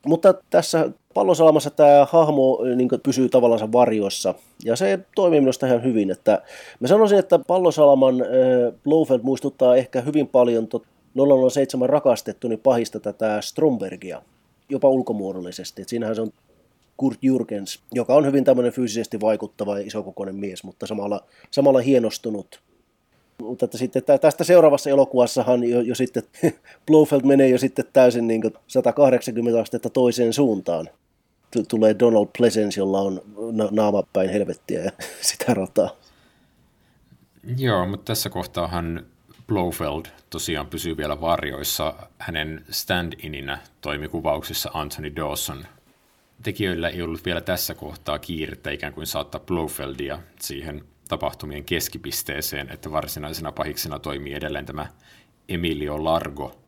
Mutta 0.06 0.34
tässä 0.50 0.90
pallosalamassa 1.14 1.70
tämä 1.70 2.08
hahmo 2.12 2.60
niin 2.76 2.90
pysyy 3.04 3.30
tavallaan 3.30 3.72
varjossa, 3.72 4.34
ja 4.66 4.76
se 4.76 5.00
toimii 5.16 5.40
minusta 5.40 5.68
ihan 5.68 5.84
hyvin. 5.84 6.12
Että 6.12 6.42
mä 6.80 6.88
sanoisin, 6.88 7.20
että 7.20 7.40
pallosalaman 7.40 8.22
äh, 8.22 8.28
Blofeld 8.84 9.20
muistuttaa 9.24 9.76
ehkä 9.76 10.02
hyvin 10.02 10.28
paljon 10.28 10.68
tot, 10.68 10.84
007 11.50 11.90
rakastettu 11.90 12.48
niin 12.48 12.60
pahista 12.60 13.00
tätä 13.00 13.42
Strombergia, 13.42 14.22
jopa 14.70 14.90
ulkomuodollisesti. 14.90 15.82
Et 15.82 15.90
siinähän 15.90 16.16
se 16.16 16.22
on 16.22 16.32
Kurt 16.98 17.20
Jürgens, 17.24 17.80
joka 17.92 18.16
on 18.16 18.26
hyvin 18.26 18.44
tämmöinen 18.44 18.72
fyysisesti 18.72 19.22
vaikuttava 19.22 19.80
ja 19.80 19.88
isokokoinen 19.88 20.36
mies, 20.36 20.64
mutta 20.64 20.88
samalla, 20.88 21.24
samalla 21.52 21.80
hienostunut. 21.80 22.62
Mutta 23.42 23.66
että 23.66 23.78
sitten 23.78 24.04
tästä 24.22 24.44
seuraavassa 24.44 24.90
elokuvassahan 24.90 25.64
jo, 25.64 25.82
jo 25.82 25.96
sitten 25.96 26.24
Blofeld 26.88 27.22
menee 27.22 27.50
jo 27.50 27.58
sitten 27.58 27.86
täysin 27.94 28.28
niin 28.28 28.42
180 28.68 29.62
astetta 29.62 29.90
toiseen 29.90 30.34
suuntaan. 30.34 30.90
Tulee 31.68 31.96
Donald 32.00 32.28
Pleasence, 32.38 32.80
jolla 32.80 33.02
on 33.02 33.22
naama 33.72 34.04
päin 34.14 34.30
helvettiä 34.30 34.84
ja 34.84 34.92
sitä 35.22 35.54
rataa. 35.54 35.90
Joo, 37.58 37.88
mutta 37.88 38.06
tässä 38.06 38.30
kohtaahan 38.30 39.06
Blofeld 39.48 40.06
tosiaan 40.30 40.68
pysyy 40.68 40.98
vielä 40.98 41.22
varjoissa. 41.22 41.94
Hänen 42.20 42.66
stand-ininä 42.70 43.60
toimikuvauksissa 43.82 44.72
Anthony 44.74 45.16
Dawson. 45.16 45.66
Tekijöillä 46.44 46.90
ei 46.90 47.02
ollut 47.02 47.26
vielä 47.26 47.42
tässä 47.42 47.74
kohtaa 47.76 48.20
kiirettä 48.20 48.72
ikään 48.72 48.94
kuin 48.94 49.08
saattaa 49.08 49.42
Blofeldia 49.42 50.20
siihen 50.40 50.84
tapahtumien 51.10 51.66
keskipisteeseen, 51.66 52.70
että 52.72 52.92
varsinaisena 52.92 53.52
pahiksena 53.52 54.00
toimii 54.00 54.34
edelleen 54.34 54.66
tämä 54.66 54.88
Emilio 55.50 56.04
Largo. 56.04 56.62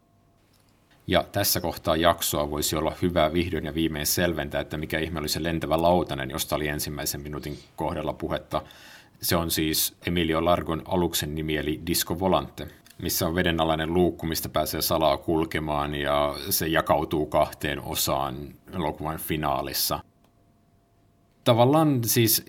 Ja 1.07 1.23
tässä 1.31 1.61
kohtaa 1.61 1.95
jaksoa 1.95 2.51
voisi 2.51 2.75
olla 2.75 2.95
hyvä 3.01 3.33
vihdoin 3.33 3.65
ja 3.65 3.73
viimein 3.73 4.05
selventää, 4.05 4.61
että 4.61 4.77
mikä 4.77 4.99
ihme 4.99 5.19
oli 5.19 5.29
se 5.29 5.43
lentävä 5.43 5.81
lautanen, 5.81 6.29
josta 6.29 6.55
oli 6.55 6.67
ensimmäisen 6.67 7.21
minuutin 7.21 7.59
kohdalla 7.75 8.13
puhetta. 8.13 8.61
Se 9.21 9.35
on 9.35 9.51
siis 9.51 9.97
Emilio 10.07 10.45
Largon 10.45 10.81
aluksen 10.85 11.35
nimi 11.35 11.57
eli 11.57 11.81
Disco 11.87 12.19
Volante, 12.19 12.67
missä 13.01 13.27
on 13.27 13.35
vedenalainen 13.35 13.93
luukku, 13.93 14.25
mistä 14.25 14.49
pääsee 14.49 14.81
salaa 14.81 15.17
kulkemaan 15.17 15.95
ja 15.95 16.35
se 16.49 16.67
jakautuu 16.67 17.25
kahteen 17.25 17.81
osaan 17.81 18.55
elokuvan 18.73 19.19
finaalissa. 19.19 19.99
Tavallaan 21.43 22.03
siis 22.03 22.45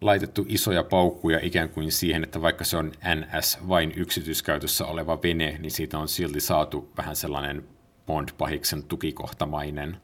laitettu 0.00 0.44
isoja 0.48 0.84
paukkuja 0.84 1.38
ikään 1.42 1.68
kuin 1.68 1.92
siihen, 1.92 2.24
että 2.24 2.42
vaikka 2.42 2.64
se 2.64 2.76
on 2.76 2.92
NS 3.14 3.58
vain 3.68 3.92
yksityiskäytössä 3.96 4.86
oleva 4.86 5.22
vene, 5.22 5.56
niin 5.58 5.70
siitä 5.70 5.98
on 5.98 6.08
silti 6.08 6.40
saatu 6.40 6.92
vähän 6.96 7.16
sellainen 7.16 7.64
Bond-pahiksen 8.06 8.82
tukikohtamainen. 8.88 9.96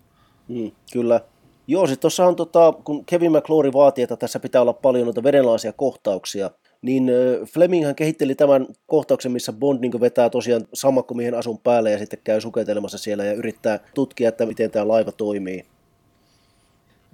Mm, 0.49 0.73
kyllä. 0.93 1.21
Joo, 1.67 1.87
sitten 1.87 2.01
tuossa 2.01 2.27
on, 2.27 2.37
tota, 2.37 2.73
kun 2.85 3.05
Kevin 3.05 3.33
McClory 3.33 3.73
vaati, 3.73 4.03
että 4.03 4.17
tässä 4.17 4.41
pitää 4.41 4.63
olla 4.63 4.73
paljon 4.73 5.05
noita 5.05 5.23
vedenalaisia 5.23 5.73
kohtauksia, 5.73 6.51
niin 6.83 7.11
Fleminghan 7.53 7.95
kehitteli 7.95 8.35
tämän 8.35 8.67
kohtauksen, 8.87 9.33
missä 9.33 9.53
Bond 9.53 9.81
niin 9.81 10.01
vetää 10.01 10.31
tosiaan 10.31 10.67
sammakkomiehen 10.75 11.35
asun 11.35 11.59
päälle 11.59 11.91
ja 11.91 11.99
sitten 11.99 12.19
käy 12.25 12.41
suketelemassa 12.41 12.99
siellä 12.99 13.25
ja 13.25 13.33
yrittää 13.33 13.81
tutkia, 13.95 14.29
että 14.29 14.47
miten 14.47 14.71
tämä 14.71 14.89
laiva 14.89 15.13
toimii. 15.13 15.65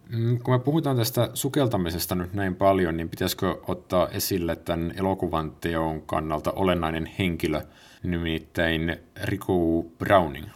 Mm, 0.08 0.38
kun 0.38 0.54
me 0.54 0.58
puhutaan 0.58 0.96
tästä 0.96 1.30
sukeltamisesta 1.34 2.14
nyt 2.14 2.32
näin 2.32 2.56
paljon, 2.56 2.96
niin 2.96 3.08
pitäisikö 3.08 3.56
ottaa 3.68 4.08
esille 4.08 4.56
tämän 4.56 4.94
elokuvan 4.96 5.52
teon 5.60 6.02
kannalta 6.02 6.52
olennainen 6.52 7.10
henkilö, 7.18 7.62
nimittäin 8.02 8.96
Riku 9.24 9.90
Browning, 9.98 10.46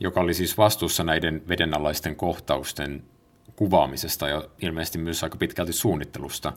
joka 0.00 0.20
oli 0.20 0.34
siis 0.34 0.58
vastuussa 0.58 1.04
näiden 1.04 1.42
vedenalaisten 1.48 2.16
kohtausten 2.16 3.02
kuvaamisesta 3.56 4.28
ja 4.28 4.48
ilmeisesti 4.62 4.98
myös 4.98 5.24
aika 5.24 5.36
pitkälti 5.36 5.72
suunnittelusta. 5.72 6.52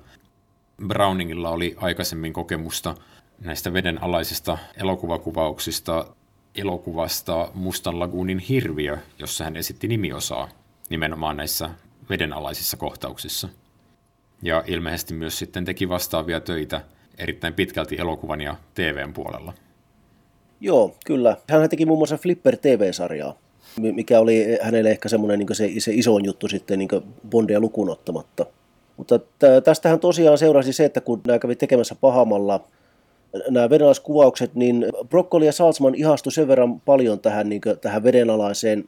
Browningilla 0.87 1.49
oli 1.49 1.75
aikaisemmin 1.77 2.33
kokemusta 2.33 2.95
näistä 3.39 3.73
vedenalaisista 3.73 4.57
elokuvakuvauksista 4.77 6.05
elokuvasta 6.55 7.51
Mustan 7.53 7.99
laguunin 7.99 8.39
hirviö, 8.39 8.97
jossa 9.19 9.43
hän 9.43 9.55
esitti 9.55 9.87
nimiosaa 9.87 10.49
nimenomaan 10.89 11.37
näissä 11.37 11.69
vedenalaisissa 12.09 12.77
kohtauksissa. 12.77 13.49
Ja 14.41 14.63
ilmeisesti 14.67 15.13
myös 15.13 15.39
sitten 15.39 15.65
teki 15.65 15.89
vastaavia 15.89 16.41
töitä 16.41 16.81
erittäin 17.17 17.53
pitkälti 17.53 17.95
elokuvan 17.99 18.41
ja 18.41 18.55
TVn 18.73 19.13
puolella. 19.13 19.53
Joo, 20.61 20.95
kyllä. 21.05 21.37
Hän 21.49 21.69
teki 21.69 21.85
muun 21.85 21.99
muassa 21.99 22.17
Flipper 22.17 22.57
TV-sarjaa, 22.57 23.37
mikä 23.79 24.19
oli 24.19 24.57
hänelle 24.61 24.91
ehkä 24.91 25.09
semmoinen 25.09 25.39
niin 25.39 25.55
se, 25.55 25.69
se 25.77 25.91
isoin 25.93 26.25
juttu 26.25 26.47
sitten 26.47 26.79
niin 26.79 26.89
Bondia 27.29 27.59
lukuun 27.59 27.89
ottamatta. 27.89 28.45
Mutta 28.97 29.19
tästähän 29.63 29.99
tosiaan 29.99 30.37
seurasi 30.37 30.73
se, 30.73 30.85
että 30.85 31.01
kun 31.01 31.21
nämä 31.27 31.39
kävi 31.39 31.55
tekemässä 31.55 31.95
pahamalla 32.01 32.63
nämä 33.49 33.69
vedenalaiskuvaukset, 33.69 34.55
niin 34.55 34.85
Broccoli 35.09 35.45
ja 35.45 35.51
Salzman 35.51 35.95
ihastui 35.95 36.31
sen 36.31 36.47
verran 36.47 36.79
paljon 36.79 37.19
tähän, 37.19 37.49
niin 37.49 37.61
kuin, 37.61 37.79
tähän 37.79 38.03
vedenalaiseen 38.03 38.85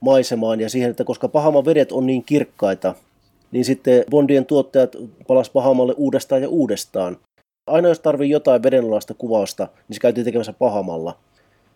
maisemaan 0.00 0.60
ja 0.60 0.68
siihen, 0.68 0.90
että 0.90 1.04
koska 1.04 1.28
Pahaman 1.28 1.64
vedet 1.64 1.92
on 1.92 2.06
niin 2.06 2.24
kirkkaita, 2.24 2.94
niin 3.52 3.64
sitten 3.64 4.04
Bondien 4.10 4.46
tuottajat 4.46 4.96
palas 5.26 5.50
Pahamalle 5.50 5.94
uudestaan 5.96 6.42
ja 6.42 6.48
uudestaan. 6.48 7.16
Aina 7.66 7.88
jos 7.88 8.00
tarvii 8.00 8.30
jotain 8.30 8.62
vedenalaista 8.62 9.14
kuvausta, 9.14 9.68
niin 9.88 9.94
se 9.94 10.00
käytiin 10.00 10.24
tekemässä 10.24 10.52
Pahamalla. 10.52 11.18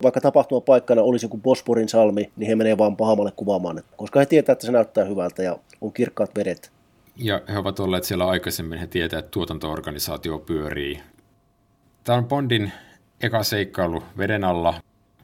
Vaikka 0.03 0.21
tapahtumapaikkana 0.21 1.03
olisi 1.03 1.25
joku 1.25 1.39
Bosporin 1.39 1.89
salmi, 1.89 2.33
niin 2.37 2.49
he 2.49 2.57
menee 2.57 2.79
vaan 2.79 2.97
Pahamalle 2.97 3.33
kuvaamaan, 3.37 3.83
koska 3.97 4.21
he 4.21 4.27
tietää, 4.27 4.53
että 4.53 4.67
se 4.67 4.73
näyttää 4.73 5.05
hyvältä 5.05 5.43
ja 5.43 5.59
on 5.81 5.93
kirkkaat 5.93 6.31
vedet. 6.37 6.71
Ja 7.17 7.41
he 7.49 7.59
ovat 7.59 7.81
olleet 7.81 8.05
siellä 8.05 8.29
aikaisemmin, 8.29 8.79
he 8.79 8.87
tietävät, 8.87 9.25
että 9.25 9.31
tuotantoorganisaatio 9.31 10.39
pyörii. 10.39 11.01
Tämä 12.05 12.19
on 12.19 12.25
Bondin 12.29 12.73
eka 13.21 13.43
seikkailu 13.43 14.03
veden 14.19 14.45
alla, 14.45 14.75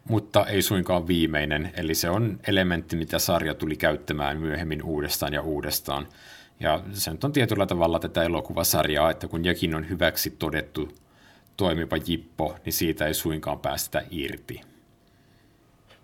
mutta 0.08 0.46
ei 0.46 0.62
suinkaan 0.62 1.06
viimeinen, 1.06 1.72
eli 1.76 1.94
se 1.94 2.10
on 2.10 2.38
elementti, 2.46 2.96
mitä 2.96 3.18
sarja 3.18 3.54
tuli 3.54 3.76
käyttämään 3.76 4.40
myöhemmin 4.40 4.82
uudestaan 4.82 5.32
ja 5.32 5.42
uudestaan. 5.42 6.06
Ja 6.60 6.80
se 6.92 7.10
nyt 7.10 7.24
on 7.24 7.32
tietyllä 7.32 7.66
tavalla 7.66 7.98
tätä 7.98 8.22
elokuvasarjaa, 8.22 9.10
että 9.10 9.28
kun 9.28 9.44
jokin 9.44 9.74
on 9.74 9.88
hyväksi 9.88 10.30
todettu 10.30 10.88
toimiva 11.56 11.96
jippo, 12.06 12.54
niin 12.64 12.72
siitä 12.72 13.06
ei 13.06 13.14
suinkaan 13.14 13.58
päästä 13.58 14.02
irti. 14.10 14.60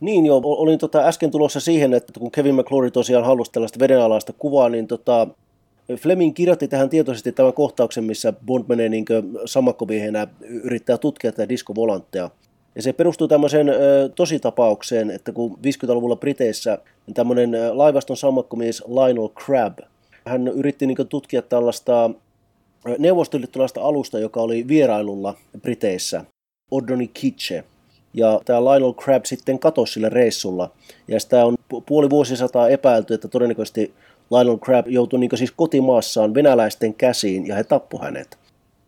Niin 0.01 0.27
joo, 0.27 0.41
olin 0.45 0.79
tota 0.79 0.99
äsken 0.99 1.31
tulossa 1.31 1.61
siihen, 1.61 1.95
että 1.95 2.21
kun 2.21 2.31
Kevin 2.31 2.55
McClory 2.55 2.91
tosiaan 2.91 3.25
halusi 3.25 3.53
tällaista 3.53 3.79
vedenalaista 3.79 4.33
kuvaa, 4.33 4.69
niin 4.69 4.87
tota, 4.87 5.27
Fleming 5.97 6.35
kirjoitti 6.35 6.69
tähän 6.69 6.89
tietoisesti 6.89 7.33
tämän 7.33 7.53
kohtauksen, 7.53 8.05
missä 8.05 8.33
Bond 8.47 8.65
menee 8.69 8.89
niin 8.89 9.05
sammakkomiehenä 9.45 10.27
yrittää 10.41 10.99
tutkia 10.99 11.33
tätä 11.33 11.49
diskovolantteja. 11.49 12.31
Ja 12.75 12.83
se 12.83 12.93
perustuu 12.93 13.29
tämmöiseen 13.29 13.67
tositapaukseen, 14.15 15.11
että 15.11 15.33
kun 15.33 15.59
50-luvulla 15.67 16.17
Briteissä 16.17 16.79
niin 17.07 17.15
tämmöinen 17.15 17.51
laivaston 17.73 18.17
sammakkomies 18.17 18.83
Lionel 18.87 19.29
Crab, 19.29 19.79
hän 20.31 20.49
yritti 20.49 20.87
niin 20.87 21.09
tutkia 21.09 21.43
tällaista 21.43 22.11
neuvostoliittolaista 22.99 23.83
alusta, 23.83 24.19
joka 24.19 24.41
oli 24.41 24.69
vierailulla 24.69 25.35
Briteissä, 25.63 26.25
Ordoni 26.71 27.11
Kitche. 27.15 27.65
Ja 28.15 28.41
tämä 28.45 28.65
Lionel 28.65 28.93
Crab 28.93 29.25
sitten 29.25 29.59
katosi 29.59 29.93
sillä 29.93 30.09
reissulla. 30.09 30.71
Ja 31.09 31.21
sitä 31.21 31.47
on 31.47 31.57
puoli 31.87 32.11
vuosisataa 32.11 32.69
epäilty, 32.69 33.15
että 33.15 33.29
todennäköisesti 33.29 33.95
Lionel 34.31 34.59
Crab 34.59 34.87
joutui 34.89 35.19
niin 35.19 35.31
siis 35.35 35.53
kotimaassaan 35.57 36.35
venäläisten 36.35 36.95
käsiin 36.95 37.47
ja 37.47 37.55
he 37.55 37.65
tappu 37.65 37.99
hänet. 37.99 38.39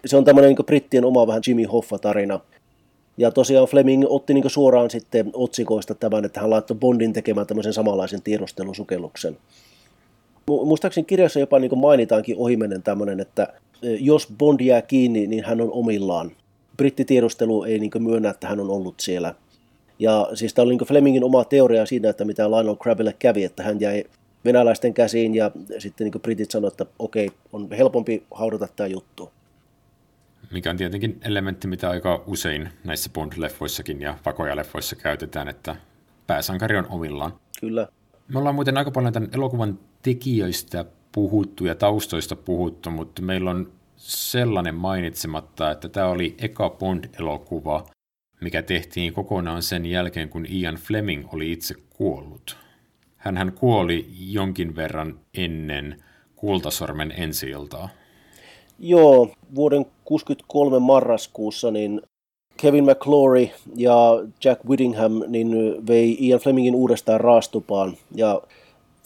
Se 0.06 0.16
on 0.16 0.24
tämmöinen 0.24 0.48
niin 0.48 0.66
brittien 0.66 1.04
oma 1.04 1.26
vähän 1.26 1.42
Jimmy 1.46 1.64
Hoffa-tarina. 1.64 2.40
Ja 3.16 3.30
tosiaan 3.30 3.68
Fleming 3.68 4.04
otti 4.08 4.34
niin 4.34 4.50
suoraan 4.50 4.90
sitten 4.90 5.30
otsikoista 5.32 5.94
tämän, 5.94 6.24
että 6.24 6.40
hän 6.40 6.50
laittoi 6.50 6.76
Bondin 6.76 7.12
tekemään 7.12 7.46
tämmöisen 7.46 7.72
samanlaisen 7.72 8.22
tiedostelusukelluksen. 8.22 9.36
Muistaakseni 10.46 11.04
kirjassa 11.04 11.40
jopa 11.40 11.58
niin 11.58 11.78
mainitaankin 11.78 12.36
ohimennen 12.38 12.82
tämmöinen, 12.82 13.20
että 13.20 13.48
e, 13.82 13.94
jos 13.94 14.28
Bond 14.38 14.60
jää 14.60 14.82
kiinni, 14.82 15.26
niin 15.26 15.44
hän 15.44 15.60
on 15.60 15.72
omillaan. 15.72 16.30
Brittitiedustelu 16.76 17.64
ei 17.64 17.78
niin 17.78 17.90
myönnä, 17.98 18.30
että 18.30 18.48
hän 18.48 18.60
on 18.60 18.70
ollut 18.70 19.00
siellä. 19.00 19.34
Ja 19.98 20.28
siis 20.34 20.54
tämä 20.54 20.64
oli 20.64 20.76
niin 20.76 20.88
Flemingin 20.88 21.24
oma 21.24 21.44
teoria 21.44 21.86
siinä, 21.86 22.08
että 22.10 22.24
mitä 22.24 22.50
Lionel 22.50 22.76
Crabille 22.76 23.14
kävi, 23.18 23.44
että 23.44 23.62
hän 23.62 23.80
jäi 23.80 24.04
venäläisten 24.44 24.94
käsiin 24.94 25.34
ja 25.34 25.50
sitten 25.78 26.04
niin 26.04 26.22
britit 26.22 26.50
sanoivat, 26.50 26.80
että 26.80 26.94
okei, 26.98 27.30
on 27.52 27.68
helpompi 27.70 28.22
haudata 28.30 28.68
tämä 28.76 28.86
juttu 28.86 29.30
mikä 30.52 30.70
on 30.70 30.76
tietenkin 30.76 31.20
elementti, 31.24 31.68
mitä 31.68 31.90
aika 31.90 32.22
usein 32.26 32.68
näissä 32.84 33.10
Bond-leffoissakin 33.14 34.00
ja 34.00 34.18
vakoja-leffoissa 34.26 34.96
käytetään, 34.96 35.48
että 35.48 35.76
pääsankari 36.26 36.76
on 36.76 36.86
omillaan. 36.88 37.32
Kyllä. 37.60 37.88
Me 38.28 38.38
ollaan 38.38 38.54
muuten 38.54 38.78
aika 38.78 38.90
paljon 38.90 39.12
tämän 39.12 39.30
elokuvan 39.32 39.78
tekijöistä 40.02 40.84
puhuttu 41.12 41.64
ja 41.64 41.74
taustoista 41.74 42.36
puhuttu, 42.36 42.90
mutta 42.90 43.22
meillä 43.22 43.50
on 43.50 43.72
sellainen 43.96 44.74
mainitsematta, 44.74 45.70
että 45.70 45.88
tämä 45.88 46.06
oli 46.06 46.34
eka 46.38 46.70
Bond-elokuva, 46.70 47.86
mikä 48.40 48.62
tehtiin 48.62 49.12
kokonaan 49.12 49.62
sen 49.62 49.86
jälkeen, 49.86 50.28
kun 50.28 50.46
Ian 50.50 50.74
Fleming 50.74 51.34
oli 51.34 51.52
itse 51.52 51.74
kuollut. 51.90 52.56
Hän 53.16 53.52
kuoli 53.52 54.06
jonkin 54.18 54.76
verran 54.76 55.20
ennen 55.34 56.02
Kultasormen 56.36 57.12
ensi. 57.16 57.46
Joo, 58.78 59.30
vuoden 59.54 59.86
63 60.04 60.78
marraskuussa 60.78 61.70
niin 61.70 62.02
Kevin 62.56 62.84
McClory 62.84 63.48
ja 63.76 64.22
Jack 64.44 64.64
Whittingham 64.68 65.22
niin 65.28 65.76
vei 65.86 66.16
Ian 66.20 66.40
Flemingin 66.40 66.74
uudestaan 66.74 67.20
raastupaan 67.20 67.96
ja 68.14 68.42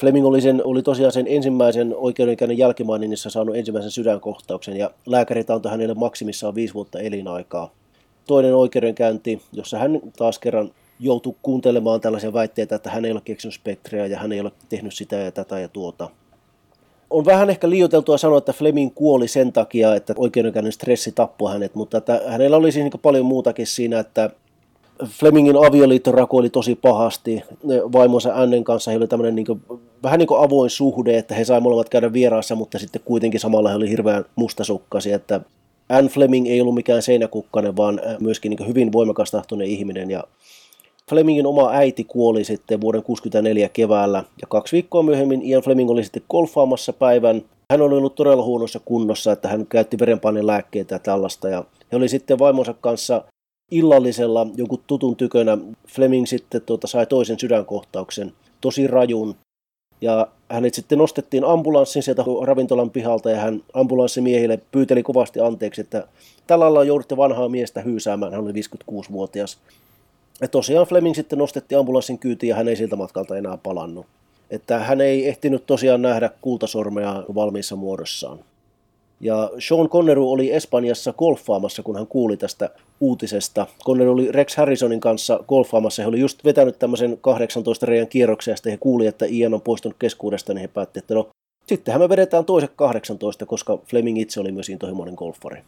Fleming 0.00 0.26
oli, 0.26 0.40
sen, 0.40 0.62
oli 0.64 0.82
tosiaan 0.82 1.12
sen 1.12 1.26
ensimmäisen 1.28 1.94
oikeudenkäynnin 1.96 2.58
jälkimaininnissa 2.58 3.30
saanut 3.30 3.56
ensimmäisen 3.56 3.90
sydänkohtauksen 3.90 4.76
ja 4.76 4.90
lääkärit 5.06 5.50
antoi 5.50 5.70
hänelle 5.70 5.94
maksimissaan 5.94 6.54
viisi 6.54 6.74
vuotta 6.74 6.98
elinaikaa. 6.98 7.72
Toinen 8.26 8.54
oikeudenkäynti, 8.54 9.42
jossa 9.52 9.78
hän 9.78 10.00
taas 10.16 10.38
kerran 10.38 10.70
joutui 11.00 11.34
kuuntelemaan 11.42 12.00
tällaisia 12.00 12.32
väitteitä, 12.32 12.76
että 12.76 12.90
hän 12.90 13.04
ei 13.04 13.12
ole 13.12 13.20
keksinyt 13.24 13.54
spektreä 13.54 14.06
ja 14.06 14.18
hän 14.18 14.32
ei 14.32 14.40
ole 14.40 14.52
tehnyt 14.68 14.94
sitä 14.94 15.16
ja 15.16 15.32
tätä 15.32 15.58
ja 15.58 15.68
tuota. 15.68 16.10
On 17.10 17.24
vähän 17.24 17.50
ehkä 17.50 17.70
liioiteltua 17.70 18.18
sanoa, 18.18 18.38
että 18.38 18.52
Fleming 18.52 18.94
kuoli 18.94 19.28
sen 19.28 19.52
takia, 19.52 19.94
että 19.94 20.14
oikeudenkäynnin 20.16 20.72
stressi 20.72 21.12
tappoi 21.12 21.52
hänet, 21.52 21.74
mutta 21.74 21.98
että 21.98 22.22
hänellä 22.26 22.56
oli 22.56 22.72
siis 22.72 22.84
niin 22.84 23.00
paljon 23.02 23.26
muutakin 23.26 23.66
siinä, 23.66 23.98
että 23.98 24.30
Flemingin 25.04 25.56
avioliitto 25.66 26.12
rakoili 26.12 26.50
tosi 26.50 26.74
pahasti. 26.74 27.42
Vaimonsa 27.92 28.34
Annen 28.34 28.64
kanssa 28.64 28.90
he 28.90 28.96
oli 28.96 29.06
tämmöinen 29.06 29.34
niin 29.34 29.46
vähän 30.02 30.18
niin 30.18 30.26
kuin 30.26 30.40
avoin 30.40 30.70
suhde, 30.70 31.18
että 31.18 31.34
he 31.34 31.44
saivat 31.44 31.62
molemmat 31.62 31.88
käydä 31.88 32.12
vieraassa, 32.12 32.54
mutta 32.54 32.78
sitten 32.78 33.02
kuitenkin 33.04 33.40
samalla 33.40 33.68
he 33.68 33.76
oli 33.76 33.90
hirveän 33.90 34.24
mustasukkaisia, 34.36 35.16
että 35.16 35.40
Anne 35.88 36.10
Fleming 36.10 36.46
ei 36.46 36.60
ollut 36.60 36.74
mikään 36.74 37.02
seinäkukkainen, 37.02 37.76
vaan 37.76 38.00
myöskin 38.20 38.50
niin 38.50 38.68
hyvin 38.68 38.92
voimakas 38.92 39.30
tahtoinen 39.30 39.68
ihminen. 39.68 40.10
Ja 40.10 40.24
Flemingin 41.10 41.46
oma 41.46 41.70
äiti 41.70 42.04
kuoli 42.04 42.44
sitten 42.44 42.80
vuoden 42.80 43.02
64 43.02 43.68
keväällä, 43.68 44.24
ja 44.40 44.46
kaksi 44.48 44.72
viikkoa 44.72 45.02
myöhemmin 45.02 45.42
Ian 45.42 45.62
Fleming 45.62 45.90
oli 45.90 46.04
sitten 46.04 46.22
golfaamassa 46.30 46.92
päivän. 46.92 47.42
Hän 47.70 47.80
oli 47.80 47.96
ollut 47.96 48.14
todella 48.14 48.44
huonossa 48.44 48.80
kunnossa, 48.84 49.32
että 49.32 49.48
hän 49.48 49.66
käytti 49.66 49.98
verenpainelääkkeitä 49.98 50.94
ja 50.94 50.98
tällaista, 50.98 51.48
ja 51.48 51.64
he 51.92 51.96
oli 51.96 52.08
sitten 52.08 52.38
vaimonsa 52.38 52.74
kanssa 52.74 53.24
illallisella 53.70 54.46
jonkun 54.56 54.82
tutun 54.86 55.16
tykönä. 55.16 55.58
Fleming 55.88 56.26
sitten 56.26 56.62
tuota, 56.62 56.86
sai 56.86 57.06
toisen 57.06 57.38
sydänkohtauksen, 57.38 58.32
tosi 58.60 58.86
rajun, 58.86 59.34
ja 60.00 60.28
hänet 60.48 60.74
sitten 60.74 60.98
nostettiin 60.98 61.44
ambulanssin 61.44 62.02
sieltä 62.02 62.24
ravintolan 62.44 62.90
pihalta 62.90 63.30
ja 63.30 63.40
hän 63.40 63.62
ambulanssimiehille 63.74 64.60
pyyteli 64.72 65.02
kovasti 65.02 65.40
anteeksi, 65.40 65.80
että 65.80 66.08
tällä 66.46 66.64
lailla 66.64 66.84
joudutte 66.84 67.16
vanhaa 67.16 67.48
miestä 67.48 67.80
hyysäämään, 67.80 68.32
hän 68.32 68.44
oli 68.44 68.52
56-vuotias. 68.52 69.58
Ja 70.40 70.48
tosiaan 70.48 70.86
Fleming 70.86 71.14
sitten 71.14 71.38
nostettiin 71.38 71.78
ambulanssin 71.78 72.18
kyytiin 72.18 72.48
ja 72.48 72.56
hän 72.56 72.68
ei 72.68 72.76
siltä 72.76 72.96
matkalta 72.96 73.36
enää 73.36 73.56
palannut. 73.56 74.06
Että 74.50 74.78
hän 74.78 75.00
ei 75.00 75.28
ehtinyt 75.28 75.66
tosiaan 75.66 76.02
nähdä 76.02 76.30
kultasormea 76.40 77.24
valmiissa 77.34 77.76
muodossaan. 77.76 78.38
Ja 79.20 79.50
Sean 79.58 79.88
Conneru 79.88 80.32
oli 80.32 80.52
Espanjassa 80.52 81.12
golfaamassa, 81.12 81.82
kun 81.82 81.96
hän 81.96 82.06
kuuli 82.06 82.36
tästä 82.36 82.70
uutisesta. 83.00 83.66
Conneru 83.84 84.12
oli 84.12 84.32
Rex 84.32 84.56
Harrisonin 84.56 85.00
kanssa 85.00 85.40
golfaamassa. 85.48 86.02
He 86.02 86.08
oli 86.08 86.20
just 86.20 86.44
vetänyt 86.44 86.78
tämmöisen 86.78 87.18
18 87.20 87.86
reiän 87.86 88.08
kierroksen, 88.08 88.52
ja 88.52 88.56
sitten 88.56 88.70
he 88.70 88.78
kuuli, 88.80 89.06
että 89.06 89.26
Ian 89.28 89.54
on 89.54 89.60
poistunut 89.60 89.96
keskuudesta, 89.98 90.54
niin 90.54 90.60
he 90.60 90.68
päätti, 90.68 90.98
että 90.98 91.14
no, 91.14 91.28
sittenhän 91.66 92.00
me 92.00 92.08
vedetään 92.08 92.44
toiset 92.44 92.70
18, 92.76 93.46
koska 93.46 93.78
Fleming 93.86 94.20
itse 94.20 94.40
oli 94.40 94.52
myös 94.52 94.68
intohimoinen 94.68 95.14
golfari. 95.14 95.62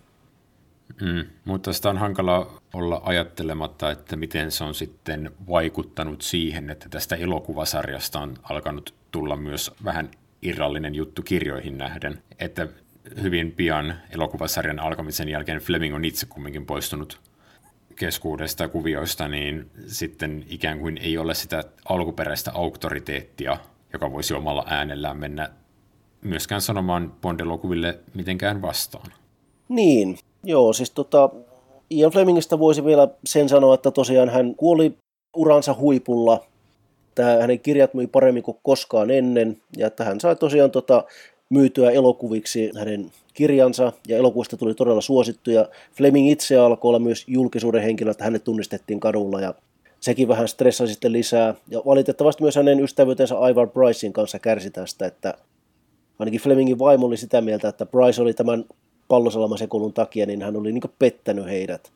Mm, 1.01 1.25
mutta 1.45 1.73
sitä 1.73 1.91
on 1.91 1.99
hankala 1.99 2.61
olla 2.75 3.01
ajattelematta, 3.05 3.91
että 3.91 4.17
miten 4.17 4.51
se 4.51 4.65
on 4.65 4.75
sitten 4.75 5.31
vaikuttanut 5.49 6.23
siihen, 6.23 6.71
että 6.71 6.89
tästä 6.89 7.17
elokuvasarjasta 7.17 8.21
on 8.21 8.35
alkanut 8.43 8.95
tulla 9.11 9.37
myös 9.37 9.71
vähän 9.85 10.11
irrallinen 10.43 10.95
juttu 10.95 11.23
kirjoihin 11.23 11.79
nähden. 11.79 12.23
Että 12.39 12.69
hyvin 13.23 13.53
pian 13.53 13.95
elokuvasarjan 14.11 14.79
alkamisen 14.79 15.29
jälkeen 15.29 15.61
Fleming 15.61 15.95
on 15.95 16.05
itse 16.05 16.27
kumminkin 16.27 16.67
poistunut 16.67 17.21
keskuudesta 17.97 18.69
kuvioista, 18.69 19.29
niin 19.29 19.71
sitten 19.87 20.45
ikään 20.49 20.79
kuin 20.79 20.99
ei 20.99 21.19
ole 21.19 21.35
sitä 21.35 21.65
alkuperäistä 21.89 22.53
auktoriteettia, 22.55 23.57
joka 23.93 24.13
voisi 24.13 24.35
omalla 24.35 24.65
äänellään 24.67 25.17
mennä 25.17 25.51
myöskään 26.21 26.61
sanomaan 26.61 27.13
Bond-elokuville 27.21 27.99
mitenkään 28.15 28.63
vastaan. 28.63 29.13
Niin, 29.69 30.19
joo, 30.45 30.73
siis 30.73 30.91
tota, 30.91 31.31
Ian 31.91 32.11
Flemingistä 32.11 32.59
voisi 32.59 32.85
vielä 32.85 33.09
sen 33.25 33.49
sanoa, 33.49 33.75
että 33.75 33.91
tosiaan 33.91 34.29
hän 34.29 34.55
kuoli 34.55 34.95
uransa 35.37 35.75
huipulla. 35.75 36.45
Tämä, 37.15 37.37
hänen 37.41 37.61
kirjat 37.61 37.95
myi 37.95 38.07
paremmin 38.07 38.43
kuin 38.43 38.59
koskaan 38.63 39.11
ennen, 39.11 39.57
ja 39.77 39.87
että 39.87 40.05
hän 40.05 40.21
sai 40.21 40.37
tosiaan 40.37 40.71
tota, 40.71 41.05
myytyä 41.51 41.91
elokuviksi 41.91 42.71
hänen 42.79 43.11
kirjansa, 43.35 43.93
ja 44.09 44.17
elokuvista 44.17 44.57
tuli 44.57 44.75
todella 44.75 45.01
suosittuja. 45.01 45.69
Fleming 45.93 46.31
itse 46.31 46.57
alkoi 46.57 46.89
olla 46.89 46.99
myös 46.99 47.25
julkisuuden 47.27 47.83
henkilö, 47.83 48.11
että 48.11 48.25
hänet 48.25 48.45
tunnistettiin 48.45 49.01
kadulla, 49.01 49.41
ja 49.41 49.55
sekin 50.01 50.29
vähän 50.29 50.49
stressasi 50.49 50.93
sitten 50.93 51.13
lisää. 51.13 51.55
Ja 51.69 51.83
valitettavasti 51.87 52.43
myös 52.43 52.57
hänen 52.57 52.81
ystävyytensä 52.81 53.35
Ivar 53.51 53.69
Brycein 53.69 54.13
kanssa 54.13 54.39
kärsi 54.39 54.71
tästä, 54.71 55.07
että 55.07 55.35
ainakin 56.19 56.41
Flemingin 56.41 56.79
vaimo 56.79 57.07
oli 57.07 57.17
sitä 57.17 57.41
mieltä, 57.41 57.69
että 57.69 57.87
Bryce 57.87 58.23
oli 58.23 58.35
tämän 58.35 58.65
pallosalamasekulun 59.09 59.93
takia, 59.93 60.27
niin 60.27 60.43
hän 60.43 60.57
oli 60.57 60.73
niin 60.73 60.83
pettänyt 60.99 61.47
heidät. 61.47 61.93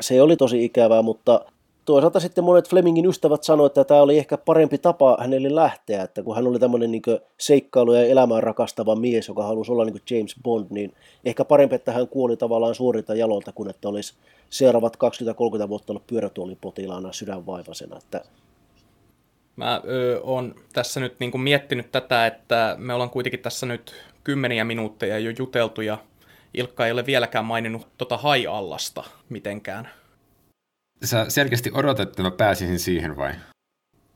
Se 0.00 0.22
oli 0.22 0.36
tosi 0.36 0.64
ikävää, 0.64 1.02
mutta 1.02 1.44
toisaalta 1.84 2.20
sitten 2.20 2.44
monet 2.44 2.68
Flemingin 2.68 3.06
ystävät 3.06 3.44
sanoivat, 3.44 3.70
että 3.70 3.84
tämä 3.84 4.02
oli 4.02 4.18
ehkä 4.18 4.36
parempi 4.38 4.78
tapa 4.78 5.16
hänelle 5.20 5.54
lähteä, 5.54 6.02
että 6.02 6.22
kun 6.22 6.34
hän 6.34 6.46
oli 6.46 6.58
tämmöinen 6.58 6.90
niin 6.90 7.02
seikkailu 7.40 7.92
ja 7.92 8.06
elämään 8.06 8.42
rakastava 8.42 8.94
mies, 8.94 9.28
joka 9.28 9.42
halusi 9.42 9.72
olla 9.72 9.84
niin 9.84 10.02
James 10.10 10.34
Bond, 10.42 10.66
niin 10.70 10.94
ehkä 11.24 11.44
parempi, 11.44 11.74
että 11.74 11.92
hän 11.92 12.08
kuoli 12.08 12.36
tavallaan 12.36 12.74
suorilta 12.74 13.14
jalolta, 13.14 13.52
kuin 13.52 13.70
että 13.70 13.88
olisi 13.88 14.14
seuraavat 14.50 14.96
20-30 15.64 15.68
vuotta 15.68 15.92
ollut 15.92 16.06
pyörätuolipotilaana 16.06 17.12
sydänvaivasena. 17.12 17.96
Että 17.96 18.24
Mä 19.56 19.80
oon 20.22 20.54
tässä 20.72 21.00
nyt 21.00 21.20
niin 21.20 21.30
kuin 21.30 21.40
miettinyt 21.40 21.92
tätä, 21.92 22.26
että 22.26 22.76
me 22.78 22.94
ollaan 22.94 23.10
kuitenkin 23.10 23.40
tässä 23.40 23.66
nyt 23.66 23.94
kymmeniä 24.24 24.64
minuutteja 24.64 25.18
jo 25.18 25.32
juteltu 25.38 25.80
ja 25.80 25.98
Ilkka 26.54 26.86
ei 26.86 26.92
ole 26.92 27.06
vieläkään 27.06 27.44
maininnut 27.44 27.88
tota 27.98 28.16
hai-allasta 28.16 29.04
mitenkään. 29.28 29.88
Sä 31.04 31.30
selkeästi 31.30 31.70
odotat, 31.74 32.08
että 32.08 32.22
mä 32.22 32.30
pääsisin 32.30 32.78
siihen 32.78 33.16
vai? 33.16 33.32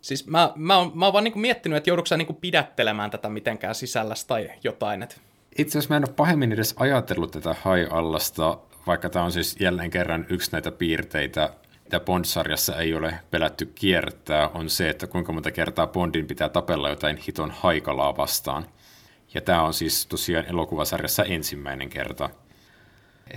Siis 0.00 0.26
mä, 0.26 0.52
mä, 0.56 0.78
oon, 0.78 0.92
mä 0.94 1.04
oon 1.06 1.12
vaan 1.12 1.24
niinku 1.24 1.38
miettinyt, 1.38 1.76
että 1.76 1.90
joudutko 1.90 2.06
sä 2.06 2.16
niinku 2.16 2.32
pidättelemään 2.32 3.10
tätä 3.10 3.28
mitenkään 3.28 3.74
sisällästä 3.74 4.28
tai 4.28 4.50
jotain. 4.64 5.02
Et... 5.02 5.20
Itse 5.58 5.78
asiassa 5.78 5.94
mä 5.94 5.96
en 5.96 6.08
ole 6.08 6.14
pahemmin 6.16 6.52
edes 6.52 6.74
ajatellut 6.78 7.30
tätä 7.30 7.54
hai-allasta, 7.62 8.58
vaikka 8.86 9.08
tämä 9.08 9.24
on 9.24 9.32
siis 9.32 9.56
jälleen 9.60 9.90
kerran 9.90 10.26
yksi 10.28 10.52
näitä 10.52 10.72
piirteitä, 10.72 11.50
mitä 11.86 12.00
Bond-sarjassa 12.00 12.76
ei 12.76 12.94
ole 12.94 13.14
pelätty 13.30 13.66
kiertää, 13.74 14.48
on 14.48 14.70
se, 14.70 14.88
että 14.88 15.06
kuinka 15.06 15.32
monta 15.32 15.50
kertaa 15.50 15.86
Bondin 15.86 16.26
pitää 16.26 16.48
tapella 16.48 16.88
jotain 16.88 17.16
hiton 17.16 17.50
haikalaa 17.50 18.16
vastaan. 18.16 18.66
Ja 19.34 19.40
tämä 19.40 19.62
on 19.62 19.74
siis 19.74 20.06
tosiaan 20.06 20.46
elokuvasarjassa 20.46 21.24
ensimmäinen 21.24 21.88
kerta. 21.88 22.30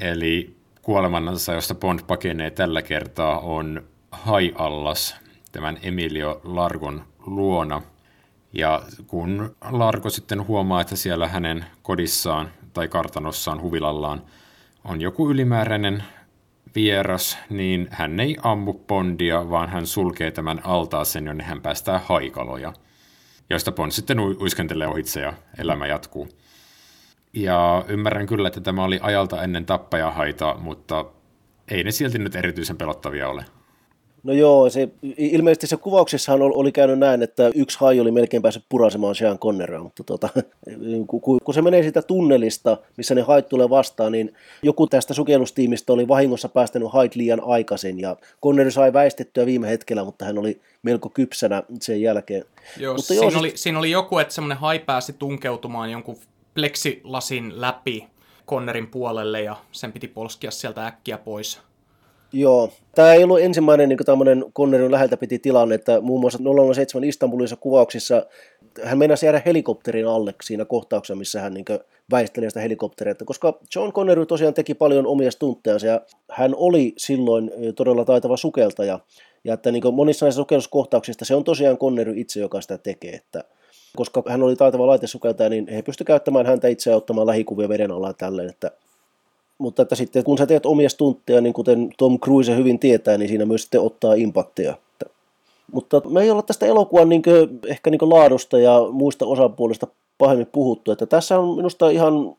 Eli 0.01 0.55
kuolemannansa, 0.81 1.53
josta 1.53 1.75
Bond 1.75 1.99
pakenee 2.07 2.51
tällä 2.51 2.81
kertaa, 2.81 3.39
on 3.39 3.83
Hai-allas, 4.11 5.15
tämän 5.51 5.77
Emilio 5.81 6.41
Largon 6.43 7.03
luona. 7.25 7.81
Ja 8.53 8.81
kun 9.07 9.55
Largo 9.71 10.09
sitten 10.09 10.47
huomaa, 10.47 10.81
että 10.81 10.95
siellä 10.95 11.27
hänen 11.27 11.65
kodissaan 11.81 12.49
tai 12.73 12.87
kartanossaan 12.87 13.61
huvilallaan 13.61 14.21
on 14.83 15.01
joku 15.01 15.29
ylimääräinen 15.29 16.03
vieras, 16.75 17.37
niin 17.49 17.87
hän 17.91 18.19
ei 18.19 18.37
ammu 18.43 18.73
Bondia, 18.73 19.49
vaan 19.49 19.69
hän 19.69 19.87
sulkee 19.87 20.31
tämän 20.31 20.61
altaaseen, 20.63 21.25
jonne 21.25 21.43
hän 21.43 21.61
päästää 21.61 21.99
haikaloja, 22.05 22.73
joista 23.49 23.71
Bond 23.71 23.91
sitten 23.91 24.19
uiskentelee 24.19 24.87
ohitse 24.87 25.21
ja 25.21 25.33
elämä 25.57 25.87
jatkuu. 25.87 26.27
Ja 27.33 27.85
ymmärrän 27.87 28.25
kyllä, 28.25 28.47
että 28.47 28.61
tämä 28.61 28.83
oli 28.83 28.99
ajalta 29.01 29.43
ennen 29.43 29.65
tappajahaita, 29.65 30.55
mutta 30.59 31.05
ei 31.67 31.83
ne 31.83 31.91
silti 31.91 32.19
nyt 32.19 32.35
erityisen 32.35 32.77
pelottavia 32.77 33.29
ole. 33.29 33.45
No 34.23 34.33
joo, 34.33 34.69
se, 34.69 34.89
ilmeisesti 35.17 35.67
se 35.67 35.77
kuvauksessahan 35.77 36.41
oli 36.41 36.71
käynyt 36.71 36.99
näin, 36.99 37.23
että 37.23 37.51
yksi 37.55 37.77
hai 37.79 37.99
oli 37.99 38.11
melkein 38.11 38.41
päässyt 38.41 38.63
purasemaan 38.69 39.15
Sean 39.15 39.39
Conneria, 39.39 39.83
mutta 39.83 40.03
tota, 40.03 40.29
kun, 41.07 41.39
kun 41.43 41.53
se 41.53 41.61
menee 41.61 41.83
siitä 41.83 42.01
tunnelista, 42.01 42.77
missä 42.97 43.15
ne 43.15 43.21
hait 43.21 43.49
tulee 43.49 43.69
vastaan, 43.69 44.11
niin 44.11 44.33
joku 44.63 44.87
tästä 44.87 45.13
sukellustiimistä 45.13 45.93
oli 45.93 46.07
vahingossa 46.07 46.49
päästänyt 46.49 46.93
hait 46.93 47.15
liian 47.15 47.41
aikaisin, 47.45 47.99
ja 47.99 48.15
Connery 48.43 48.71
sai 48.71 48.93
väistettyä 48.93 49.45
viime 49.45 49.69
hetkellä, 49.69 50.03
mutta 50.03 50.25
hän 50.25 50.37
oli 50.37 50.61
melko 50.83 51.09
kypsänä 51.09 51.63
sen 51.81 52.01
jälkeen. 52.01 52.45
Joo, 52.77 52.93
mutta 52.93 53.07
siinä, 53.07 53.25
joo, 53.25 53.39
oli, 53.39 53.51
siinä 53.55 53.79
oli 53.79 53.91
joku, 53.91 54.19
että 54.19 54.33
semmoinen 54.33 54.57
hai 54.57 54.79
pääsi 54.79 55.13
tunkeutumaan 55.13 55.91
jonkun 55.91 56.17
pleksilasin 56.53 57.61
läpi 57.61 58.07
Connerin 58.47 58.87
puolelle 58.87 59.41
ja 59.41 59.55
sen 59.71 59.91
piti 59.91 60.07
polskia 60.07 60.51
sieltä 60.51 60.87
äkkiä 60.87 61.17
pois. 61.17 61.59
Joo, 62.33 62.69
tämä 62.95 63.13
ei 63.13 63.23
ollut 63.23 63.39
ensimmäinen 63.39 63.89
niin 63.89 63.99
tämmöinen 64.05 64.45
Connerin 64.55 64.91
läheltä 64.91 65.17
piti 65.17 65.39
tilanne, 65.39 65.75
että 65.75 66.01
muun 66.01 66.21
muassa 66.21 66.39
007 66.73 67.03
Istanbulissa 67.03 67.55
kuvauksissa 67.55 68.25
hän 68.83 68.97
meinasi 68.97 69.25
jäädä 69.25 69.41
helikopterin 69.45 70.07
alle 70.07 70.35
siinä 70.43 70.65
kohtauksessa, 70.65 71.15
missä 71.15 71.41
hän 71.41 71.53
niin 71.53 71.65
väisteli 72.11 72.49
sitä 72.49 72.59
helikopteria, 72.59 73.15
koska 73.25 73.59
John 73.75 73.93
Connery 73.93 74.25
tosiaan 74.25 74.53
teki 74.53 74.73
paljon 74.73 75.07
omia 75.07 75.31
stunttejansa 75.31 75.87
ja 75.87 76.01
hän 76.31 76.55
oli 76.55 76.93
silloin 76.97 77.51
todella 77.75 78.05
taitava 78.05 78.37
sukeltaja. 78.37 78.99
Ja 79.43 79.53
että 79.53 79.71
niin 79.71 79.93
monissa 79.93 80.25
näissä 80.25 80.41
sukelluskohtauksista 80.41 81.25
se 81.25 81.35
on 81.35 81.43
tosiaan 81.43 81.77
Connery 81.77 82.13
itse, 82.15 82.39
joka 82.39 82.61
sitä 82.61 82.77
tekee, 82.77 83.13
että 83.13 83.43
koska 83.95 84.23
hän 84.27 84.43
oli 84.43 84.55
taitava 84.55 84.87
laitesukeltaja, 84.87 85.49
niin 85.49 85.67
he 85.67 85.81
pystyivät 85.81 86.07
käyttämään 86.07 86.45
häntä 86.45 86.67
itseään 86.67 86.97
ottamaan 86.97 87.27
lähikuvia 87.27 87.69
veden 87.69 87.91
alla 87.91 88.13
tälleen, 88.13 88.49
että 88.49 88.71
mutta 89.59 89.81
että 89.81 89.95
sitten 89.95 90.23
kun 90.23 90.37
sä 90.37 90.45
teet 90.45 90.65
omia 90.65 90.89
stuntteja, 90.89 91.41
niin 91.41 91.53
kuten 91.53 91.89
Tom 91.97 92.19
Cruise 92.19 92.55
hyvin 92.55 92.79
tietää, 92.79 93.17
niin 93.17 93.29
siinä 93.29 93.45
myös 93.45 93.61
sitten 93.61 93.81
ottaa 93.81 94.13
impakteja. 94.13 94.77
Mutta 95.71 96.01
me 96.09 96.21
ei 96.21 96.31
olla 96.31 96.41
tästä 96.41 96.65
elokuvan 96.65 97.09
niin 97.09 97.21
kuin, 97.21 97.59
ehkä 97.67 97.89
niin 97.89 97.99
laadusta 98.01 98.59
ja 98.59 98.79
muista 98.91 99.25
osapuolista 99.25 99.87
pahemmin 100.17 100.47
puhuttu. 100.51 100.91
Että 100.91 101.05
tässä 101.05 101.39
on 101.39 101.55
minusta 101.55 101.89
ihan, 101.89 102.35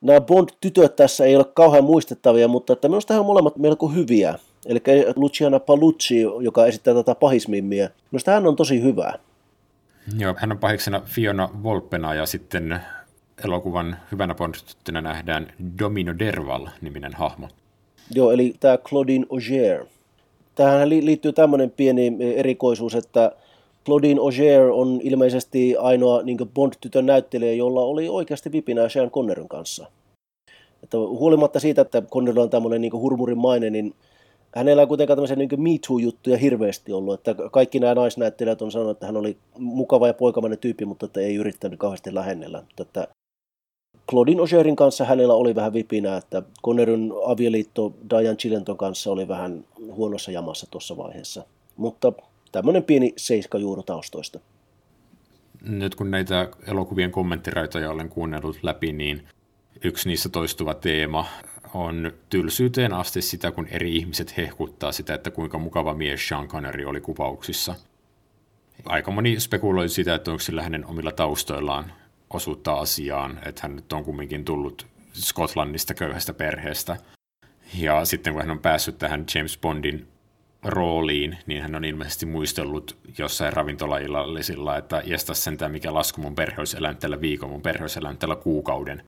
nämä 0.00 0.20
Bond-tytöt 0.20 0.96
tässä 0.96 1.24
ei 1.24 1.36
ole 1.36 1.44
kauhean 1.44 1.84
muistettavia, 1.84 2.48
mutta 2.48 2.72
että 2.72 2.88
minusta 2.88 3.14
he 3.14 3.20
on 3.20 3.26
molemmat 3.26 3.56
melko 3.56 3.88
hyviä. 3.88 4.38
Eli 4.66 4.82
Luciana 5.16 5.60
Palucci, 5.60 6.20
joka 6.20 6.66
esittää 6.66 6.94
tätä 6.94 7.14
pahismimmiä, 7.14 7.90
minusta 8.10 8.30
hän 8.30 8.46
on 8.46 8.56
tosi 8.56 8.82
hyvä. 8.82 9.12
Joo, 10.18 10.34
hän 10.38 10.52
on 10.52 10.58
pahiksena 10.58 11.02
Fiona 11.04 11.48
Volpena 11.62 12.14
ja 12.14 12.26
sitten 12.26 12.80
elokuvan 13.44 13.96
hyvänä 14.12 14.34
bond 14.34 14.54
nähdään 15.02 15.52
Domino 15.78 16.18
Derval-niminen 16.18 17.14
hahmo. 17.14 17.48
Joo, 18.14 18.30
eli 18.30 18.54
tämä 18.60 18.78
Claudine 18.78 19.26
Auger. 19.30 19.84
Tähän 20.54 20.88
liittyy 20.88 21.32
tämmöinen 21.32 21.70
pieni 21.70 22.16
erikoisuus, 22.36 22.94
että 22.94 23.32
Claudine 23.84 24.20
Auger 24.20 24.62
on 24.62 25.00
ilmeisesti 25.02 25.76
ainoa 25.76 26.22
niin 26.22 26.38
Bond-tytön 26.54 27.06
näyttelijä, 27.06 27.52
jolla 27.52 27.80
oli 27.80 28.08
oikeasti 28.08 28.52
vipinää 28.52 28.88
Sean 28.88 29.10
Connerin 29.10 29.48
kanssa. 29.48 29.86
Että 30.82 30.98
huolimatta 30.98 31.60
siitä, 31.60 31.82
että 31.82 32.02
Conner 32.02 32.40
on 32.40 32.50
tämmöinen 32.50 32.80
niin 32.80 32.92
hurmurin 32.92 33.38
maine, 33.38 33.70
niin 33.70 33.94
hänellä 34.54 34.82
on 34.82 34.88
kuitenkaan 34.88 35.16
tämmöisiä 35.16 35.36
niin 35.36 35.62
Me 35.62 35.70
Too-juttuja 35.86 36.36
hirveästi 36.36 36.92
ollut. 36.92 37.14
Että 37.14 37.34
kaikki 37.52 37.80
nämä 37.80 37.94
naisnäyttelijät 37.94 38.62
on 38.62 38.72
sanonut, 38.72 38.96
että 38.96 39.06
hän 39.06 39.16
oli 39.16 39.36
mukava 39.58 40.06
ja 40.06 40.14
poikamainen 40.14 40.58
tyyppi, 40.58 40.84
mutta 40.84 41.06
että 41.06 41.20
ei 41.20 41.34
yrittänyt 41.34 41.78
kauheasti 41.78 42.14
lähennellä. 42.14 42.62
Että 42.80 43.08
Claudine 44.10 44.40
Augerin 44.40 44.76
kanssa 44.76 45.04
hänellä 45.04 45.34
oli 45.34 45.54
vähän 45.54 45.72
vipinä, 45.72 46.16
että 46.16 46.42
Connerin 46.64 47.12
avioliitto 47.26 47.94
Diane 48.10 48.36
Chilenton 48.36 48.76
kanssa 48.76 49.10
oli 49.10 49.28
vähän 49.28 49.64
huonossa 49.92 50.30
jamassa 50.30 50.66
tuossa 50.70 50.96
vaiheessa. 50.96 51.44
Mutta 51.76 52.12
tämmöinen 52.52 52.84
pieni 52.84 53.12
seiska 53.16 53.58
juuru 53.58 53.82
taustoista. 53.82 54.40
Nyt 55.62 55.94
kun 55.94 56.10
näitä 56.10 56.48
elokuvien 56.66 57.10
kommenttiraitoja 57.10 57.90
olen 57.90 58.08
kuunnellut 58.08 58.58
läpi, 58.62 58.92
niin 58.92 59.28
yksi 59.84 60.08
niissä 60.08 60.28
toistuva 60.28 60.74
teema 60.74 61.26
on 61.74 62.12
tylsyyteen 62.30 62.92
asti 62.92 63.22
sitä, 63.22 63.50
kun 63.50 63.66
eri 63.66 63.96
ihmiset 63.96 64.36
hehkuttaa 64.36 64.92
sitä, 64.92 65.14
että 65.14 65.30
kuinka 65.30 65.58
mukava 65.58 65.94
mies 65.94 66.28
Sean 66.28 66.48
Connery 66.48 66.84
oli 66.84 67.00
kuvauksissa. 67.00 67.74
Aika 68.84 69.10
moni 69.10 69.40
spekuloi 69.40 69.88
sitä, 69.88 70.14
että 70.14 70.30
onko 70.30 70.40
sillä 70.40 70.62
hänen 70.62 70.86
omilla 70.86 71.12
taustoillaan 71.12 71.92
osuutta 72.30 72.72
asiaan, 72.72 73.38
että 73.46 73.62
hän 73.62 73.76
nyt 73.76 73.92
on 73.92 74.04
kumminkin 74.04 74.44
tullut 74.44 74.86
Skotlannista 75.12 75.94
köyhästä 75.94 76.32
perheestä. 76.34 76.96
Ja 77.74 78.04
sitten 78.04 78.32
kun 78.32 78.42
hän 78.42 78.50
on 78.50 78.58
päässyt 78.58 78.98
tähän 78.98 79.24
James 79.34 79.58
Bondin 79.58 80.08
rooliin, 80.64 81.38
niin 81.46 81.62
hän 81.62 81.74
on 81.74 81.84
ilmeisesti 81.84 82.26
muistellut 82.26 82.96
jossain 83.18 83.52
ravintolaillallisilla, 83.52 84.76
että 84.76 85.02
jästä 85.04 85.34
sentään 85.34 85.72
mikä 85.72 85.94
lasku 85.94 86.20
mun 86.20 86.34
perhe 86.34 86.56
tällä 87.00 87.20
viikon, 87.20 87.50
mun 87.50 87.62
perhe 87.62 87.86
tällä 88.18 88.36
kuukauden. 88.36 89.02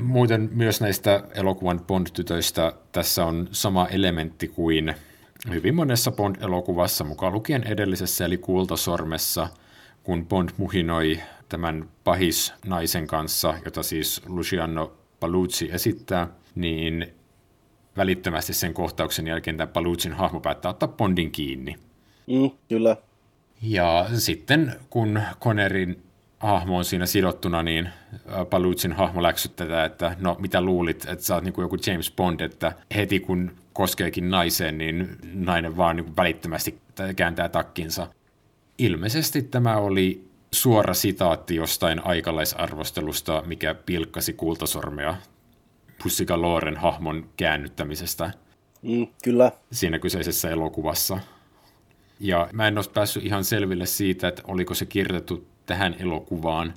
Muuten 0.00 0.48
myös 0.52 0.80
näistä 0.80 1.22
elokuvan 1.34 1.80
Bond-tytöistä 1.80 2.72
tässä 2.92 3.24
on 3.24 3.48
sama 3.52 3.86
elementti 3.86 4.48
kuin 4.48 4.94
hyvin 5.50 5.74
monessa 5.74 6.10
Bond-elokuvassa, 6.10 7.04
mukaan 7.04 7.32
lukien 7.32 7.64
edellisessä 7.64 8.24
eli 8.24 8.38
Kultasormessa, 8.38 9.48
kun 10.02 10.26
Bond 10.26 10.48
muhinoi 10.56 11.20
tämän 11.48 11.88
pahis 12.04 12.54
naisen 12.66 13.06
kanssa, 13.06 13.54
jota 13.64 13.82
siis 13.82 14.22
Luciano 14.26 14.92
Palucci 15.20 15.68
esittää, 15.72 16.28
niin 16.54 17.06
välittömästi 17.96 18.52
sen 18.52 18.74
kohtauksen 18.74 19.26
jälkeen 19.26 19.56
tämä 19.56 19.66
Paluccin 19.66 20.12
hahmo 20.12 20.40
päättää 20.40 20.70
ottaa 20.70 20.88
Bondin 20.88 21.30
kiinni. 21.30 21.76
Mm, 22.26 22.50
kyllä. 22.68 22.96
Ja 23.62 24.06
sitten 24.14 24.72
kun 24.90 25.20
Connerin 25.40 26.02
hahmo 26.38 26.78
on 26.78 26.84
siinä 26.84 27.06
sidottuna, 27.06 27.62
niin 27.62 27.88
Paluccin 28.50 28.92
hahmo 28.92 29.22
läksyttää, 29.22 29.84
että 29.84 30.16
no 30.20 30.36
mitä 30.38 30.60
luulit, 30.60 31.06
että 31.08 31.24
sä 31.24 31.34
oot 31.34 31.44
niin 31.44 31.52
kuin 31.52 31.62
joku 31.62 31.76
James 31.86 32.12
Bond, 32.16 32.40
että 32.40 32.72
heti 32.96 33.20
kun 33.20 33.50
koskeekin 33.72 34.30
naiseen, 34.30 34.78
niin 34.78 35.16
nainen 35.34 35.76
vaan 35.76 35.96
niin 35.96 36.16
välittömästi 36.16 36.78
kääntää 37.16 37.48
takkinsa. 37.48 38.06
Ilmeisesti 38.78 39.42
tämä 39.42 39.76
oli 39.76 40.28
suora 40.62 40.94
sitaatti 40.94 41.56
jostain 41.56 42.06
aikalaisarvostelusta, 42.06 43.42
mikä 43.46 43.74
pilkkasi 43.74 44.32
kultasormea 44.32 45.16
Pussika 46.02 46.40
Loren 46.42 46.76
hahmon 46.76 47.28
käännyttämisestä. 47.36 48.30
Mm, 48.82 49.06
kyllä. 49.24 49.52
Siinä 49.72 49.98
kyseisessä 49.98 50.50
elokuvassa. 50.50 51.18
Ja 52.20 52.48
mä 52.52 52.68
en 52.68 52.78
ole 52.78 52.86
päässyt 52.94 53.24
ihan 53.24 53.44
selville 53.44 53.86
siitä, 53.86 54.28
että 54.28 54.42
oliko 54.46 54.74
se 54.74 54.86
kirjoitettu 54.86 55.46
tähän 55.66 55.96
elokuvaan 55.98 56.74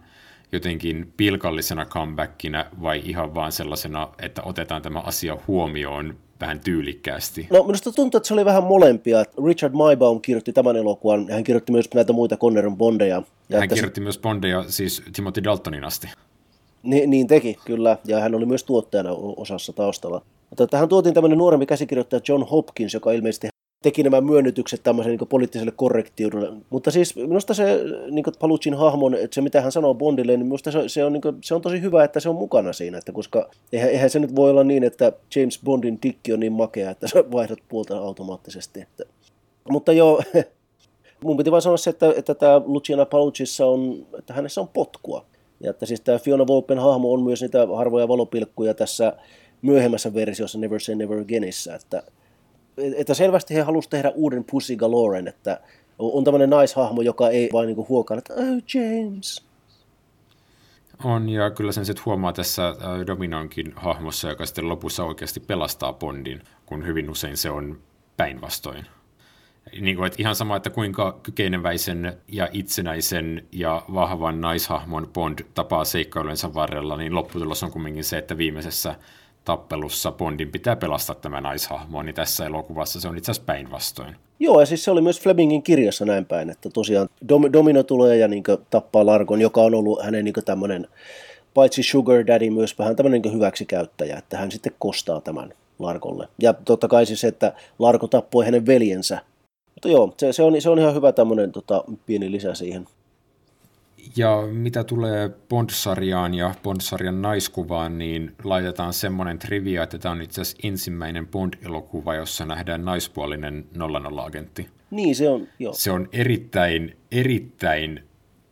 jotenkin 0.52 1.14
pilkallisena 1.18 1.86
comebackina 1.86 2.66
vai 2.82 3.02
ihan 3.06 3.36
vaan 3.36 3.52
sellaisena, 3.52 4.08
että 4.20 4.42
otetaan 4.44 4.82
tämä 4.82 5.00
asia 5.00 5.38
huomioon 5.48 6.18
vähän 6.42 6.60
tyylikkäästi? 6.60 7.48
No 7.50 7.64
minusta 7.64 7.92
tuntuu, 7.92 8.18
että 8.18 8.28
se 8.28 8.34
oli 8.34 8.46
vähän 8.46 8.64
molempia. 8.64 9.24
Richard 9.46 9.74
Maybaum 9.74 10.22
kirjoitti 10.22 10.54
tämän 10.54 10.76
elokuvan, 10.76 11.30
hän 11.30 11.44
kirjoitti 11.44 11.72
myös 11.72 11.90
näitä 11.94 12.14
muita 12.14 12.38
Connerin 12.38 12.78
Bondeja. 12.78 13.22
Ja 13.50 13.60
hän 13.60 13.70
kirjoitti 13.70 14.00
se... 14.00 14.04
myös 14.04 14.18
Bondeja 14.18 14.66
siis 14.68 15.04
Timothy 15.14 15.44
Daltonin 15.44 15.84
asti. 15.84 16.08
Niin, 16.84 17.10
niin 17.10 17.28
teki, 17.28 17.58
kyllä, 17.66 17.98
ja 18.06 18.20
hän 18.20 18.36
oli 18.36 18.46
myös 18.46 18.64
tuottajana 18.64 19.12
osassa 19.38 19.74
taustalla. 19.74 20.22
Mutta 20.50 20.68
tähän 20.68 20.90
tuotiin 20.90 21.14
tämmöinen 21.14 21.38
nuorempi 21.38 21.66
käsikirjoittaja 21.66 22.22
John 22.28 22.44
Hopkins, 22.44 22.94
joka 22.94 23.12
ilmeisesti 23.12 23.48
teki 23.82 24.04
nämä 24.04 24.22
myönnytykset 24.22 24.84
tämmöiselle 24.84 25.18
niin 25.18 25.28
poliittiselle 25.28 25.74
korrektiudelle. 25.76 26.54
Mutta 26.70 26.92
siis 26.92 27.16
minusta 27.16 27.54
se 27.54 27.80
niin 28.12 28.26
Palucin 28.40 28.74
hahmon, 28.74 29.14
että 29.14 29.36
se 29.36 29.42
mitä 29.42 29.62
hän 29.62 29.72
sanoo 29.72 29.94
Bondille, 29.94 30.38
niin 30.38 30.46
minusta 30.46 30.72
se, 30.72 30.90
se, 30.90 31.06
on, 31.06 31.14
niin 31.14 31.22
kuin, 31.22 31.38
se 31.44 31.56
on 31.56 31.62
tosi 31.62 31.82
hyvä, 31.82 32.04
että 32.04 32.20
se 32.20 32.30
on 32.30 32.36
mukana 32.36 32.74
siinä. 32.74 32.98
Että 32.98 33.12
koska 33.12 33.50
eihän, 33.74 33.90
eihän 33.90 34.10
se 34.10 34.20
nyt 34.20 34.36
voi 34.36 34.50
olla 34.50 34.64
niin, 34.64 34.84
että 34.84 35.12
James 35.36 35.60
Bondin 35.64 36.00
dikki 36.04 36.34
on 36.34 36.40
niin 36.40 36.54
makea, 36.54 36.92
että 36.92 37.08
sä 37.08 37.24
vaihdat 37.32 37.60
puolta 37.70 37.98
automaattisesti. 37.98 38.82
Että. 38.82 39.04
Mutta 39.70 39.94
joo, 39.94 40.22
mun 41.24 41.38
piti 41.38 41.52
vain 41.52 41.62
sanoa 41.62 41.78
se, 41.78 41.90
että, 41.90 42.14
että 42.18 42.36
tämä 42.36 42.62
Luciana 42.66 43.06
Palucissa 43.06 43.66
on, 43.66 44.08
että 44.20 44.34
hänessä 44.34 44.62
on 44.62 44.68
potkua. 44.68 45.26
Ja 45.60 45.70
että 45.70 45.86
siis 45.86 46.02
tämä 46.02 46.20
Fiona 46.20 46.48
Volpen 46.48 46.80
hahmo 46.80 47.14
on 47.14 47.24
myös 47.24 47.42
niitä 47.42 47.68
harvoja 47.76 48.08
valopilkkuja 48.08 48.74
tässä 48.74 49.14
myöhemmässä 49.62 50.14
versiossa 50.14 50.60
Never 50.60 50.80
Say 50.80 50.96
Never 50.96 51.20
Againissa, 51.20 51.76
että 51.76 52.04
että 52.96 53.14
selvästi 53.14 53.56
he 53.56 53.62
halusivat 53.62 53.90
tehdä 53.90 54.12
uuden 54.16 54.44
Pussy 54.52 54.76
Galoren, 54.76 55.28
että 55.28 55.60
on 56.00 56.24
tämmöinen 56.24 56.50
naishahmo, 56.50 57.02
joka 57.02 57.30
ei 57.30 57.50
vain 57.54 57.68
niin 57.68 57.88
huokaa, 57.90 58.18
että 58.18 58.34
oh 58.34 58.64
James. 58.74 59.50
On, 61.04 61.30
ja 61.30 61.52
kyllä 61.52 61.72
sen 61.72 61.86
sitten 61.86 62.06
huomaa 62.06 62.34
tässä 62.34 62.68
äh, 62.68 62.76
Dominonkin 63.08 63.74
hahmossa, 63.76 64.30
joka 64.30 64.46
sitten 64.46 64.70
lopussa 64.70 65.04
oikeasti 65.04 65.40
pelastaa 65.40 65.94
Bondin, 65.94 66.42
kun 66.66 66.86
hyvin 66.86 67.10
usein 67.10 67.38
se 67.38 67.50
on 67.50 67.80
päinvastoin. 68.18 68.86
Niin 69.82 69.96
kuin, 69.96 70.08
että 70.08 70.22
ihan 70.22 70.36
sama, 70.36 70.56
että 70.56 70.70
kuinka 70.70 71.20
kykeneväisen 71.24 72.14
ja 72.28 72.50
itsenäisen 72.52 73.48
ja 73.52 73.82
vahvan 73.94 74.42
naishahmon 74.42 75.10
Bond 75.14 75.40
tapaa 75.54 75.86
seikkailujensa 75.86 76.54
varrella, 76.54 76.98
niin 76.98 77.16
lopputulos 77.16 77.64
on 77.64 77.72
kumminkin 77.72 78.04
se, 78.04 78.18
että 78.18 78.38
viimeisessä 78.38 78.96
tappelussa 79.46 80.12
Bondin 80.12 80.52
pitää 80.52 80.76
pelastaa 80.76 81.16
tämä 81.16 81.42
naishahmo, 81.42 82.04
niin 82.04 82.16
tässä 82.16 82.46
elokuvassa 82.46 83.02
se 83.02 83.08
on 83.08 83.18
itse 83.18 83.32
asiassa 83.32 83.46
päinvastoin. 83.46 84.16
Joo, 84.40 84.60
ja 84.60 84.66
siis 84.66 84.84
se 84.84 84.92
oli 84.92 85.02
myös 85.02 85.22
Flemingin 85.22 85.64
kirjassa 85.64 86.06
näin 86.06 86.26
päin, 86.26 86.50
että 86.50 86.70
tosiaan 86.70 87.10
Dom- 87.30 87.54
Domino 87.54 87.84
tulee 87.84 88.18
ja 88.18 88.28
niin 88.28 88.44
tappaa 88.70 89.06
Largon, 89.06 89.42
joka 89.42 89.62
on 89.62 89.76
ollut 89.76 90.04
hänen 90.04 90.26
niin 90.26 90.34
tämmöinen, 90.46 90.88
paitsi 91.54 91.84
Sugar 91.84 92.28
Daddy, 92.28 92.50
myös 92.50 92.80
vähän 92.80 92.96
tämmöinen 92.96 93.22
niin 93.22 93.34
hyväksikäyttäjä, 93.34 94.18
että 94.18 94.38
hän 94.38 94.52
sitten 94.52 94.76
kostaa 94.80 95.22
tämän 95.22 95.54
Larkolle. 95.80 96.28
Ja 96.42 96.54
totta 96.54 96.88
kai 96.88 97.06
siis, 97.06 97.24
että 97.24 97.54
Larko 97.80 98.08
tappoi 98.08 98.46
hänen 98.46 98.66
veljensä. 98.66 99.22
Mutta 99.76 99.90
joo, 99.90 100.14
se, 100.18 100.34
se, 100.34 100.44
on, 100.44 100.62
se 100.62 100.70
on 100.70 100.80
ihan 100.80 100.96
hyvä 100.96 101.12
tämmöinen 101.12 101.52
tota, 101.52 101.84
pieni 102.06 102.32
lisä 102.32 102.54
siihen. 102.54 102.88
Ja 104.16 104.48
mitä 104.52 104.84
tulee 104.84 105.30
Bond-sarjaan 105.30 106.34
ja 106.34 106.54
Bond-sarjan 106.64 107.22
naiskuvaan, 107.22 107.98
niin 107.98 108.36
laitetaan 108.44 108.94
semmoinen 108.94 109.40
trivia, 109.40 109.84
että 109.84 109.98
tämä 109.98 110.12
on 110.12 110.22
itse 110.22 110.42
asiassa 110.42 110.68
ensimmäinen 110.68 111.28
Bond-elokuva, 111.28 112.16
jossa 112.16 112.46
nähdään 112.46 112.86
naispuolinen 112.86 113.66
00-agentti. 113.76 114.68
Niin, 114.92 115.16
se 115.16 115.30
on, 115.30 115.48
joo. 115.60 115.74
Se 115.74 115.92
on 115.92 116.10
erittäin, 116.14 116.98
erittäin 117.12 118.04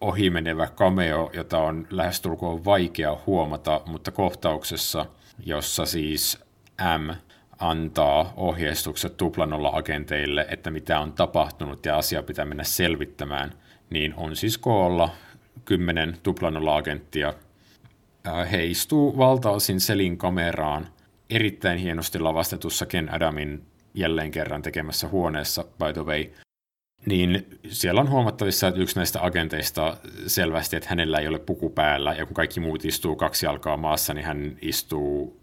ohimenevä 0.01 0.67
cameo, 0.75 1.31
jota 1.33 1.57
on 1.57 1.87
lähestulkoon 1.89 2.65
vaikea 2.65 3.17
huomata, 3.25 3.81
mutta 3.85 4.11
kohtauksessa, 4.11 5.05
jossa 5.45 5.85
siis 5.85 6.37
M 6.97 7.11
antaa 7.59 8.33
ohjeistukset 8.35 9.17
tuplanolla 9.17 9.69
agenteille, 9.73 10.45
että 10.49 10.71
mitä 10.71 10.99
on 10.99 11.13
tapahtunut 11.13 11.85
ja 11.85 11.97
asia 11.97 12.23
pitää 12.23 12.45
mennä 12.45 12.63
selvittämään– 12.63 13.53
niin 13.89 14.13
on 14.17 14.35
siis 14.35 14.57
koolla 14.57 15.09
kymmenen 15.65 16.17
tuplanolla-agenttia. 16.23 17.33
He 18.51 18.65
istuu 18.65 19.17
valtaosin 19.17 19.79
selin 19.79 20.17
kameraan 20.17 20.87
erittäin 21.29 21.79
hienosti 21.79 22.19
lavastetussa 22.19 22.85
Ken 22.85 23.13
Adamin 23.13 23.61
jälleen 23.93 24.31
kerran 24.31 24.61
tekemässä 24.61 25.07
huoneessa, 25.07 25.63
by 25.63 25.93
the 25.93 26.05
way, 26.05 26.25
niin 27.05 27.59
siellä 27.69 28.01
on 28.01 28.09
huomattavissa, 28.09 28.67
että 28.67 28.81
yksi 28.81 28.95
näistä 28.95 29.19
agenteista 29.25 29.97
selvästi, 30.27 30.75
että 30.75 30.89
hänellä 30.89 31.19
ei 31.19 31.27
ole 31.27 31.39
puku 31.39 31.69
päällä, 31.69 32.13
ja 32.13 32.25
kun 32.25 32.35
kaikki 32.35 32.59
muut 32.59 32.85
istuu 32.85 33.15
kaksi 33.15 33.45
jalkaa 33.45 33.77
maassa, 33.77 34.13
niin 34.13 34.25
hän 34.25 34.57
istuu 34.61 35.39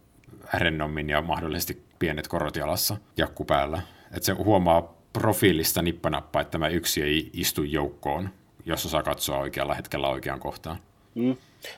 rennommin 0.55 1.09
ja 1.09 1.23
mahdollisesti 1.23 1.83
pienet 1.99 2.29
korot 2.29 2.57
jalassa 2.57 2.97
jakku 3.17 3.45
päällä. 3.45 3.83
Että 4.07 4.27
se 4.27 4.33
huomaa 4.33 4.95
profiilista 5.12 5.83
nippanappa, 5.83 6.41
että 6.41 6.51
tämä 6.51 6.69
yksi 6.69 7.03
ei 7.03 7.31
istu 7.33 7.62
joukkoon, 7.62 8.29
jos 8.67 8.87
osaa 8.87 9.03
katsoa 9.03 9.39
oikealla 9.39 9.75
hetkellä 9.75 10.09
oikeaan 10.09 10.41
kohtaan. 10.41 10.77
Mm. 11.15 11.37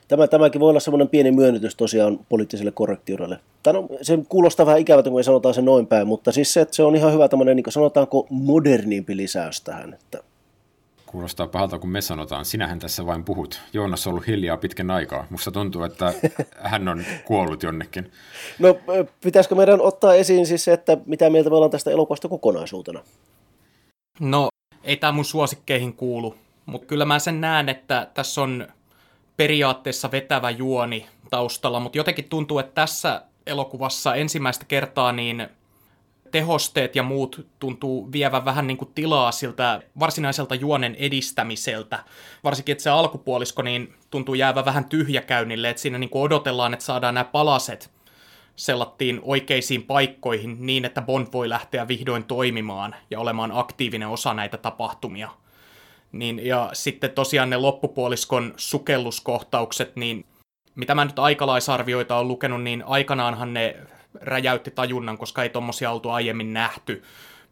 Tämä, 0.09 0.27
tämäkin 0.27 0.61
voi 0.61 0.71
olla 0.71 0.81
semmoinen 0.81 1.09
pieni 1.09 1.31
myönnytys 1.31 1.75
tosiaan 1.75 2.19
poliittiselle 2.29 2.73
korrektiudelle. 2.73 3.41
No, 3.73 3.89
se 4.03 4.19
kuulostaa 4.29 4.67
vähän 4.67 4.81
ikävältä, 4.81 5.11
kun 5.11 5.19
me 5.19 5.23
sanotaan 5.23 5.55
se 5.55 5.63
noin 5.63 5.87
päin, 5.87 6.07
mutta 6.07 6.33
siis 6.33 6.53
se, 6.53 6.61
että 6.61 6.77
se 6.77 6.83
on 6.83 6.97
ihan 6.97 7.13
hyvä 7.13 7.29
tämmöinen, 7.29 7.57
niin 7.57 7.65
sanotaanko 7.69 8.27
modernimpi 8.31 9.17
lisäys 9.17 9.61
tähän. 9.61 9.95
Että... 9.95 10.23
Kuulostaa 11.07 11.47
pahalta, 11.47 11.79
kun 11.79 11.91
me 11.91 12.01
sanotaan. 12.01 12.45
Sinähän 12.45 12.79
tässä 12.79 13.07
vain 13.07 13.25
puhut. 13.25 13.61
Joonas 13.73 14.07
on 14.07 14.11
ollut 14.11 14.27
hiljaa 14.27 14.57
pitkän 14.57 14.91
aikaa. 14.91 15.27
Musta 15.31 15.51
tuntuu, 15.51 15.83
että 15.83 16.13
hän 16.73 16.89
on 16.89 17.05
kuollut 17.25 17.63
jonnekin. 17.63 18.13
No, 18.59 18.79
pitäisikö 19.25 19.55
meidän 19.55 19.81
ottaa 19.81 20.15
esiin 20.15 20.47
siis 20.47 20.65
se, 20.65 20.73
että 20.73 20.97
mitä 21.07 21.31
mieltä 21.31 21.51
me 21.51 21.57
ollaan 21.57 21.71
tästä 21.71 21.91
elokuvasta 21.91 22.29
kokonaisuutena? 22.29 23.03
No, 24.21 24.49
ei 24.85 24.97
tämä 24.97 25.13
mun 25.13 25.25
suosikkeihin 25.25 25.93
kuulu, 25.93 26.35
mutta 26.67 26.87
kyllä 26.87 27.05
mä 27.05 27.19
sen 27.19 27.41
näen, 27.41 27.69
että 27.69 28.11
tässä 28.15 28.43
on 28.43 28.69
periaatteessa 29.37 30.11
vetävä 30.11 30.51
juoni 30.51 31.07
taustalla, 31.31 31.81
mutta 31.81 31.99
jotenkin 31.99 32.29
tuntuu, 32.29 32.59
että 32.59 32.73
tässä 32.75 33.23
elokuvassa 33.47 34.15
ensimmäistä 34.15 34.65
kertaa 34.65 35.13
niin 35.13 35.49
tehosteet 36.31 36.97
ja 36.97 37.03
muut 37.03 37.47
tuntuu 37.59 38.13
vievän 38.13 38.45
vähän 38.45 38.67
niin 38.67 38.77
kuin 38.77 38.91
tilaa 38.95 39.33
siltä 39.33 39.83
varsinaiselta 40.01 40.55
juonen 40.55 40.95
edistämiseltä. 40.95 41.99
Varsinkin, 42.45 42.73
että 42.73 42.83
se 42.83 42.91
alkupuolisko 42.91 43.63
niin 43.63 43.95
tuntuu 44.11 44.35
jäävä 44.35 44.65
vähän 44.65 44.85
tyhjäkäynnille, 44.85 45.71
että 45.71 45.83
siinä 45.83 45.99
niin 45.99 46.11
kuin 46.11 46.23
odotellaan, 46.23 46.73
että 46.73 46.85
saadaan 46.85 47.15
nämä 47.15 47.25
palaset 47.25 47.91
sellattiin 48.57 49.21
oikeisiin 49.23 49.83
paikkoihin 49.83 50.57
niin, 50.61 50.85
että 50.85 51.03
Bond 51.03 51.27
voi 51.33 51.49
lähteä 51.49 51.89
vihdoin 51.89 52.25
toimimaan 52.25 52.95
ja 53.11 53.21
olemaan 53.21 53.53
aktiivinen 53.55 54.09
osa 54.09 54.35
näitä 54.35 54.57
tapahtumia. 54.57 55.31
Niin, 56.13 56.47
ja 56.47 56.71
sitten 56.73 57.11
tosiaan 57.11 57.51
ne 57.51 57.57
loppupuoliskon 57.57 58.55
sukelluskohtaukset, 58.57 59.97
niin 59.97 60.25
mitä 60.75 60.95
mä 60.95 61.05
nyt 61.05 61.19
aikalaisarvioita 61.19 62.17
on 62.17 62.29
lukenut, 62.29 62.63
niin 62.63 62.85
aikanaanhan 62.87 63.55
ne 63.55 63.77
räjäytti 64.21 64.71
tajunnan, 64.71 65.19
koska 65.19 65.43
ei 65.43 65.49
tommosia 65.49 65.91
oltu 65.91 66.11
aiemmin 66.11 66.53
nähty. 66.53 67.03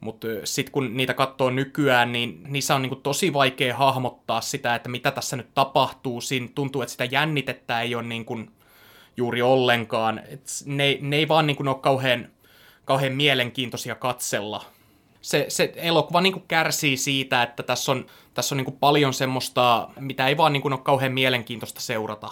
Mutta 0.00 0.26
sitten 0.44 0.72
kun 0.72 0.96
niitä 0.96 1.14
katsoo 1.14 1.50
nykyään, 1.50 2.12
niin 2.12 2.40
niissä 2.46 2.74
on 2.74 2.82
niinku 2.82 2.96
tosi 2.96 3.32
vaikea 3.32 3.76
hahmottaa 3.76 4.40
sitä, 4.40 4.74
että 4.74 4.88
mitä 4.88 5.11
tässä 5.11 5.36
nyt 5.36 5.55
tapahtuu. 5.55 6.20
Siinä 6.20 6.48
tuntuu, 6.55 6.82
että 6.82 6.92
sitä 6.92 7.05
jännitettä 7.05 7.80
ei 7.80 7.94
ole 7.94 8.02
niinku 8.02 8.38
juuri 9.16 9.42
ollenkaan. 9.42 10.18
Et 10.18 10.40
ne, 10.66 10.98
ne 11.00 11.16
ei 11.16 11.28
vaan 11.28 11.46
niinku 11.46 11.62
ole 11.66 11.74
kauhean, 11.74 12.28
kauhean 12.84 13.12
mielenkiintoisia 13.12 13.94
katsella 13.94 14.64
se, 15.25 15.47
se 15.49 15.72
elokuva 15.77 16.20
niin 16.20 16.33
kuin 16.33 16.45
kärsii 16.49 16.97
siitä, 16.97 17.43
että 17.43 17.62
tässä 17.62 17.93
on, 17.93 18.07
tässä 18.35 18.55
on 18.55 18.57
niin 18.57 18.64
kuin 18.64 18.77
paljon 18.81 19.14
semmoista, 19.14 19.89
mitä 20.01 20.29
ei 20.29 20.37
vaan 20.37 20.53
niin 20.53 20.62
kuin 20.62 20.72
ole 20.72 20.81
kauhean 20.81 21.12
mielenkiintoista 21.12 21.81
seurata. 21.81 22.29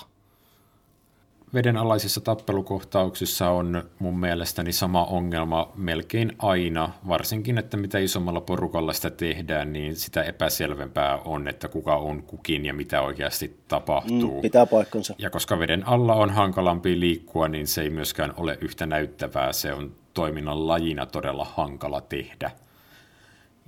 Vedenalaisissa 1.55 2.21
tappelukohtauksissa 2.21 3.51
on 3.51 3.83
mun 3.99 4.19
mielestäni 4.19 4.73
sama 4.73 5.05
ongelma 5.05 5.73
melkein 5.75 6.33
aina, 6.39 6.91
varsinkin, 7.09 7.59
että 7.59 7.77
mitä 7.77 7.99
isommalla 7.99 8.41
porukalla 8.41 8.93
sitä 8.93 9.11
tehdään, 9.11 9.73
niin 9.73 9.97
sitä 9.97 10.23
epäselvempää 10.23 11.19
on, 11.25 11.49
että 11.49 11.69
kuka 11.69 11.97
on 11.97 12.23
kukin 12.23 12.65
ja 12.65 12.75
mitä 12.75 13.01
oikeasti 13.03 13.57
tapahtuu. 13.69 14.37
Mm, 14.37 14.43
pitää 14.43 14.67
paikkansa. 14.67 15.15
Ja 15.19 15.31
koska 15.31 15.59
veden 15.59 15.89
alla 15.89 16.15
on 16.15 16.31
hankalampi 16.31 17.01
liikkua, 17.01 17.49
niin 17.49 17.67
se 17.67 17.83
ei 17.83 17.91
myöskään 17.91 18.35
ole 18.37 18.59
yhtä 18.61 18.87
näyttävää, 18.87 19.53
se 19.53 19.73
on 19.73 19.95
toiminnan 20.15 20.69
lajina 20.69 21.07
todella 21.07 21.45
hankala 21.45 22.01
tehdä. 22.01 22.51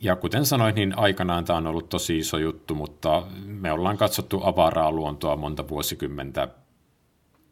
Ja 0.05 0.17
kuten 0.17 0.47
sanoin, 0.47 0.75
niin 0.75 0.99
aikanaan 0.99 1.45
tämä 1.45 1.57
on 1.57 1.67
ollut 1.67 1.89
tosi 1.89 2.19
iso 2.19 2.39
juttu, 2.39 2.75
mutta 2.75 3.23
me 3.45 3.73
ollaan 3.73 3.97
katsottu 3.97 4.41
avaraa 4.45 4.93
luontoa 4.93 5.37
monta 5.37 5.69
vuosikymmentä. 5.69 6.49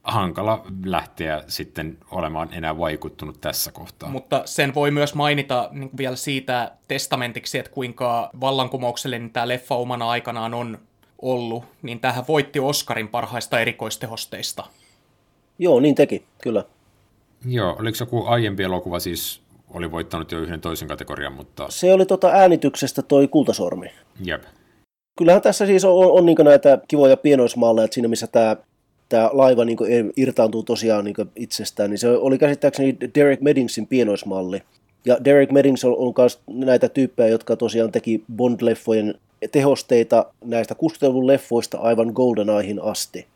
Hankala 0.02 0.64
lähteä 0.84 1.44
sitten 1.46 1.98
olemaan 2.10 2.48
enää 2.52 2.78
vaikuttunut 2.78 3.40
tässä 3.40 3.72
kohtaa. 3.72 4.08
Mutta 4.08 4.42
sen 4.44 4.74
voi 4.74 4.90
myös 4.90 5.14
mainita 5.14 5.68
niin 5.72 5.90
vielä 5.96 6.16
siitä 6.16 6.72
testamentiksi, 6.88 7.58
että 7.58 7.72
kuinka 7.72 8.30
vallankumouksellinen 8.40 9.30
tämä 9.30 9.48
leffa 9.48 9.74
omana 9.74 10.08
aikanaan 10.10 10.54
on 10.54 10.78
ollut, 11.22 11.64
niin 11.82 12.00
tähän 12.00 12.24
voitti 12.28 12.60
Oscarin 12.60 13.08
parhaista 13.08 13.60
erikoistehosteista. 13.60 14.64
Joo, 15.58 15.80
niin 15.80 15.94
teki, 15.94 16.24
kyllä. 16.42 16.64
Joo, 17.46 17.76
oliko 17.78 17.96
joku 18.00 18.26
aiempi 18.26 18.62
elokuva 18.62 19.00
siis 19.00 19.42
oli 19.74 19.90
voittanut 19.90 20.32
jo 20.32 20.38
yhden 20.38 20.60
toisen 20.60 20.88
kategorian, 20.88 21.32
mutta... 21.32 21.66
Se 21.68 21.92
oli 21.92 22.06
tota 22.06 22.28
äänityksestä 22.28 23.02
toi 23.02 23.28
kultasormi. 23.28 23.86
Jep. 24.24 24.42
Kyllähän 25.18 25.42
tässä 25.42 25.66
siis 25.66 25.84
on, 25.84 25.92
on, 25.92 26.12
on 26.12 26.26
niin 26.26 26.36
näitä 26.44 26.78
kivoja 26.88 27.16
pienoismalleja, 27.16 27.84
että 27.84 27.94
siinä 27.94 28.08
missä 28.08 28.26
tämä 28.26 28.56
tämä 29.12 29.30
laiva 29.32 29.64
niin 29.64 29.78
irtaantuu 30.16 30.62
tosiaan 30.62 31.04
niin 31.04 31.14
itsestään, 31.36 31.90
niin 31.90 31.98
se 31.98 32.08
oli 32.08 32.38
käsittääkseni 32.38 32.96
Derek 33.14 33.40
Meddingsin 33.40 33.86
pienoismalli. 33.86 34.62
Ja 35.04 35.24
Derek 35.24 35.50
Meddings 35.50 35.84
on, 35.84 36.14
myös 36.18 36.40
näitä 36.46 36.88
tyyppejä, 36.88 37.28
jotka 37.28 37.56
tosiaan 37.56 37.92
teki 37.92 38.24
Bond-leffojen 38.32 39.18
tehosteita 39.52 40.26
näistä 40.44 40.74
60 40.74 41.26
leffoista 41.26 41.78
aivan 41.78 42.12
GoldenEyehin 42.14 42.82
asti. 42.82 43.26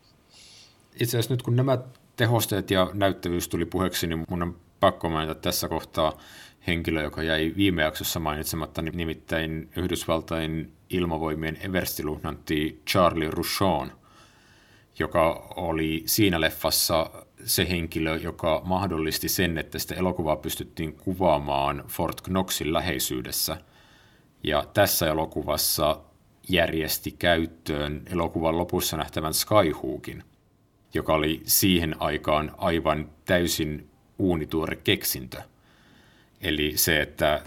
Itse 1.01 1.19
asiassa 1.19 1.35
nyt 1.35 1.43
kun 1.43 1.57
nämä 1.57 1.79
tehosteet 2.17 2.71
ja 2.71 2.91
näyttävyys 2.95 3.49
tuli 3.49 3.65
puheeksi, 3.65 4.07
niin 4.07 4.25
mun 4.29 4.43
on 4.43 4.57
pakko 4.81 5.11
mainita 5.11 5.35
tässä 5.35 5.69
kohtaa 5.69 6.19
henkilö, 6.67 7.03
joka 7.03 7.23
jäi 7.23 7.53
viime 7.57 7.83
jaksossa 7.83 8.21
mainitsematta, 8.21 8.83
nimittäin 8.83 9.71
Yhdysvaltain 9.77 10.73
ilmavoimien 10.91 11.59
everstiluhnantti 11.61 12.83
Charlie 12.91 13.31
Rouchon, 13.31 13.93
joka 14.99 15.53
oli 15.57 16.03
siinä 16.07 16.41
leffassa 16.41 17.11
se 17.45 17.69
henkilö, 17.69 18.17
joka 18.17 18.63
mahdollisti 18.65 19.29
sen, 19.29 19.59
että 19.59 19.79
sitä 19.79 19.95
elokuvaa 19.95 20.37
pystyttiin 20.37 20.93
kuvaamaan 20.93 21.85
Fort 21.89 22.21
Knoxin 22.21 22.73
läheisyydessä. 22.73 23.57
Ja 24.43 24.65
tässä 24.75 25.07
elokuvassa 25.07 26.01
järjesti 26.49 27.11
käyttöön 27.11 28.03
elokuvan 28.07 28.59
lopussa 28.59 28.97
nähtävän 28.97 29.35
Skyhookin, 29.35 30.25
joka 30.95 31.15
oli 31.15 31.43
siihen 31.45 31.97
aikaan 31.99 32.53
aivan 32.59 33.11
täysin 33.25 33.91
uunituore 34.19 34.77
keksintö. 34.77 35.43
Eli 36.41 36.73
se, 36.77 37.01
että 37.01 37.43